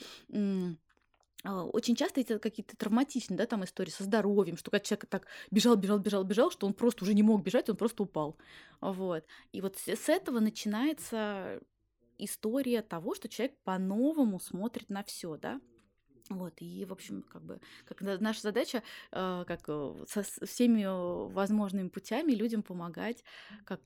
а, 1.43 1.63
очень 1.63 1.95
часто 1.95 2.19
это 2.21 2.37
какие-то 2.39 2.75
травматичные, 2.75 3.37
да, 3.37 3.45
там 3.45 3.63
истории 3.63 3.91
со 3.91 4.03
здоровьем, 4.03 4.57
что 4.57 4.71
когда 4.71 4.83
человек 4.83 5.05
так 5.07 5.27
бежал, 5.51 5.75
бежал, 5.77 5.99
бежал, 5.99 6.23
бежал, 6.23 6.51
что 6.51 6.67
он 6.67 6.73
просто 6.73 7.05
уже 7.05 7.13
не 7.13 7.23
мог 7.23 7.43
бежать, 7.43 7.69
он 7.69 7.77
просто 7.77 8.03
упал. 8.03 8.37
Вот. 8.81 9.25
И 9.53 9.61
вот 9.61 9.77
с 9.77 10.09
этого 10.09 10.39
начинается 10.39 11.61
история 12.19 12.81
того, 12.81 13.15
что 13.15 13.29
человек 13.29 13.57
по-новому 13.63 14.39
смотрит 14.39 14.89
на 14.89 15.03
все, 15.03 15.37
да. 15.37 15.59
Вот, 16.29 16.53
и, 16.59 16.85
в 16.85 16.91
общем, 16.91 17.23
как 17.23 17.41
бы, 17.41 17.59
как 17.85 18.01
наша 18.01 18.41
задача, 18.41 18.83
э, 19.11 19.43
как 19.47 19.61
э, 19.67 20.05
со 20.07 20.21
всеми 20.45 20.85
возможными 21.33 21.89
путями 21.89 22.33
людям 22.33 22.61
помогать, 22.61 23.23
как, 23.65 23.81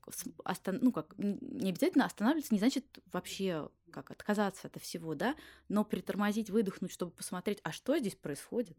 ну, 0.66 0.92
как, 0.92 1.14
не 1.16 1.70
обязательно 1.70 2.04
останавливаться, 2.04 2.52
не 2.52 2.60
значит 2.60 2.84
вообще 3.12 3.70
как 3.90 4.10
отказаться 4.10 4.66
от 4.66 4.82
всего, 4.82 5.14
да, 5.14 5.36
но 5.68 5.84
притормозить, 5.84 6.50
выдохнуть, 6.50 6.92
чтобы 6.92 7.12
посмотреть, 7.12 7.60
а 7.62 7.72
что 7.72 7.96
здесь 7.96 8.16
происходит. 8.16 8.76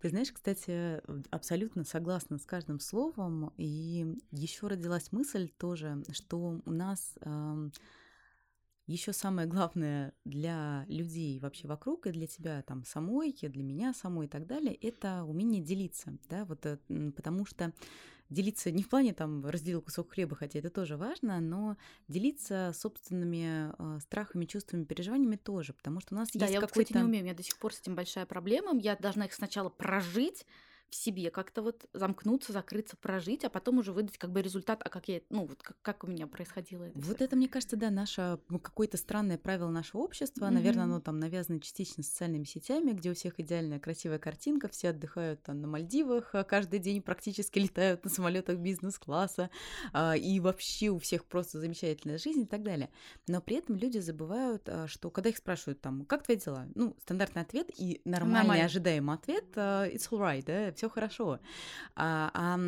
Ты 0.00 0.10
знаешь, 0.10 0.30
кстати, 0.30 1.00
абсолютно 1.30 1.82
согласна 1.82 2.38
с 2.38 2.44
каждым 2.44 2.78
словом, 2.78 3.54
и 3.56 4.06
еще 4.30 4.66
родилась 4.66 5.10
мысль 5.12 5.48
тоже, 5.48 6.04
что 6.12 6.60
у 6.64 6.70
нас 6.70 7.14
э, 7.22 7.70
Еще 8.86 9.14
самое 9.14 9.48
главное 9.48 10.12
для 10.26 10.84
людей 10.88 11.38
вообще 11.40 11.66
вокруг 11.66 12.06
и 12.06 12.10
для 12.10 12.26
тебя 12.26 12.62
там 12.62 12.84
самой, 12.84 13.30
и 13.30 13.48
для 13.48 13.62
меня 13.62 13.94
самой 13.94 14.26
и 14.26 14.28
так 14.28 14.46
далее, 14.46 14.74
это 14.74 15.24
умение 15.24 15.62
делиться, 15.62 16.18
да, 16.28 16.44
вот 16.44 16.66
э, 16.66 16.78
потому 17.16 17.46
что 17.46 17.72
делиться 18.28 18.70
не 18.70 18.82
в 18.82 18.90
плане 18.90 19.14
там 19.14 19.46
разделил 19.46 19.80
кусок 19.80 20.12
хлеба, 20.12 20.36
хотя 20.36 20.58
это 20.58 20.68
тоже 20.68 20.98
важно, 20.98 21.40
но 21.40 21.78
делиться 22.08 22.72
собственными 22.74 23.72
э, 23.78 24.00
страхами, 24.00 24.44
чувствами, 24.44 24.84
переживаниями 24.84 25.36
тоже, 25.36 25.72
потому 25.72 26.00
что 26.00 26.14
у 26.14 26.18
нас 26.18 26.28
да, 26.34 26.44
есть 26.44 26.54
я, 26.54 26.60
какой-то... 26.60 26.84
кстати, 26.84 26.98
не 26.98 27.08
умею, 27.08 27.22
у 27.22 27.26
меня 27.26 27.34
до 27.34 27.42
сих 27.42 27.58
пор 27.58 27.72
с 27.72 27.80
этим 27.80 27.94
большая 27.94 28.26
проблема, 28.26 28.78
я 28.78 28.96
должна 28.96 29.24
их 29.24 29.32
сначала 29.32 29.70
прожить, 29.70 30.44
в 30.90 30.94
себе 30.96 31.30
как-то 31.30 31.62
вот 31.62 31.86
замкнуться, 31.92 32.52
закрыться, 32.52 32.96
прожить, 32.96 33.44
а 33.44 33.50
потом 33.50 33.78
уже 33.78 33.92
выдать 33.92 34.16
как 34.18 34.30
бы 34.30 34.42
результат, 34.42 34.80
а 34.84 34.88
как 34.88 35.08
я, 35.08 35.20
ну 35.30 35.44
вот 35.46 35.62
как, 35.62 35.76
как 35.82 36.04
у 36.04 36.06
меня 36.06 36.26
происходило 36.26 36.84
это. 36.84 36.98
Вот 36.98 37.16
всё. 37.16 37.24
это, 37.24 37.36
мне 37.36 37.48
кажется, 37.48 37.76
да, 37.76 37.90
наше 37.90 38.38
какое-то 38.62 38.96
странное 38.96 39.38
правило 39.38 39.70
нашего 39.70 40.02
общества, 40.02 40.46
mm-hmm. 40.46 40.50
наверное, 40.50 40.84
оно 40.84 41.00
там 41.00 41.18
навязано 41.18 41.60
частично 41.60 42.02
социальными 42.02 42.44
сетями, 42.44 42.92
где 42.92 43.10
у 43.10 43.14
всех 43.14 43.40
идеальная 43.40 43.80
красивая 43.80 44.18
картинка, 44.18 44.68
все 44.68 44.90
отдыхают 44.90 45.42
там 45.42 45.60
на 45.60 45.66
Мальдивах, 45.66 46.30
а 46.34 46.44
каждый 46.44 46.78
день 46.78 47.02
практически 47.02 47.58
летают 47.64 48.04
на 48.04 48.10
самолетах 48.10 48.58
бизнес-класса, 48.58 49.50
а, 49.92 50.16
и 50.16 50.38
вообще 50.40 50.90
у 50.90 50.98
всех 50.98 51.24
просто 51.24 51.58
замечательная 51.58 52.18
жизнь 52.18 52.42
и 52.42 52.46
так 52.46 52.62
далее. 52.62 52.90
Но 53.26 53.40
при 53.40 53.56
этом 53.56 53.76
люди 53.76 53.98
забывают, 53.98 54.68
а, 54.68 54.86
что 54.86 55.10
когда 55.10 55.30
их 55.30 55.36
спрашивают 55.36 55.80
там, 55.80 56.04
как 56.04 56.22
твои 56.22 56.36
дела, 56.36 56.68
ну 56.74 56.96
стандартный 57.02 57.42
ответ 57.42 57.70
и 57.76 58.00
нормальный 58.04 58.34
Нормально. 58.34 58.64
ожидаемый 58.66 59.16
ответ, 59.16 59.44
it's 59.56 60.08
alright, 60.10 60.44
да, 60.44 60.70
все 60.74 60.88
хорошо. 60.88 61.40
А, 61.94 62.30
а, 62.34 62.58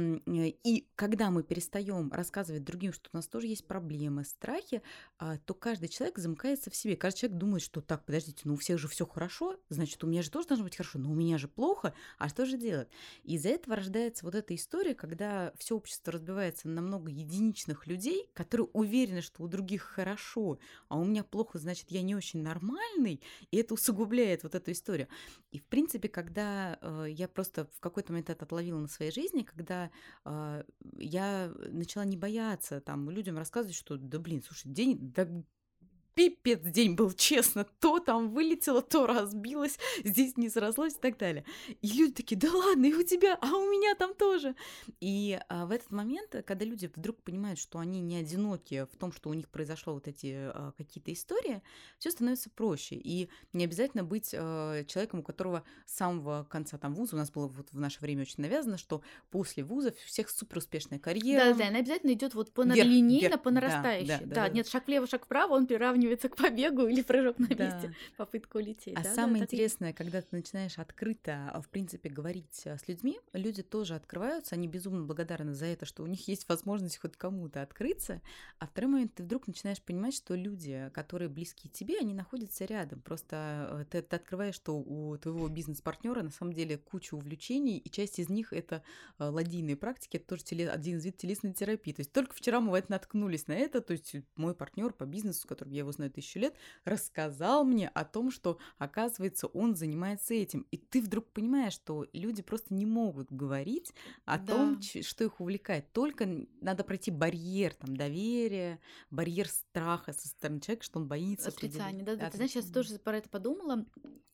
и 0.65 0.89
когда 0.95 1.31
мы 1.31 1.43
перестаем 1.43 2.13
рассказывать 2.13 2.65
другим, 2.65 2.93
что 2.93 3.11
у 3.13 3.17
нас 3.17 3.27
тоже 3.27 3.47
есть 3.47 3.67
проблемы, 3.67 4.25
страхи, 4.25 4.83
а, 5.19 5.39
то 5.39 5.55
каждый 5.55 5.89
человек 5.89 6.19
замыкается 6.19 6.71
в 6.71 6.77
себе. 6.77 6.97
Каждый 6.97 7.21
человек 7.21 7.39
думает, 7.39 7.63
что 7.63 7.81
так, 7.81 8.05
подождите, 8.05 8.43
ну 8.45 8.55
у 8.55 8.57
всех 8.57 8.79
же 8.79 8.89
все 8.89 9.07
хорошо, 9.07 9.59
значит, 9.69 10.03
у 10.05 10.07
меня 10.07 10.23
же 10.23 10.31
тоже 10.31 10.49
должно 10.49 10.65
быть 10.65 10.77
хорошо, 10.77 10.99
но 10.99 11.11
у 11.11 11.15
меня 11.15 11.39
же 11.39 11.49
плохо, 11.49 11.95
а 12.19 12.29
что 12.29 12.47
же 12.47 12.57
делать? 12.57 12.89
Из-за 13.25 13.51
этого 13.51 13.77
рождается 13.77 14.25
вот 14.25 14.35
эта 14.35 14.55
история, 14.55 14.95
когда 14.95 15.53
все 15.59 15.77
общество 15.77 16.13
разбивается 16.13 16.69
на 16.69 16.81
много 16.81 17.11
единичных 17.11 17.87
людей, 17.87 18.31
которые 18.35 18.69
уверены, 18.73 19.21
что 19.21 19.43
у 19.43 19.49
других 19.49 19.83
хорошо, 19.83 20.59
а 20.89 20.99
у 20.99 21.05
меня 21.05 21.25
плохо, 21.25 21.59
значит, 21.59 21.91
я 21.91 22.03
не 22.03 22.15
очень 22.15 22.43
нормальный, 22.43 23.21
и 23.51 23.57
это 23.57 23.75
усугубляет 23.75 24.43
вот 24.43 24.55
эту 24.55 24.73
историю. 24.73 25.09
И, 25.51 25.59
в 25.59 25.65
принципе, 25.65 26.09
когда 26.09 26.79
э, 26.81 27.07
я 27.11 27.29
просто 27.29 27.67
в 27.75 27.81
какой-то 27.97 28.13
момент 28.13 28.29
это 28.29 28.45
отловила 28.45 28.79
на 28.79 28.89
своей 28.89 29.11
жизни, 29.11 29.43
когда 29.43 29.91
э, 30.27 30.65
я 30.99 31.51
начала 31.71 32.05
не 32.05 32.19
бояться 32.19 32.83
там 32.83 33.09
людям 33.09 33.39
рассказывать, 33.39 33.75
что 33.75 33.97
да 33.97 34.19
блин, 34.19 34.43
слушай, 34.47 34.69
день, 34.69 34.99
да 35.01 35.27
пипец 36.17 36.61
день 36.63 36.95
был, 36.95 37.13
честно. 37.13 37.67
То 37.79 38.01
там 38.01 38.31
вылетело, 38.31 38.81
то 38.81 39.07
разбилось, 39.07 39.79
здесь 40.03 40.37
не 40.39 40.49
срослось 40.49 40.95
и 40.95 40.99
так 40.99 41.19
далее. 41.19 41.45
И 41.83 41.89
люди 41.89 42.15
такие, 42.15 42.37
да 42.37 42.51
ладно, 42.51 42.87
и 42.87 42.95
у 42.95 43.03
тебя, 43.03 43.39
а 43.41 43.55
у 43.55 43.71
меня 43.71 43.95
там 43.95 44.15
тоже. 44.15 44.57
И 44.99 45.39
а, 45.49 45.67
в 45.67 45.71
этот 45.71 45.93
момент, 45.93 46.35
когда 46.47 46.65
люди 46.65 46.91
вдруг 46.97 47.23
понимают, 47.23 47.59
что 47.59 47.79
они 47.79 48.01
не 48.01 48.17
одиноки 48.17 48.87
в 48.91 48.97
том, 48.97 49.13
что 49.13 49.29
у 49.29 49.35
них 49.35 49.51
произошло 49.51 49.93
вот 49.93 50.09
эти 50.09 50.35
а, 50.35 50.73
какие-то 50.79 51.13
истории, 51.13 51.63
все 51.99 52.11
становится 52.11 52.49
проще. 52.49 52.95
И 52.95 53.29
не 53.53 53.65
обязательно 53.65 54.03
быть 54.03 54.35
а, 54.35 54.85
человеком, 54.85 55.21
у 55.21 55.23
которого 55.23 55.65
с 55.85 55.97
самого 55.97 56.45
конца 56.45 56.79
там 56.79 56.95
вуза, 56.95 57.15
у 57.15 57.19
нас 57.19 57.31
было 57.31 57.47
вот 57.47 57.73
в 57.73 57.79
наше 57.79 58.01
время 58.01 58.23
очень 58.23 58.43
навязано, 58.43 58.79
что 58.79 59.03
после 59.31 59.65
вуза 59.65 59.91
у 59.91 60.09
всех 60.09 60.31
супер 60.31 60.59
успешная 60.59 60.99
карьера. 60.99 61.53
Да, 61.53 61.59
да, 61.59 61.69
она 61.69 61.81
обязательно 61.81 62.15
идет 62.15 62.33
вот 62.33 62.53
по 62.55 62.63
вверх, 62.63 62.89
линейно, 62.89 63.29
вверх, 63.29 63.43
по 63.43 63.51
нарастающей. 63.51 64.09
Да, 64.09 64.19
да, 64.21 64.25
да, 64.25 64.35
да, 64.35 64.49
да, 64.49 64.55
нет, 64.55 64.67
шаг 64.67 64.87
влево, 64.87 65.07
шаг 65.07 65.27
вправо, 65.27 65.53
он 65.53 65.67
приравнивает 65.67 66.06
приравнивается 66.07 66.29
к 66.29 66.37
побегу 66.37 66.87
или 66.87 67.03
прыжок 67.03 67.39
на 67.39 67.49
месте, 67.49 67.89
да. 67.89 67.95
попытка 68.17 68.57
улететь. 68.59 68.97
А 68.97 69.03
да, 69.03 69.15
самое 69.15 69.39
да, 69.39 69.45
интересное, 69.45 69.91
так... 69.91 69.99
когда 69.99 70.23
ты 70.23 70.29
начинаешь 70.31 70.79
открыто, 70.79 71.51
а, 71.53 71.61
в 71.61 71.69
принципе, 71.69 72.09
говорить 72.09 72.63
а, 72.67 72.79
с 72.79 72.89
людьми, 72.89 73.19
люди 73.33 73.63
тоже 73.63 73.95
открываются, 73.95 74.55
они 74.55 74.69
безумно 74.69 75.05
благодарны 75.05 75.55
за 75.55 75.67
это, 75.67 75.87
что 75.87 76.03
у 76.03 76.07
них 76.07 76.29
есть 76.29 76.49
возможность 76.49 76.99
хоть 76.99 77.17
кому-то 77.17 77.63
открыться. 77.63 78.21
А 78.59 78.67
второй 78.67 78.91
момент, 78.91 79.15
ты 79.15 79.23
вдруг 79.23 79.47
начинаешь 79.47 79.83
понимать, 79.83 80.15
что 80.15 80.35
люди, 80.35 80.91
которые 80.95 81.29
близки 81.29 81.69
тебе, 81.69 81.99
они 81.99 82.15
находятся 82.15 82.65
рядом. 82.65 83.01
Просто 83.01 83.37
а, 83.37 83.85
ты, 83.91 84.03
ты 84.03 84.17
открываешь, 84.17 84.55
что 84.55 84.77
у 84.79 85.17
твоего 85.19 85.49
бизнес-партнера 85.49 86.23
на 86.23 86.31
самом 86.31 86.53
деле 86.53 86.79
куча 86.79 87.15
увлечений, 87.15 87.79
и 87.79 87.91
часть 87.91 88.19
из 88.19 88.29
них 88.29 88.53
это 88.53 88.83
ладийные 89.19 89.77
практики, 89.77 90.17
это 90.17 90.27
тоже 90.27 90.45
теле, 90.45 90.71
один 90.71 90.99
из 90.99 91.05
видов 91.05 91.21
телесной 91.21 91.53
терапии. 91.53 91.93
То 91.93 92.01
есть 92.01 92.13
только 92.13 92.35
вчера 92.35 92.61
мы 92.61 92.71
в 92.71 92.75
это 92.75 92.91
наткнулись 92.93 93.47
на 93.47 93.53
это, 93.53 93.81
то 93.81 93.93
есть 93.93 94.17
мой 94.37 94.55
партнер 94.55 94.93
по 94.93 95.05
бизнесу, 95.05 95.41
с 95.41 95.45
которым 95.45 95.73
я 95.73 95.81
его 95.81 95.93
знаю 95.97 96.11
тысячу 96.11 96.39
лет, 96.39 96.55
рассказал 96.85 97.65
мне 97.65 97.89
о 97.89 98.05
том, 98.05 98.31
что, 98.31 98.59
оказывается, 98.79 99.47
он 99.49 99.75
занимается 99.75 100.35
этим. 100.35 100.67
И 100.71 100.77
ты 100.77 101.01
вдруг 101.01 101.27
понимаешь, 101.33 101.73
что 101.73 102.07
люди 102.13 102.43
просто 102.43 102.75
не 102.75 102.87
могут 102.87 103.33
говорить 103.33 103.93
о 104.25 104.39
да. 104.39 104.53
том, 104.53 104.81
что 104.83 105.25
их 105.25 105.41
увлекает. 105.41 105.93
Только 105.93 106.47
надо 106.61 106.85
пройти 106.85 107.11
барьер 107.11 107.75
там, 107.75 107.97
доверия, 107.97 108.81
барьер 109.11 109.49
страха 109.49 110.13
со 110.13 110.29
стороны 110.29 110.61
человека, 110.61 110.85
что 110.85 110.99
он 110.99 111.09
боится. 111.09 111.49
Отрицание, 111.49 112.05
да, 112.05 112.17
да. 112.17 112.31
Ты 112.31 112.37
знаешь, 112.37 112.53
я 112.53 112.63
тоже 112.63 112.99
про 112.99 113.19
это 113.19 113.29
подумала. 113.29 113.85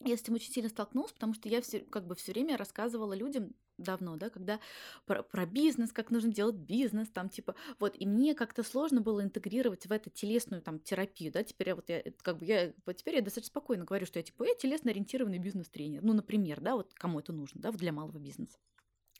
Я 0.00 0.16
с 0.16 0.22
этим 0.22 0.34
очень 0.34 0.52
сильно 0.52 0.68
столкнулась, 0.68 1.12
потому 1.12 1.34
что 1.34 1.48
я 1.48 1.60
все, 1.62 1.80
как 1.80 2.06
бы 2.06 2.14
все 2.14 2.32
время 2.32 2.56
рассказывала 2.56 3.12
людям 3.14 3.54
давно, 3.78 4.16
да, 4.16 4.30
когда 4.30 4.60
про, 5.06 5.22
про 5.22 5.46
бизнес, 5.46 5.92
как 5.92 6.10
нужно 6.10 6.32
делать 6.32 6.56
бизнес, 6.56 7.08
там, 7.08 7.28
типа, 7.28 7.54
вот, 7.78 7.94
и 7.98 8.06
мне 8.06 8.34
как-то 8.34 8.62
сложно 8.62 9.00
было 9.00 9.22
интегрировать 9.22 9.86
в 9.86 9.92
это 9.92 10.10
телесную, 10.10 10.62
там, 10.62 10.78
терапию, 10.78 11.32
да, 11.32 11.42
теперь 11.42 11.68
я 11.68 11.74
вот, 11.74 11.88
я, 11.88 12.02
как 12.22 12.38
бы, 12.38 12.44
я, 12.44 12.72
вот 12.86 12.96
теперь 12.96 13.16
я 13.16 13.22
достаточно 13.22 13.50
спокойно 13.50 13.84
говорю, 13.84 14.06
что 14.06 14.18
я, 14.18 14.22
типа, 14.22 14.44
я 14.44 14.54
телесно-ориентированный 14.54 15.38
бизнес-тренер, 15.38 16.02
ну, 16.02 16.12
например, 16.12 16.60
да, 16.60 16.76
вот, 16.76 16.92
кому 16.94 17.20
это 17.20 17.32
нужно, 17.32 17.60
да, 17.60 17.70
вот 17.70 17.80
для 17.80 17.92
малого 17.92 18.18
бизнеса, 18.18 18.58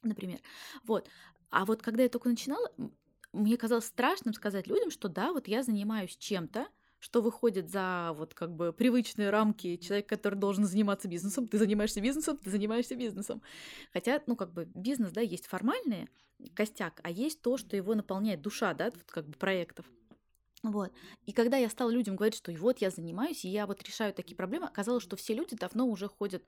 например, 0.03 0.41
вот, 0.85 1.09
а 1.51 1.65
вот 1.65 1.83
когда 1.83 2.03
я 2.03 2.09
только 2.09 2.29
начинала, 2.29 2.71
мне 3.33 3.57
казалось 3.57 3.87
страшным 3.87 4.35
сказать 4.35 4.67
людям, 4.67 4.91
что 4.91 5.09
да, 5.09 5.33
вот 5.33 5.49
я 5.49 5.63
занимаюсь 5.63 6.17
чем-то, 6.17 6.67
что 7.03 7.21
выходит 7.21 7.69
за 7.69 8.15
вот 8.17 8.33
как 8.33 8.55
бы 8.55 8.73
привычные 8.73 9.31
рамки 9.31 9.77
человек, 9.77 10.09
который 10.09 10.37
должен 10.37 10.65
заниматься 10.65 11.09
бизнесом. 11.09 11.49
Ты 11.49 11.59
занимаешься 11.59 12.01
бизнесом, 12.01 12.37
ты 12.37 12.49
занимаешься 12.49 12.95
бизнесом. 12.95 13.43
Хотя, 13.93 14.23
ну, 14.29 14.37
как 14.37 14.53
бы 14.53 14.69
бизнес, 14.73 15.11
да, 15.11 15.21
есть 15.21 15.47
формальные 15.47 16.09
костяк, 16.55 17.01
а 17.03 17.11
есть 17.11 17.43
то, 17.43 17.57
что 17.57 17.77
его 17.77 17.97
наполняет 17.97 18.41
душа, 18.41 18.73
да, 18.73 18.85
вот 18.85 19.03
как 19.11 19.27
бы 19.27 19.33
проектов. 19.33 19.85
Вот. 20.63 20.93
И 21.27 21.33
когда 21.33 21.57
я 21.57 21.69
стала 21.69 21.91
людям 21.91 22.15
говорить, 22.15 22.37
что 22.37 22.53
вот 22.53 22.79
я 22.79 22.91
занимаюсь, 22.91 23.45
и 23.45 23.49
я 23.49 23.67
вот 23.67 23.83
решаю 23.83 24.15
такие 24.15 24.37
проблемы, 24.37 24.67
оказалось, 24.67 25.03
что 25.03 25.17
все 25.17 25.35
люди 25.35 25.57
давно 25.57 25.87
уже 25.89 26.07
ходят 26.07 26.45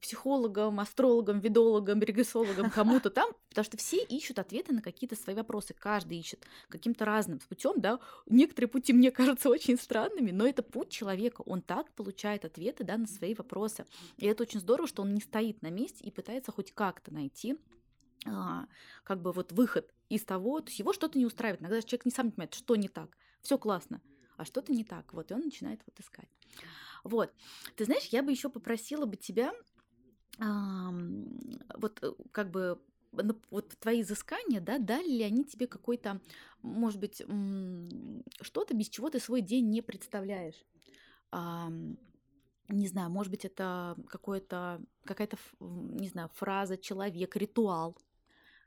психологам, 0.00 0.78
астрологам, 0.78 1.40
видологам, 1.40 2.00
регрессологам, 2.00 2.70
кому-то 2.70 3.10
там, 3.10 3.32
потому 3.48 3.64
что 3.64 3.76
все 3.76 4.04
ищут 4.04 4.38
ответы 4.38 4.72
на 4.72 4.82
какие-то 4.82 5.16
свои 5.16 5.34
вопросы. 5.34 5.74
Каждый 5.74 6.16
ищет 6.16 6.46
каким-то 6.68 7.04
разным 7.04 7.40
путем, 7.40 7.80
да. 7.80 7.98
Некоторые 8.26 8.68
пути 8.68 8.92
мне 8.92 9.10
кажутся 9.10 9.48
очень 9.48 9.76
странными, 9.76 10.30
но 10.30 10.46
это 10.46 10.62
путь 10.62 10.90
человека. 10.90 11.40
Он 11.40 11.60
так 11.60 11.90
получает 11.94 12.44
ответы, 12.44 12.84
да, 12.84 12.96
на 12.96 13.08
свои 13.08 13.34
вопросы. 13.34 13.84
И 14.16 14.26
это 14.26 14.44
очень 14.44 14.60
здорово, 14.60 14.86
что 14.86 15.02
он 15.02 15.12
не 15.12 15.20
стоит 15.20 15.62
на 15.62 15.70
месте 15.70 16.04
и 16.04 16.12
пытается 16.12 16.52
хоть 16.52 16.70
как-то 16.72 17.12
найти 17.12 17.58
а, 18.26 18.66
как 19.02 19.22
бы 19.22 19.32
вот 19.32 19.50
выход 19.50 19.92
из 20.08 20.24
того, 20.24 20.60
то 20.60 20.68
есть 20.68 20.78
его 20.78 20.92
что-то 20.92 21.18
не 21.18 21.26
устраивает. 21.26 21.62
Иногда 21.62 21.82
человек 21.82 22.04
не 22.04 22.12
сам 22.12 22.30
понимает, 22.30 22.54
что 22.54 22.76
не 22.76 22.86
так 22.86 23.16
все 23.46 23.58
классно, 23.58 24.00
а 24.36 24.44
что-то 24.44 24.72
не 24.72 24.84
так. 24.84 25.12
Вот, 25.12 25.30
и 25.30 25.34
он 25.34 25.42
начинает 25.42 25.80
вот 25.86 26.00
искать. 26.00 26.28
Вот. 27.04 27.32
Ты 27.76 27.84
знаешь, 27.84 28.06
я 28.06 28.22
бы 28.22 28.32
еще 28.32 28.48
попросила 28.50 29.06
бы 29.06 29.16
тебя 29.16 29.52
вот 30.38 31.98
э, 32.02 32.12
как 32.32 32.50
бы 32.50 32.82
вот 33.50 33.68
твои 33.78 34.02
изыскания, 34.02 34.60
да, 34.60 34.78
дали 34.78 35.08
ли 35.08 35.22
они 35.22 35.44
тебе 35.44 35.66
какой-то, 35.66 36.20
может 36.60 37.00
быть, 37.00 37.22
что-то, 38.42 38.74
без 38.74 38.88
чего 38.90 39.08
ты 39.08 39.20
свой 39.20 39.40
день 39.40 39.70
не 39.70 39.80
представляешь? 39.80 40.62
не 42.68 42.88
знаю, 42.88 43.10
может 43.10 43.30
быть, 43.30 43.44
это 43.44 43.96
какое-то, 44.08 44.82
какая-то, 45.04 45.38
не 45.60 46.08
знаю, 46.08 46.30
фраза, 46.34 46.76
человек, 46.76 47.36
ритуал, 47.36 47.96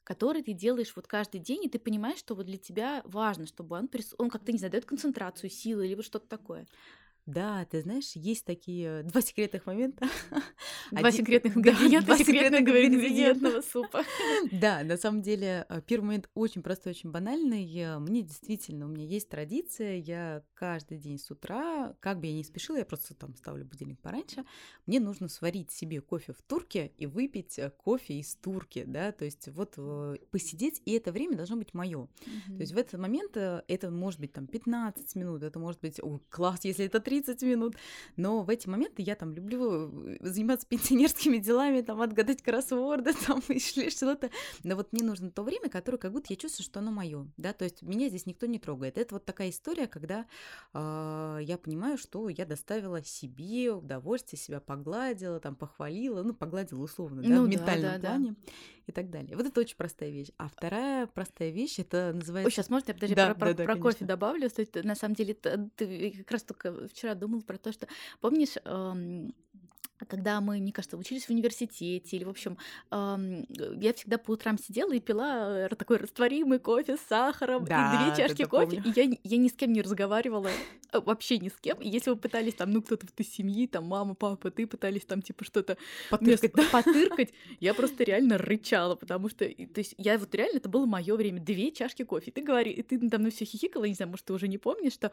который 0.09 0.41
ты 0.41 0.53
делаешь 0.53 0.93
вот 0.95 1.05
каждый 1.05 1.39
день, 1.39 1.65
и 1.65 1.69
ты 1.69 1.77
понимаешь, 1.77 2.17
что 2.17 2.33
вот 2.33 2.47
для 2.47 2.57
тебя 2.57 3.03
важно, 3.05 3.45
чтобы 3.45 3.75
он, 3.75 3.87
прис... 3.87 4.15
он 4.17 4.31
как-то, 4.31 4.51
не 4.51 4.57
знаю, 4.57 4.71
дает 4.71 4.85
концентрацию, 4.85 5.51
силы 5.51 5.85
или 5.85 5.93
вот 5.93 6.03
что-то 6.03 6.27
такое. 6.27 6.65
Да, 7.29 7.63
ты 7.65 7.81
знаешь, 7.81 8.15
есть 8.15 8.43
такие 8.43 9.03
два 9.03 9.21
секретных 9.21 9.67
момента. 9.67 10.07
Два 10.91 11.11
секретных 11.11 11.55
ингредиента 11.55 12.17
секретного 12.17 12.87
ингредиентного 12.87 13.61
супа. 13.61 14.03
Да, 14.51 14.83
на 14.83 14.97
самом 14.97 15.21
деле, 15.21 15.65
э, 15.69 15.81
первый 15.85 16.05
момент 16.05 16.29
очень 16.33 16.63
простой, 16.63 16.93
очень 16.93 17.11
банальный. 17.11 17.99
Мне 17.99 18.23
действительно, 18.23 18.85
у 18.85 18.89
меня 18.89 19.05
есть 19.05 19.29
традиция, 19.29 19.97
я 19.97 20.43
каждый 20.55 20.97
день 20.97 21.19
с 21.19 21.29
утра, 21.29 21.95
как 21.99 22.19
бы 22.19 22.25
я 22.25 22.33
ни 22.33 22.41
спешила, 22.41 22.77
я 22.77 22.85
просто 22.85 23.13
там 23.13 23.35
ставлю 23.35 23.63
будильник 23.65 23.99
пораньше, 23.99 24.43
мне 24.87 24.99
нужно 24.99 25.27
сварить 25.27 25.69
себе 25.69 26.01
кофе 26.01 26.33
в 26.33 26.41
турке 26.41 26.93
и 26.97 27.05
выпить 27.05 27.59
э, 27.59 27.69
кофе 27.69 28.15
из 28.15 28.33
турки, 28.35 28.85
да, 28.87 29.11
то 29.11 29.25
есть 29.25 29.49
вот 29.49 29.75
э, 29.77 30.17
посидеть, 30.31 30.81
и 30.85 30.93
это 30.93 31.11
время 31.11 31.37
должно 31.37 31.57
быть 31.57 31.75
мое. 31.75 32.07
То 32.47 32.61
есть 32.61 32.71
в 32.71 32.77
этот 32.77 32.99
момент 32.99 33.37
это 33.37 33.91
может 33.91 34.19
быть 34.19 34.33
там 34.33 34.47
15 34.47 35.15
минут, 35.15 35.43
это 35.43 35.59
может 35.59 35.79
быть, 35.81 35.99
о, 36.01 36.19
класс, 36.29 36.61
если 36.63 36.85
это 36.85 36.99
30 36.99 37.18
минут. 37.41 37.75
Но 38.15 38.43
в 38.43 38.49
эти 38.49 38.67
моменты 38.67 39.01
я 39.01 39.15
там 39.15 39.33
люблю 39.33 39.89
э, 39.91 40.17
заниматься 40.21 40.67
пенсионерскими 40.69 41.37
делами, 41.37 41.81
там 41.81 42.01
отгадать 42.01 42.41
кроссворды, 42.41 43.13
там 43.27 43.41
или 43.47 43.89
что-то. 43.89 44.29
Но 44.63 44.75
вот 44.75 44.91
мне 44.93 45.03
нужно 45.03 45.31
то 45.31 45.43
время, 45.43 45.69
которое 45.69 45.97
как 45.97 46.11
будто 46.11 46.27
я 46.29 46.35
чувствую, 46.35 46.65
что 46.65 46.79
оно 46.79 46.91
мое, 46.91 47.27
да, 47.37 47.53
то 47.53 47.63
есть 47.65 47.81
меня 47.81 48.09
здесь 48.09 48.25
никто 48.25 48.45
не 48.45 48.59
трогает. 48.59 48.97
Это 48.97 49.15
вот 49.15 49.25
такая 49.25 49.49
история, 49.49 49.87
когда 49.87 50.25
э, 50.73 51.39
я 51.41 51.57
понимаю, 51.57 51.97
что 51.97 52.29
я 52.29 52.45
доставила 52.45 53.03
себе 53.03 53.71
удовольствие, 53.71 54.39
себя 54.39 54.59
погладила, 54.59 55.39
там 55.39 55.55
похвалила, 55.55 56.23
ну 56.23 56.33
погладила 56.33 56.81
условно, 56.81 57.21
да, 57.21 57.29
ну, 57.29 57.43
в 57.43 57.47
ментальном 57.49 57.93
да, 57.93 57.97
да, 57.97 58.09
плане. 58.09 58.29
Да 58.29 58.51
и 58.89 58.91
так 58.91 59.09
далее. 59.09 59.37
Вот 59.37 59.45
это 59.45 59.59
очень 59.61 59.77
простая 59.77 60.09
вещь. 60.09 60.29
А 60.37 60.49
вторая 60.49 61.07
простая 61.07 61.51
вещь, 61.51 61.79
это 61.79 62.11
называется... 62.13 62.47
Ой, 62.47 62.51
сейчас, 62.51 62.69
может, 62.69 62.87
я 62.87 62.95
подожди, 62.95 63.15
да, 63.15 63.27
про, 63.27 63.33
да, 63.33 63.39
про, 63.39 63.53
да, 63.53 63.63
про 63.65 63.75
кофе 63.77 64.05
добавлю? 64.05 64.49
То 64.49 64.61
есть, 64.61 64.75
на 64.83 64.95
самом 64.95 65.15
деле, 65.15 65.35
ты, 65.35 65.69
ты 65.75 66.11
как 66.17 66.31
раз 66.31 66.43
только 66.43 66.87
вчера 66.87 67.08
думал 67.15 67.41
про 67.41 67.57
то, 67.57 67.71
что, 67.71 67.87
помнишь, 68.21 68.57
эм, 68.65 69.33
когда 70.07 70.41
мы, 70.41 70.59
мне 70.59 70.71
кажется, 70.71 70.97
учились 70.97 71.25
в 71.25 71.29
университете, 71.29 72.17
или, 72.17 72.23
в 72.23 72.29
общем, 72.29 72.57
эм, 72.91 73.45
я 73.79 73.93
всегда 73.93 74.17
по 74.17 74.31
утрам 74.31 74.57
сидела 74.57 74.93
и 74.93 74.99
пила 74.99 75.65
э, 75.65 75.75
такой 75.75 75.97
растворимый 75.97 76.59
кофе 76.59 76.97
с 76.97 77.01
сахаром, 77.01 77.65
да, 77.65 78.07
и 78.07 78.13
две 78.13 78.23
чашки 78.23 78.45
кофе, 78.45 78.81
помню. 78.81 78.93
и 78.95 78.99
я, 78.99 79.17
я 79.23 79.37
ни 79.37 79.47
с 79.47 79.53
кем 79.53 79.73
не 79.73 79.81
разговаривала, 79.81 80.49
э, 80.91 80.99
вообще 80.99 81.37
ни 81.39 81.49
с 81.49 81.55
кем. 81.59 81.77
И 81.79 81.89
если 81.89 82.11
вы 82.11 82.15
пытались 82.15 82.55
там, 82.55 82.71
ну, 82.71 82.81
кто-то 82.81 83.07
из 83.17 83.29
семьи, 83.29 83.67
там, 83.67 83.85
мама, 83.85 84.15
папа, 84.15 84.51
ты 84.51 84.67
пытались 84.67 85.05
там, 85.05 85.21
типа, 85.21 85.43
что-то 85.43 85.77
потыркать, 86.09 86.53
да? 86.53 86.63
потыркать, 86.71 87.33
я 87.59 87.73
просто 87.73 88.03
реально 88.03 88.37
рычала, 88.37 88.95
потому 88.95 89.29
что, 89.29 89.45
то 89.45 89.79
есть, 89.79 89.95
я 89.97 90.17
вот 90.17 90.33
реально, 90.33 90.57
это 90.57 90.69
было 90.69 90.85
мое 90.85 91.15
время, 91.15 91.39
две 91.39 91.71
чашки 91.71 92.03
кофе. 92.03 92.31
И 92.31 92.31
ты 92.31 92.41
говори, 92.41 92.71
и 92.71 92.81
ты 92.83 93.09
там 93.09 93.23
на 93.23 93.31
все 93.31 93.45
хихикала, 93.45 93.85
не 93.85 93.93
знаю, 93.93 94.11
может, 94.11 94.25
ты 94.25 94.33
уже 94.33 94.47
не 94.47 94.57
помнишь, 94.57 94.93
что 94.93 95.11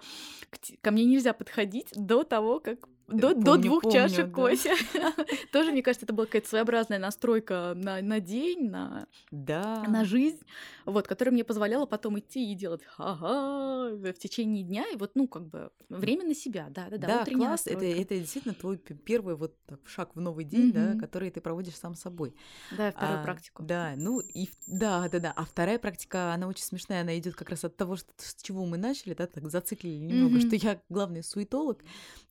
ко 0.81 0.91
мне 0.91 1.05
нельзя 1.05 1.33
подходить 1.33 1.89
до 1.95 2.25
того, 2.25 2.61
как 2.61 2.89
до, 3.09 3.31
помню, 3.31 3.45
до 3.45 3.57
двух 3.57 3.83
помню, 3.83 3.99
чашек 3.99 4.27
да. 4.27 4.33
кофе. 4.33 4.75
Тоже, 5.53 5.73
мне 5.73 5.83
кажется, 5.83 6.07
это 6.07 6.15
была 6.15 6.27
какая-то 6.27 6.49
своеобразная 6.49 6.99
настройка 6.99 7.75
на, 7.77 8.01
на 8.01 8.21
день, 8.21 8.71
на, 8.71 9.07
да. 9.31 9.85
на 9.89 10.05
жизнь, 10.05 10.41
вот, 10.85 11.07
которая 11.07 11.33
мне 11.33 11.45
позволяла 11.45 11.87
потом 11.87 12.19
идти 12.19 12.53
и 12.53 12.55
делать 12.55 12.83
ага 12.97 13.91
в 13.95 14.15
течение 14.15 14.65
дня. 14.65 14.85
И 14.93 14.97
вот, 14.97 15.13
ну, 15.15 15.29
как 15.29 15.47
бы 15.47 15.71
время 15.89 16.25
на 16.25 16.35
себя, 16.35 16.69
да, 16.71 16.89
да, 16.91 16.99
да. 16.99 17.25
Да, 17.25 17.25
класс. 17.25 17.67
Это, 17.67 17.85
это 17.85 18.19
действительно 18.19 18.55
твой 18.55 18.79
первый 18.79 19.37
вот 19.37 19.55
так, 19.67 19.81
шаг 19.87 20.15
в 20.15 20.21
новый 20.21 20.45
день, 20.45 20.71
mm-hmm. 20.71 20.95
да, 20.95 21.01
который 21.01 21.31
ты 21.31 21.41
проводишь 21.41 21.77
сам 21.77 21.95
собой. 21.95 22.35
Да, 22.77 22.91
вторую 22.91 23.21
а, 23.21 23.23
практику. 23.23 23.63
Да, 23.63 23.95
ну 23.97 24.21
и 24.21 24.49
да, 24.67 25.09
да, 25.09 25.19
да. 25.19 25.33
А 25.37 25.45
вторая 25.45 25.79
практика, 25.79 26.33
она 26.33 26.49
очень 26.49 26.65
смешная, 26.65 27.03
она 27.03 27.19
идет 27.19 27.35
как 27.35 27.51
раз 27.51 27.65
от 27.65 27.77
того, 27.77 27.97
что, 27.97 28.11
с 28.17 28.35
чего 28.43 28.65
мы 28.65 28.79
начали, 28.79 29.15
да, 29.15 29.27
так 29.27 29.49
зациклили 29.51 29.99
немного, 29.99 30.37
mm-hmm. 30.37 30.47
что 30.47 30.57
я 30.57 30.81
главный 30.89 31.23
суетолог, 31.23 31.83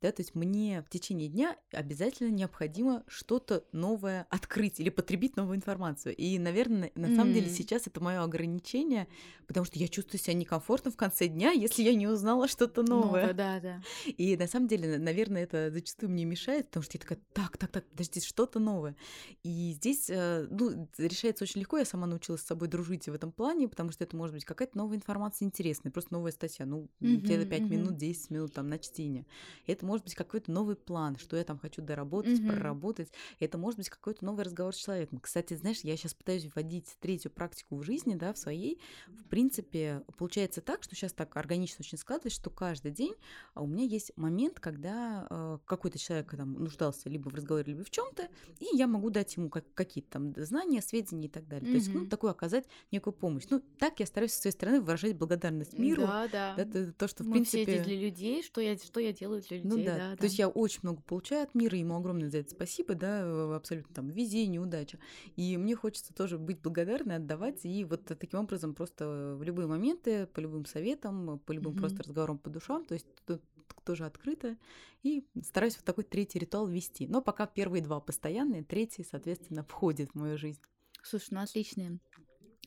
да, 0.01 0.11
то 0.11 0.21
есть 0.21 0.33
мне 0.33 0.55
мне 0.55 0.81
в 0.81 0.89
течение 0.89 1.27
дня 1.27 1.57
обязательно 1.71 2.29
необходимо 2.35 3.03
что-то 3.07 3.63
новое 3.71 4.27
открыть 4.29 4.79
или 4.79 4.89
потребить 4.89 5.35
новую 5.35 5.57
информацию. 5.57 6.15
И, 6.15 6.37
наверное, 6.39 6.91
на 6.95 7.05
mm-hmm. 7.05 7.15
самом 7.15 7.33
деле 7.33 7.49
сейчас 7.49 7.87
это 7.87 8.01
мое 8.01 8.21
ограничение, 8.21 9.07
потому 9.47 9.65
что 9.65 9.79
я 9.79 9.87
чувствую 9.87 10.19
себя 10.19 10.33
некомфортно 10.33 10.91
в 10.91 10.97
конце 10.97 11.27
дня, 11.27 11.51
если 11.51 11.83
я 11.83 11.95
не 11.95 12.07
узнала 12.07 12.47
что-то 12.47 12.83
новое. 12.83 13.21
Новое, 13.21 13.33
да, 13.33 13.59
да. 13.59 13.81
И 14.05 14.35
на 14.37 14.47
самом 14.47 14.67
деле, 14.67 14.97
наверное, 14.97 15.43
это 15.43 15.71
зачастую 15.71 16.11
мне 16.11 16.25
мешает, 16.25 16.67
потому 16.67 16.83
что 16.83 16.97
я 16.97 17.01
такая, 17.01 17.19
так, 17.33 17.57
так, 17.57 17.71
так, 17.71 17.85
подожди, 17.87 18.19
что-то 18.21 18.59
новое. 18.59 18.95
И 19.43 19.73
здесь, 19.73 20.09
э, 20.09 20.47
ну, 20.49 20.87
решается 20.97 21.43
очень 21.43 21.61
легко. 21.61 21.77
Я 21.77 21.85
сама 21.85 22.07
научилась 22.07 22.41
с 22.41 22.45
собой 22.45 22.67
дружить 22.67 23.07
в 23.07 23.13
этом 23.13 23.31
плане, 23.31 23.67
потому 23.67 23.91
что 23.91 24.03
это 24.03 24.15
может 24.15 24.33
быть 24.33 24.45
какая-то 24.45 24.77
новая 24.77 24.97
информация 24.97 25.45
интересная, 25.45 25.91
просто 25.91 26.13
новая 26.13 26.31
статья. 26.31 26.65
Ну, 26.65 26.89
mm-hmm, 26.99 27.15
где-то 27.17 27.45
5 27.45 27.61
mm-hmm. 27.61 27.69
минут, 27.69 27.97
10 27.97 28.29
минут 28.31 28.53
там 28.53 28.67
на 28.69 28.79
чтение. 28.79 29.25
Это 29.67 29.85
может 29.85 30.05
быть 30.05 30.15
какой-то 30.15 30.51
новый 30.51 30.75
план, 30.75 31.17
что 31.17 31.37
я 31.37 31.43
там 31.43 31.59
хочу 31.59 31.81
доработать, 31.81 32.24
mm-hmm. 32.27 32.47
проработать. 32.47 33.11
Это 33.39 33.57
может 33.57 33.77
быть 33.77 33.89
какой-то 33.89 34.25
новый 34.25 34.45
разговор 34.45 34.73
с 34.73 34.77
человеком. 34.77 35.19
Кстати, 35.19 35.53
знаешь, 35.55 35.81
я 35.81 35.95
сейчас 35.97 36.13
пытаюсь 36.13 36.49
вводить 36.53 36.95
третью 36.99 37.31
практику 37.31 37.75
в 37.77 37.83
жизни, 37.83 38.15
да, 38.15 38.33
в 38.33 38.37
своей. 38.37 38.79
В 39.07 39.25
принципе, 39.25 40.03
получается 40.17 40.61
так, 40.61 40.83
что 40.83 40.95
сейчас 40.95 41.13
так 41.13 41.35
органично 41.37 41.77
очень 41.79 41.97
складывается, 41.97 42.39
что 42.39 42.49
каждый 42.49 42.91
день 42.91 43.13
а, 43.53 43.61
у 43.61 43.67
меня 43.67 43.83
есть 43.83 44.11
момент, 44.15 44.59
когда 44.59 45.27
э, 45.29 45.57
какой-то 45.65 45.97
человек 45.97 46.31
там 46.35 46.53
нуждался 46.53 47.09
либо 47.09 47.29
в 47.29 47.35
разговоре, 47.35 47.73
либо 47.73 47.83
в 47.83 47.89
чем-то, 47.89 48.27
и 48.59 48.75
я 48.75 48.87
могу 48.87 49.09
дать 49.09 49.35
ему 49.35 49.49
как, 49.49 49.65
какие-то 49.73 50.11
там 50.11 50.33
знания, 50.37 50.81
сведения 50.81 51.25
и 51.25 51.29
так 51.29 51.47
далее. 51.47 51.67
Mm-hmm. 51.67 51.71
То 51.71 51.77
есть, 51.77 51.93
ну, 51.93 52.05
такую 52.07 52.31
оказать 52.31 52.65
некую 52.91 53.13
помощь. 53.13 53.43
Ну, 53.49 53.61
так 53.79 53.99
я 53.99 54.05
стараюсь 54.05 54.33
со 54.33 54.41
своей 54.41 54.53
стороны 54.53 54.81
выражать 54.81 55.15
благодарность 55.15 55.77
миру. 55.77 56.03
Да, 56.03 56.27
да. 56.27 56.55
да 56.55 56.91
то, 56.97 57.07
что, 57.07 57.23
в 57.23 57.27
Мы 57.27 57.33
принципе... 57.33 57.63
все 57.63 57.73
здесь 57.73 57.85
для 57.85 57.99
людей, 57.99 58.43
что 58.43 58.61
я, 58.61 58.77
что 58.77 58.99
я 58.99 59.13
делаю 59.13 59.41
для 59.41 59.57
ну 59.63 59.77
людей. 59.77 59.77
Ну, 59.77 59.85
да. 59.85 59.97
да 59.97 60.11
то 60.11 60.21
да. 60.21 60.25
есть 60.25 60.39
я 60.39 60.47
очень 60.47 60.79
много 60.83 61.01
получаю 61.01 61.43
от 61.43 61.55
мира, 61.55 61.77
ему 61.77 61.95
огромное 61.95 62.14
за 62.23 62.39
это 62.39 62.49
спасибо, 62.51 62.95
да, 62.95 63.55
абсолютно 63.55 63.93
там 63.93 64.09
везение, 64.09 64.61
удача. 64.61 64.99
И 65.35 65.57
мне 65.57 65.75
хочется 65.75 66.13
тоже 66.13 66.37
быть 66.37 66.61
благодарной, 66.61 67.17
отдавать, 67.17 67.65
и 67.65 67.83
вот 67.83 68.05
таким 68.05 68.39
образом 68.39 68.73
просто 68.73 69.35
в 69.37 69.43
любые 69.43 69.67
моменты, 69.67 70.27
по 70.27 70.39
любым 70.39 70.65
советам, 70.65 71.39
по 71.39 71.51
любым 71.51 71.73
mm-hmm. 71.73 71.79
просто 71.79 72.03
разговорам 72.03 72.37
по 72.37 72.49
душам, 72.49 72.85
то 72.85 72.93
есть 72.93 73.07
тут 73.25 73.41
тоже 73.83 74.05
открыто, 74.05 74.57
и 75.03 75.27
стараюсь 75.43 75.75
вот 75.75 75.85
такой 75.85 76.03
третий 76.03 76.39
ритуал 76.39 76.67
вести. 76.67 77.07
Но 77.07 77.21
пока 77.21 77.45
первые 77.45 77.83
два 77.83 77.99
постоянные, 77.99 78.63
третий, 78.63 79.05
соответственно, 79.09 79.63
входит 79.63 80.11
в 80.11 80.15
мою 80.15 80.37
жизнь. 80.37 80.61
Слушай, 81.03 81.27
ну 81.31 81.41
отличные 81.41 81.99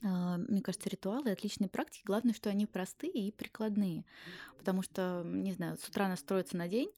а, 0.04 0.38
мне 0.38 0.62
кажется, 0.62 0.88
ритуалы, 0.88 1.30
отличные 1.30 1.68
практики. 1.68 2.04
Главное, 2.04 2.34
что 2.34 2.50
они 2.50 2.66
простые 2.66 3.12
и 3.12 3.32
прикладные. 3.32 4.04
Потому 4.56 4.82
что, 4.82 5.22
не 5.24 5.52
знаю, 5.52 5.76
с 5.76 5.88
утра 5.88 6.08
настроиться 6.08 6.56
на 6.56 6.68
день, 6.68 6.90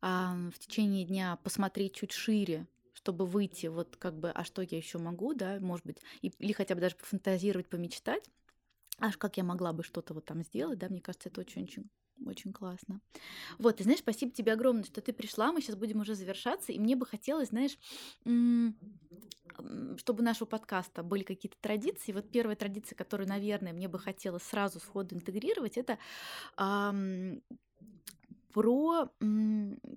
а 0.00 0.36
в 0.54 0.58
течение 0.58 1.04
дня 1.04 1.38
посмотреть 1.42 1.94
чуть 1.94 2.12
шире, 2.12 2.66
чтобы 2.94 3.26
выйти, 3.26 3.66
вот 3.66 3.96
как 3.96 4.18
бы, 4.18 4.30
а 4.30 4.44
что 4.44 4.62
я 4.62 4.76
еще 4.76 4.98
могу, 4.98 5.34
да, 5.34 5.58
может 5.60 5.86
быть, 5.86 5.98
или 6.22 6.52
хотя 6.52 6.74
бы 6.74 6.80
даже 6.80 6.96
пофантазировать, 6.96 7.68
помечтать, 7.68 8.24
аж 8.98 9.16
как 9.16 9.36
я 9.36 9.44
могла 9.44 9.72
бы 9.72 9.82
что-то 9.82 10.14
вот 10.14 10.24
там 10.24 10.42
сделать, 10.42 10.78
да, 10.78 10.88
мне 10.88 11.00
кажется, 11.00 11.28
это 11.28 11.40
очень-очень 11.40 11.88
очень 12.26 12.52
классно. 12.52 13.00
Вот, 13.58 13.76
ты 13.76 13.84
знаешь, 13.84 14.00
спасибо 14.00 14.32
тебе 14.32 14.52
огромное, 14.52 14.84
что 14.84 15.00
ты 15.00 15.12
пришла. 15.12 15.52
Мы 15.52 15.60
сейчас 15.60 15.76
будем 15.76 16.00
уже 16.00 16.16
завершаться. 16.16 16.72
И 16.72 16.78
мне 16.78 16.96
бы 16.96 17.06
хотелось, 17.06 17.50
знаешь, 17.50 17.78
чтобы 19.98 20.20
у 20.20 20.24
нашего 20.24 20.46
подкаста 20.46 21.02
были 21.02 21.22
какие-то 21.22 21.56
традиции. 21.60 22.12
Вот 22.12 22.30
первая 22.30 22.56
традиция, 22.56 22.96
которую, 22.96 23.28
наверное, 23.28 23.72
мне 23.72 23.88
бы 23.88 23.98
хотелось 23.98 24.42
сразу 24.42 24.80
сходу 24.80 25.14
интегрировать, 25.14 25.78
это 25.78 25.98
про 28.58 29.08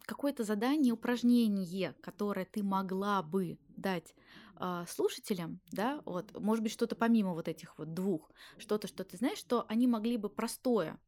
какое-то 0.05 0.43
задание, 0.43 0.93
упражнение, 0.93 1.95
которое 1.99 2.45
ты 2.45 2.62
могла 2.62 3.24
бы 3.24 3.57
дать 3.76 4.14
э, 4.59 4.86
слушателям, 4.88 5.59
да, 5.72 5.99
вот, 6.05 6.39
может 6.39 6.62
быть, 6.62 6.72
что-то 6.72 6.95
помимо 6.95 7.34
вот 7.34 7.47
этих 7.47 7.76
вот 7.80 7.95
двух, 7.95 8.30
что-то, 8.59 8.88
что 8.88 9.03
ты 9.03 9.18
знаешь, 9.18 9.39
что 9.39 9.66
они 9.68 9.88
могли 9.88 10.18
бы 10.18 10.30
простое 10.30 10.99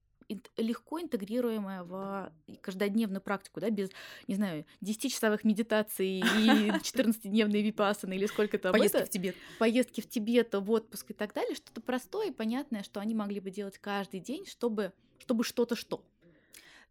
легко 0.58 1.00
интегрируемое 1.00 1.84
в 1.84 2.34
каждодневную 2.62 3.22
практику, 3.22 3.60
да, 3.60 3.70
без, 3.70 3.92
не 4.28 4.34
знаю, 4.34 4.66
10-часовых 4.82 5.42
медитаций 5.44 6.22
и 6.22 6.22
14-дневной 6.82 7.62
випасаны 7.62 8.16
или 8.16 8.26
сколько 8.26 8.58
там. 8.58 8.72
Поездки 8.72 8.98
это, 8.98 9.06
в 9.06 9.10
Тибет. 9.10 9.36
Поездки 9.60 10.02
в 10.02 10.10
Тибет, 10.10 10.56
в 10.56 10.72
отпуск 10.72 11.12
и 11.12 11.14
так 11.14 11.36
далее. 11.36 11.54
Что-то 11.56 11.82
простое 11.82 12.30
и 12.30 12.32
понятное, 12.32 12.82
что 12.82 13.00
они 13.00 13.14
могли 13.14 13.40
бы 13.42 13.52
делать 13.52 13.78
каждый 13.78 14.22
день, 14.22 14.48
чтобы, 14.48 14.92
чтобы 15.20 15.44
что-то 15.44 15.76
что. 15.76 16.04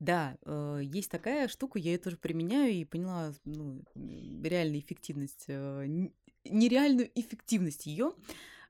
Да, 0.02 0.36
э, 0.44 0.80
есть 0.82 1.12
такая 1.12 1.46
штука, 1.46 1.78
я 1.78 1.92
ее 1.92 1.98
тоже 1.98 2.16
применяю 2.16 2.72
и 2.72 2.84
поняла 2.84 3.32
ну, 3.44 3.84
реальную 3.94 4.80
эффективность, 4.80 5.44
э, 5.46 6.08
нереальную 6.44 7.08
эффективность 7.14 7.86
ее. 7.86 8.12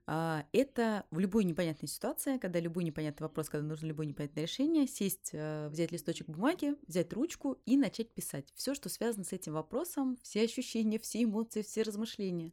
А, 0.05 0.45
это 0.51 1.05
в 1.09 1.17
любой 1.17 1.45
непонятной 1.45 1.89
ситуации, 1.89 2.37
когда 2.37 2.59
любой 2.59 2.83
непонятный 2.83 3.25
вопрос, 3.25 3.49
когда 3.49 3.65
нужно 3.65 3.87
любое 3.87 4.05
непонятное 4.05 4.43
решение, 4.43 4.85
сесть, 4.85 5.31
э, 5.31 5.69
взять 5.69 5.91
листочек 5.91 6.29
бумаги, 6.29 6.75
взять 6.85 7.11
ручку 7.13 7.57
и 7.65 7.77
начать 7.77 8.11
писать 8.11 8.45
все, 8.53 8.75
что 8.75 8.89
связано 8.89 9.23
с 9.23 9.33
этим 9.33 9.53
вопросом, 9.53 10.19
все 10.21 10.43
ощущения, 10.43 10.99
все 10.99 11.23
эмоции, 11.23 11.63
все 11.63 11.81
размышления. 11.81 12.51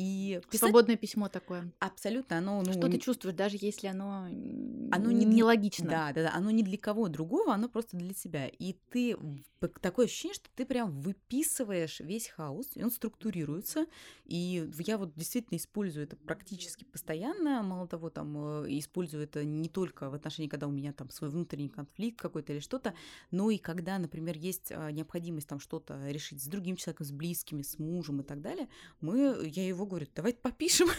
И 0.00 0.40
писать... 0.50 0.60
Свободное 0.60 0.96
письмо 0.96 1.28
такое. 1.28 1.70
Абсолютно, 1.78 2.38
оно... 2.38 2.62
Ну, 2.62 2.72
что 2.72 2.88
ты 2.88 2.98
чувствуешь, 2.98 3.36
даже 3.36 3.58
если 3.60 3.86
оно, 3.86 4.28
оно 4.90 5.10
не 5.10 5.26
нелогично. 5.26 5.90
Да, 5.90 6.12
да, 6.14 6.22
да, 6.22 6.32
оно 6.34 6.50
не 6.50 6.62
для 6.62 6.78
кого 6.78 7.08
другого, 7.08 7.52
оно 7.52 7.68
просто 7.68 7.98
для 7.98 8.14
тебя. 8.14 8.46
И 8.46 8.76
ты... 8.88 9.18
Такое 9.82 10.06
ощущение, 10.06 10.34
что 10.34 10.48
ты 10.56 10.64
прям 10.64 10.90
выписываешь 10.90 12.00
весь 12.00 12.28
хаос, 12.28 12.70
и 12.76 12.82
он 12.82 12.90
структурируется. 12.90 13.84
И 14.24 14.70
я 14.78 14.96
вот 14.96 15.12
действительно 15.16 15.58
использую 15.58 16.04
это 16.04 16.16
практически 16.16 16.84
постоянно. 16.84 17.62
Мало 17.62 17.86
того, 17.86 18.08
там, 18.08 18.64
э, 18.64 18.78
использую 18.78 19.24
это 19.24 19.44
не 19.44 19.68
только 19.68 20.08
в 20.08 20.14
отношении, 20.14 20.48
когда 20.48 20.66
у 20.66 20.70
меня 20.70 20.94
там 20.94 21.10
свой 21.10 21.28
внутренний 21.28 21.68
конфликт 21.68 22.18
какой-то 22.18 22.54
или 22.54 22.60
что-то, 22.60 22.94
но 23.30 23.50
и 23.50 23.58
когда, 23.58 23.98
например, 23.98 24.38
есть 24.38 24.72
а, 24.72 24.90
необходимость 24.90 25.48
там 25.48 25.60
что-то 25.60 26.08
решить 26.08 26.42
с 26.42 26.46
другим 26.46 26.76
человеком, 26.76 27.04
с 27.04 27.12
близкими, 27.12 27.60
с 27.60 27.78
мужем 27.78 28.22
и 28.22 28.24
так 28.24 28.40
далее, 28.40 28.66
мы, 29.02 29.42
я 29.44 29.66
его 29.66 29.89
говорю, 29.90 30.06
давай 30.14 30.34
попишем. 30.34 30.88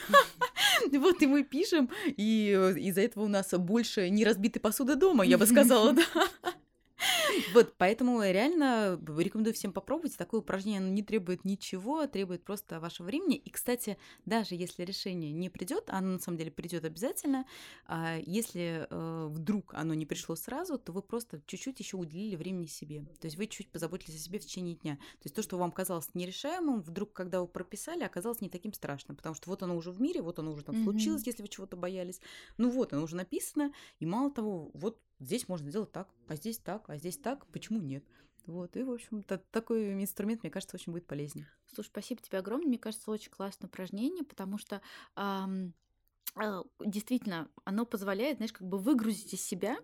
Вот 0.91 1.21
и 1.21 1.27
мы 1.27 1.43
пишем, 1.43 1.89
и 2.05 2.73
из-за 2.77 3.01
этого 3.01 3.25
у 3.25 3.27
нас 3.27 3.51
больше 3.51 4.09
не 4.09 4.25
разбитой 4.25 4.59
посуды 4.59 4.95
дома, 4.95 5.23
я 5.23 5.37
бы 5.37 5.45
сказала, 5.45 5.93
да. 6.43 6.53
Вот, 7.53 7.73
поэтому 7.77 8.21
реально 8.21 8.99
рекомендую 9.17 9.53
всем 9.53 9.73
попробовать. 9.73 10.17
Такое 10.17 10.41
упражнение 10.41 10.79
оно 10.79 10.89
не 10.89 11.03
требует 11.03 11.45
ничего, 11.45 12.05
требует 12.07 12.43
просто 12.43 12.79
вашего 12.79 13.07
времени. 13.07 13.35
И, 13.35 13.49
кстати, 13.49 13.97
даже 14.25 14.55
если 14.55 14.83
решение 14.83 15.31
не 15.31 15.49
придет, 15.49 15.85
оно 15.87 16.13
на 16.13 16.19
самом 16.19 16.37
деле 16.37 16.51
придет 16.51 16.85
обязательно. 16.85 17.45
А 17.85 18.17
если 18.25 18.87
э, 18.89 19.27
вдруг 19.29 19.73
оно 19.73 19.93
не 19.93 20.05
пришло 20.05 20.35
сразу, 20.35 20.77
то 20.77 20.91
вы 20.91 21.01
просто 21.01 21.41
чуть-чуть 21.45 21.79
еще 21.79 21.97
уделили 21.97 22.35
времени 22.35 22.67
себе. 22.67 23.05
То 23.19 23.25
есть 23.25 23.37
вы 23.37 23.47
чуть 23.47 23.69
позаботились 23.69 24.15
о 24.15 24.23
себе 24.23 24.39
в 24.39 24.45
течение 24.45 24.75
дня. 24.75 24.95
То 24.95 25.25
есть 25.25 25.35
то, 25.35 25.41
что 25.41 25.57
вам 25.57 25.71
казалось 25.71 26.09
нерешаемым, 26.13 26.81
вдруг, 26.81 27.13
когда 27.13 27.41
вы 27.41 27.47
прописали, 27.47 28.03
оказалось 28.03 28.41
не 28.41 28.49
таким 28.49 28.73
страшным, 28.73 29.15
потому 29.15 29.35
что 29.35 29.49
вот 29.49 29.63
оно 29.63 29.75
уже 29.75 29.91
в 29.91 30.01
мире, 30.01 30.21
вот 30.21 30.39
оно 30.39 30.51
уже 30.51 30.63
там 30.63 30.75
mm-hmm. 30.75 30.83
случилось, 30.83 31.23
если 31.25 31.41
вы 31.41 31.47
чего-то 31.47 31.77
боялись. 31.77 32.19
Ну 32.57 32.69
вот, 32.69 32.93
оно 32.93 33.03
уже 33.03 33.15
написано, 33.15 33.73
и 33.99 34.05
мало 34.05 34.31
того, 34.31 34.71
вот 34.73 34.99
здесь 35.21 35.47
можно 35.47 35.69
сделать 35.69 35.91
так, 35.91 36.09
а 36.27 36.35
здесь 36.35 36.57
так, 36.57 36.89
а 36.89 36.97
здесь 36.97 37.17
так, 37.17 37.47
почему 37.47 37.79
нет? 37.79 38.03
Вот, 38.45 38.75
и, 38.75 38.83
в 38.83 38.91
общем, 38.91 39.23
такой 39.23 39.93
инструмент, 39.93 40.43
мне 40.43 40.49
кажется, 40.51 40.75
очень 40.75 40.91
будет 40.91 41.05
полезнее. 41.05 41.47
Слушай, 41.73 41.89
спасибо 41.89 42.21
тебе 42.21 42.39
огромное. 42.39 42.67
Мне 42.67 42.79
кажется, 42.79 43.11
очень 43.11 43.31
классное 43.31 43.67
упражнение, 43.67 44.23
потому 44.23 44.57
что 44.57 44.81
эм, 45.15 45.73
э, 46.35 46.63
действительно 46.83 47.49
оно 47.63 47.85
позволяет, 47.85 48.37
знаешь, 48.37 48.51
как 48.51 48.67
бы 48.67 48.79
выгрузить 48.79 49.33
из 49.33 49.43
себя 49.43 49.77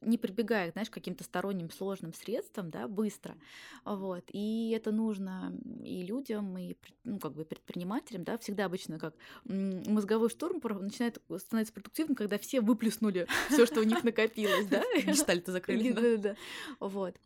не 0.00 0.18
прибегая, 0.18 0.72
знаешь, 0.72 0.90
к 0.90 0.94
каким-то 0.94 1.24
сторонним 1.24 1.70
сложным 1.70 2.12
средствам, 2.12 2.70
да, 2.70 2.88
быстро. 2.88 3.36
Вот. 3.84 4.24
И 4.32 4.70
это 4.76 4.92
нужно 4.92 5.52
и 5.84 6.02
людям, 6.02 6.56
и 6.58 6.76
ну, 7.04 7.18
как 7.18 7.34
бы 7.34 7.44
предпринимателям, 7.44 8.24
да, 8.24 8.38
всегда 8.38 8.66
обычно 8.66 8.98
как 8.98 9.14
мозговой 9.44 10.30
штурм 10.30 10.60
начинает 10.80 11.20
становиться 11.38 11.72
продуктивным, 11.72 12.14
когда 12.14 12.38
все 12.38 12.60
выплеснули 12.60 13.26
все, 13.48 13.66
что 13.66 13.80
у 13.80 13.84
них 13.84 14.04
накопилось, 14.04 14.66
да. 14.66 14.82
Гештальты 15.04 15.52
закрыли. 15.52 15.92
Да, 15.92 16.16
да, 16.16 16.36
Вот. 16.80 17.16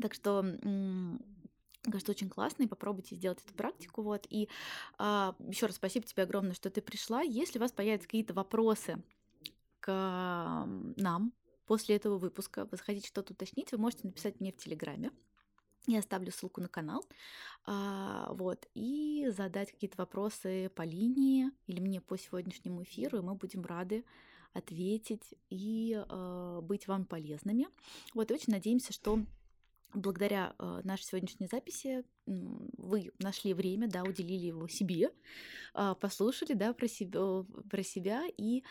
Так 0.00 0.14
что 0.14 0.44
кажется, 1.90 2.12
очень 2.12 2.28
классно, 2.28 2.62
и 2.62 2.68
попробуйте 2.68 3.16
сделать 3.16 3.40
эту 3.44 3.54
практику. 3.54 4.02
Вот. 4.02 4.26
И 4.30 4.48
а, 4.98 5.34
еще 5.48 5.66
раз 5.66 5.76
спасибо 5.76 6.06
тебе 6.06 6.22
огромное, 6.22 6.54
что 6.54 6.70
ты 6.70 6.80
пришла. 6.80 7.22
Если 7.22 7.58
у 7.58 7.60
вас 7.60 7.72
появятся 7.72 8.06
какие-то 8.06 8.34
вопросы 8.34 9.02
к 9.80 10.64
нам, 10.96 11.32
после 11.66 11.96
этого 11.96 12.18
выпуска 12.18 12.66
вы 12.70 12.78
хотите 12.78 13.08
что-то 13.08 13.32
уточнить, 13.32 13.72
вы 13.72 13.78
можете 13.78 14.06
написать 14.06 14.40
мне 14.40 14.52
в 14.52 14.56
Телеграме. 14.56 15.10
Я 15.86 15.98
оставлю 15.98 16.30
ссылку 16.30 16.60
на 16.60 16.68
канал. 16.68 17.04
А, 17.66 18.32
вот, 18.34 18.68
и 18.74 19.28
задать 19.36 19.72
какие-то 19.72 19.96
вопросы 19.98 20.70
по 20.76 20.82
линии 20.82 21.50
или 21.66 21.80
мне 21.80 22.00
по 22.00 22.16
сегодняшнему 22.16 22.84
эфиру, 22.84 23.18
и 23.18 23.22
мы 23.22 23.34
будем 23.34 23.64
рады 23.64 24.04
ответить 24.52 25.34
и 25.50 25.96
э, 25.96 26.60
быть 26.62 26.86
вам 26.86 27.04
полезными. 27.04 27.66
Вот, 28.14 28.30
и 28.30 28.34
очень 28.34 28.52
надеемся, 28.52 28.92
что 28.92 29.18
благодаря 29.94 30.54
э, 30.58 30.80
нашей 30.84 31.04
сегодняшней 31.04 31.48
записи 31.48 32.04
вы 32.26 33.12
нашли 33.18 33.54
время, 33.54 33.88
да, 33.88 34.02
уделили 34.02 34.46
его 34.46 34.68
себе, 34.68 35.10
э, 35.74 35.94
послушали, 36.00 36.52
да, 36.52 36.72
про 36.72 36.88
себя, 36.88 37.44
про 37.70 37.82
себя 37.82 38.24
и 38.36 38.62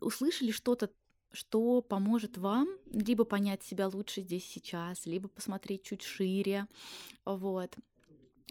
услышали 0.00 0.50
что-то 0.50 0.90
что 1.34 1.82
поможет 1.82 2.38
вам 2.38 2.68
либо 2.90 3.24
понять 3.24 3.62
себя 3.62 3.88
лучше 3.88 4.22
здесь 4.22 4.44
сейчас, 4.44 5.06
либо 5.06 5.28
посмотреть 5.28 5.82
чуть 5.82 6.02
шире. 6.02 6.66
Вот. 7.24 7.76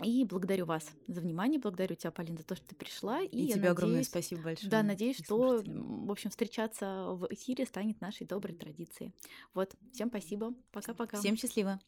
И 0.04 0.26
благодарю 0.26 0.66
вас 0.66 0.90
за 1.08 1.22
внимание, 1.22 1.60
благодарю 1.60 1.96
тебя, 1.96 2.12
Полина, 2.12 2.38
за 2.38 2.44
то, 2.44 2.56
что 2.56 2.66
ты 2.68 2.76
пришла. 2.76 3.22
И, 3.22 3.26
и 3.26 3.30
тебе 3.30 3.56
надеюсь, 3.56 3.72
огромное 3.72 4.04
спасибо 4.04 4.42
большое. 4.42 4.70
Да, 4.72 4.82
надеюсь, 4.82 5.24
что, 5.24 5.62
в 5.66 6.12
общем, 6.12 6.32
встречаться 6.32 7.10
в 7.12 7.28
эфире 7.32 7.66
станет 7.66 8.02
нашей 8.02 8.26
доброй 8.26 8.56
традицией. 8.56 9.14
Вот, 9.54 9.76
всем 9.92 10.10
спасибо. 10.10 10.54
Пока-пока. 10.72 11.20
Всем 11.20 11.38
счастливо. 11.38 11.80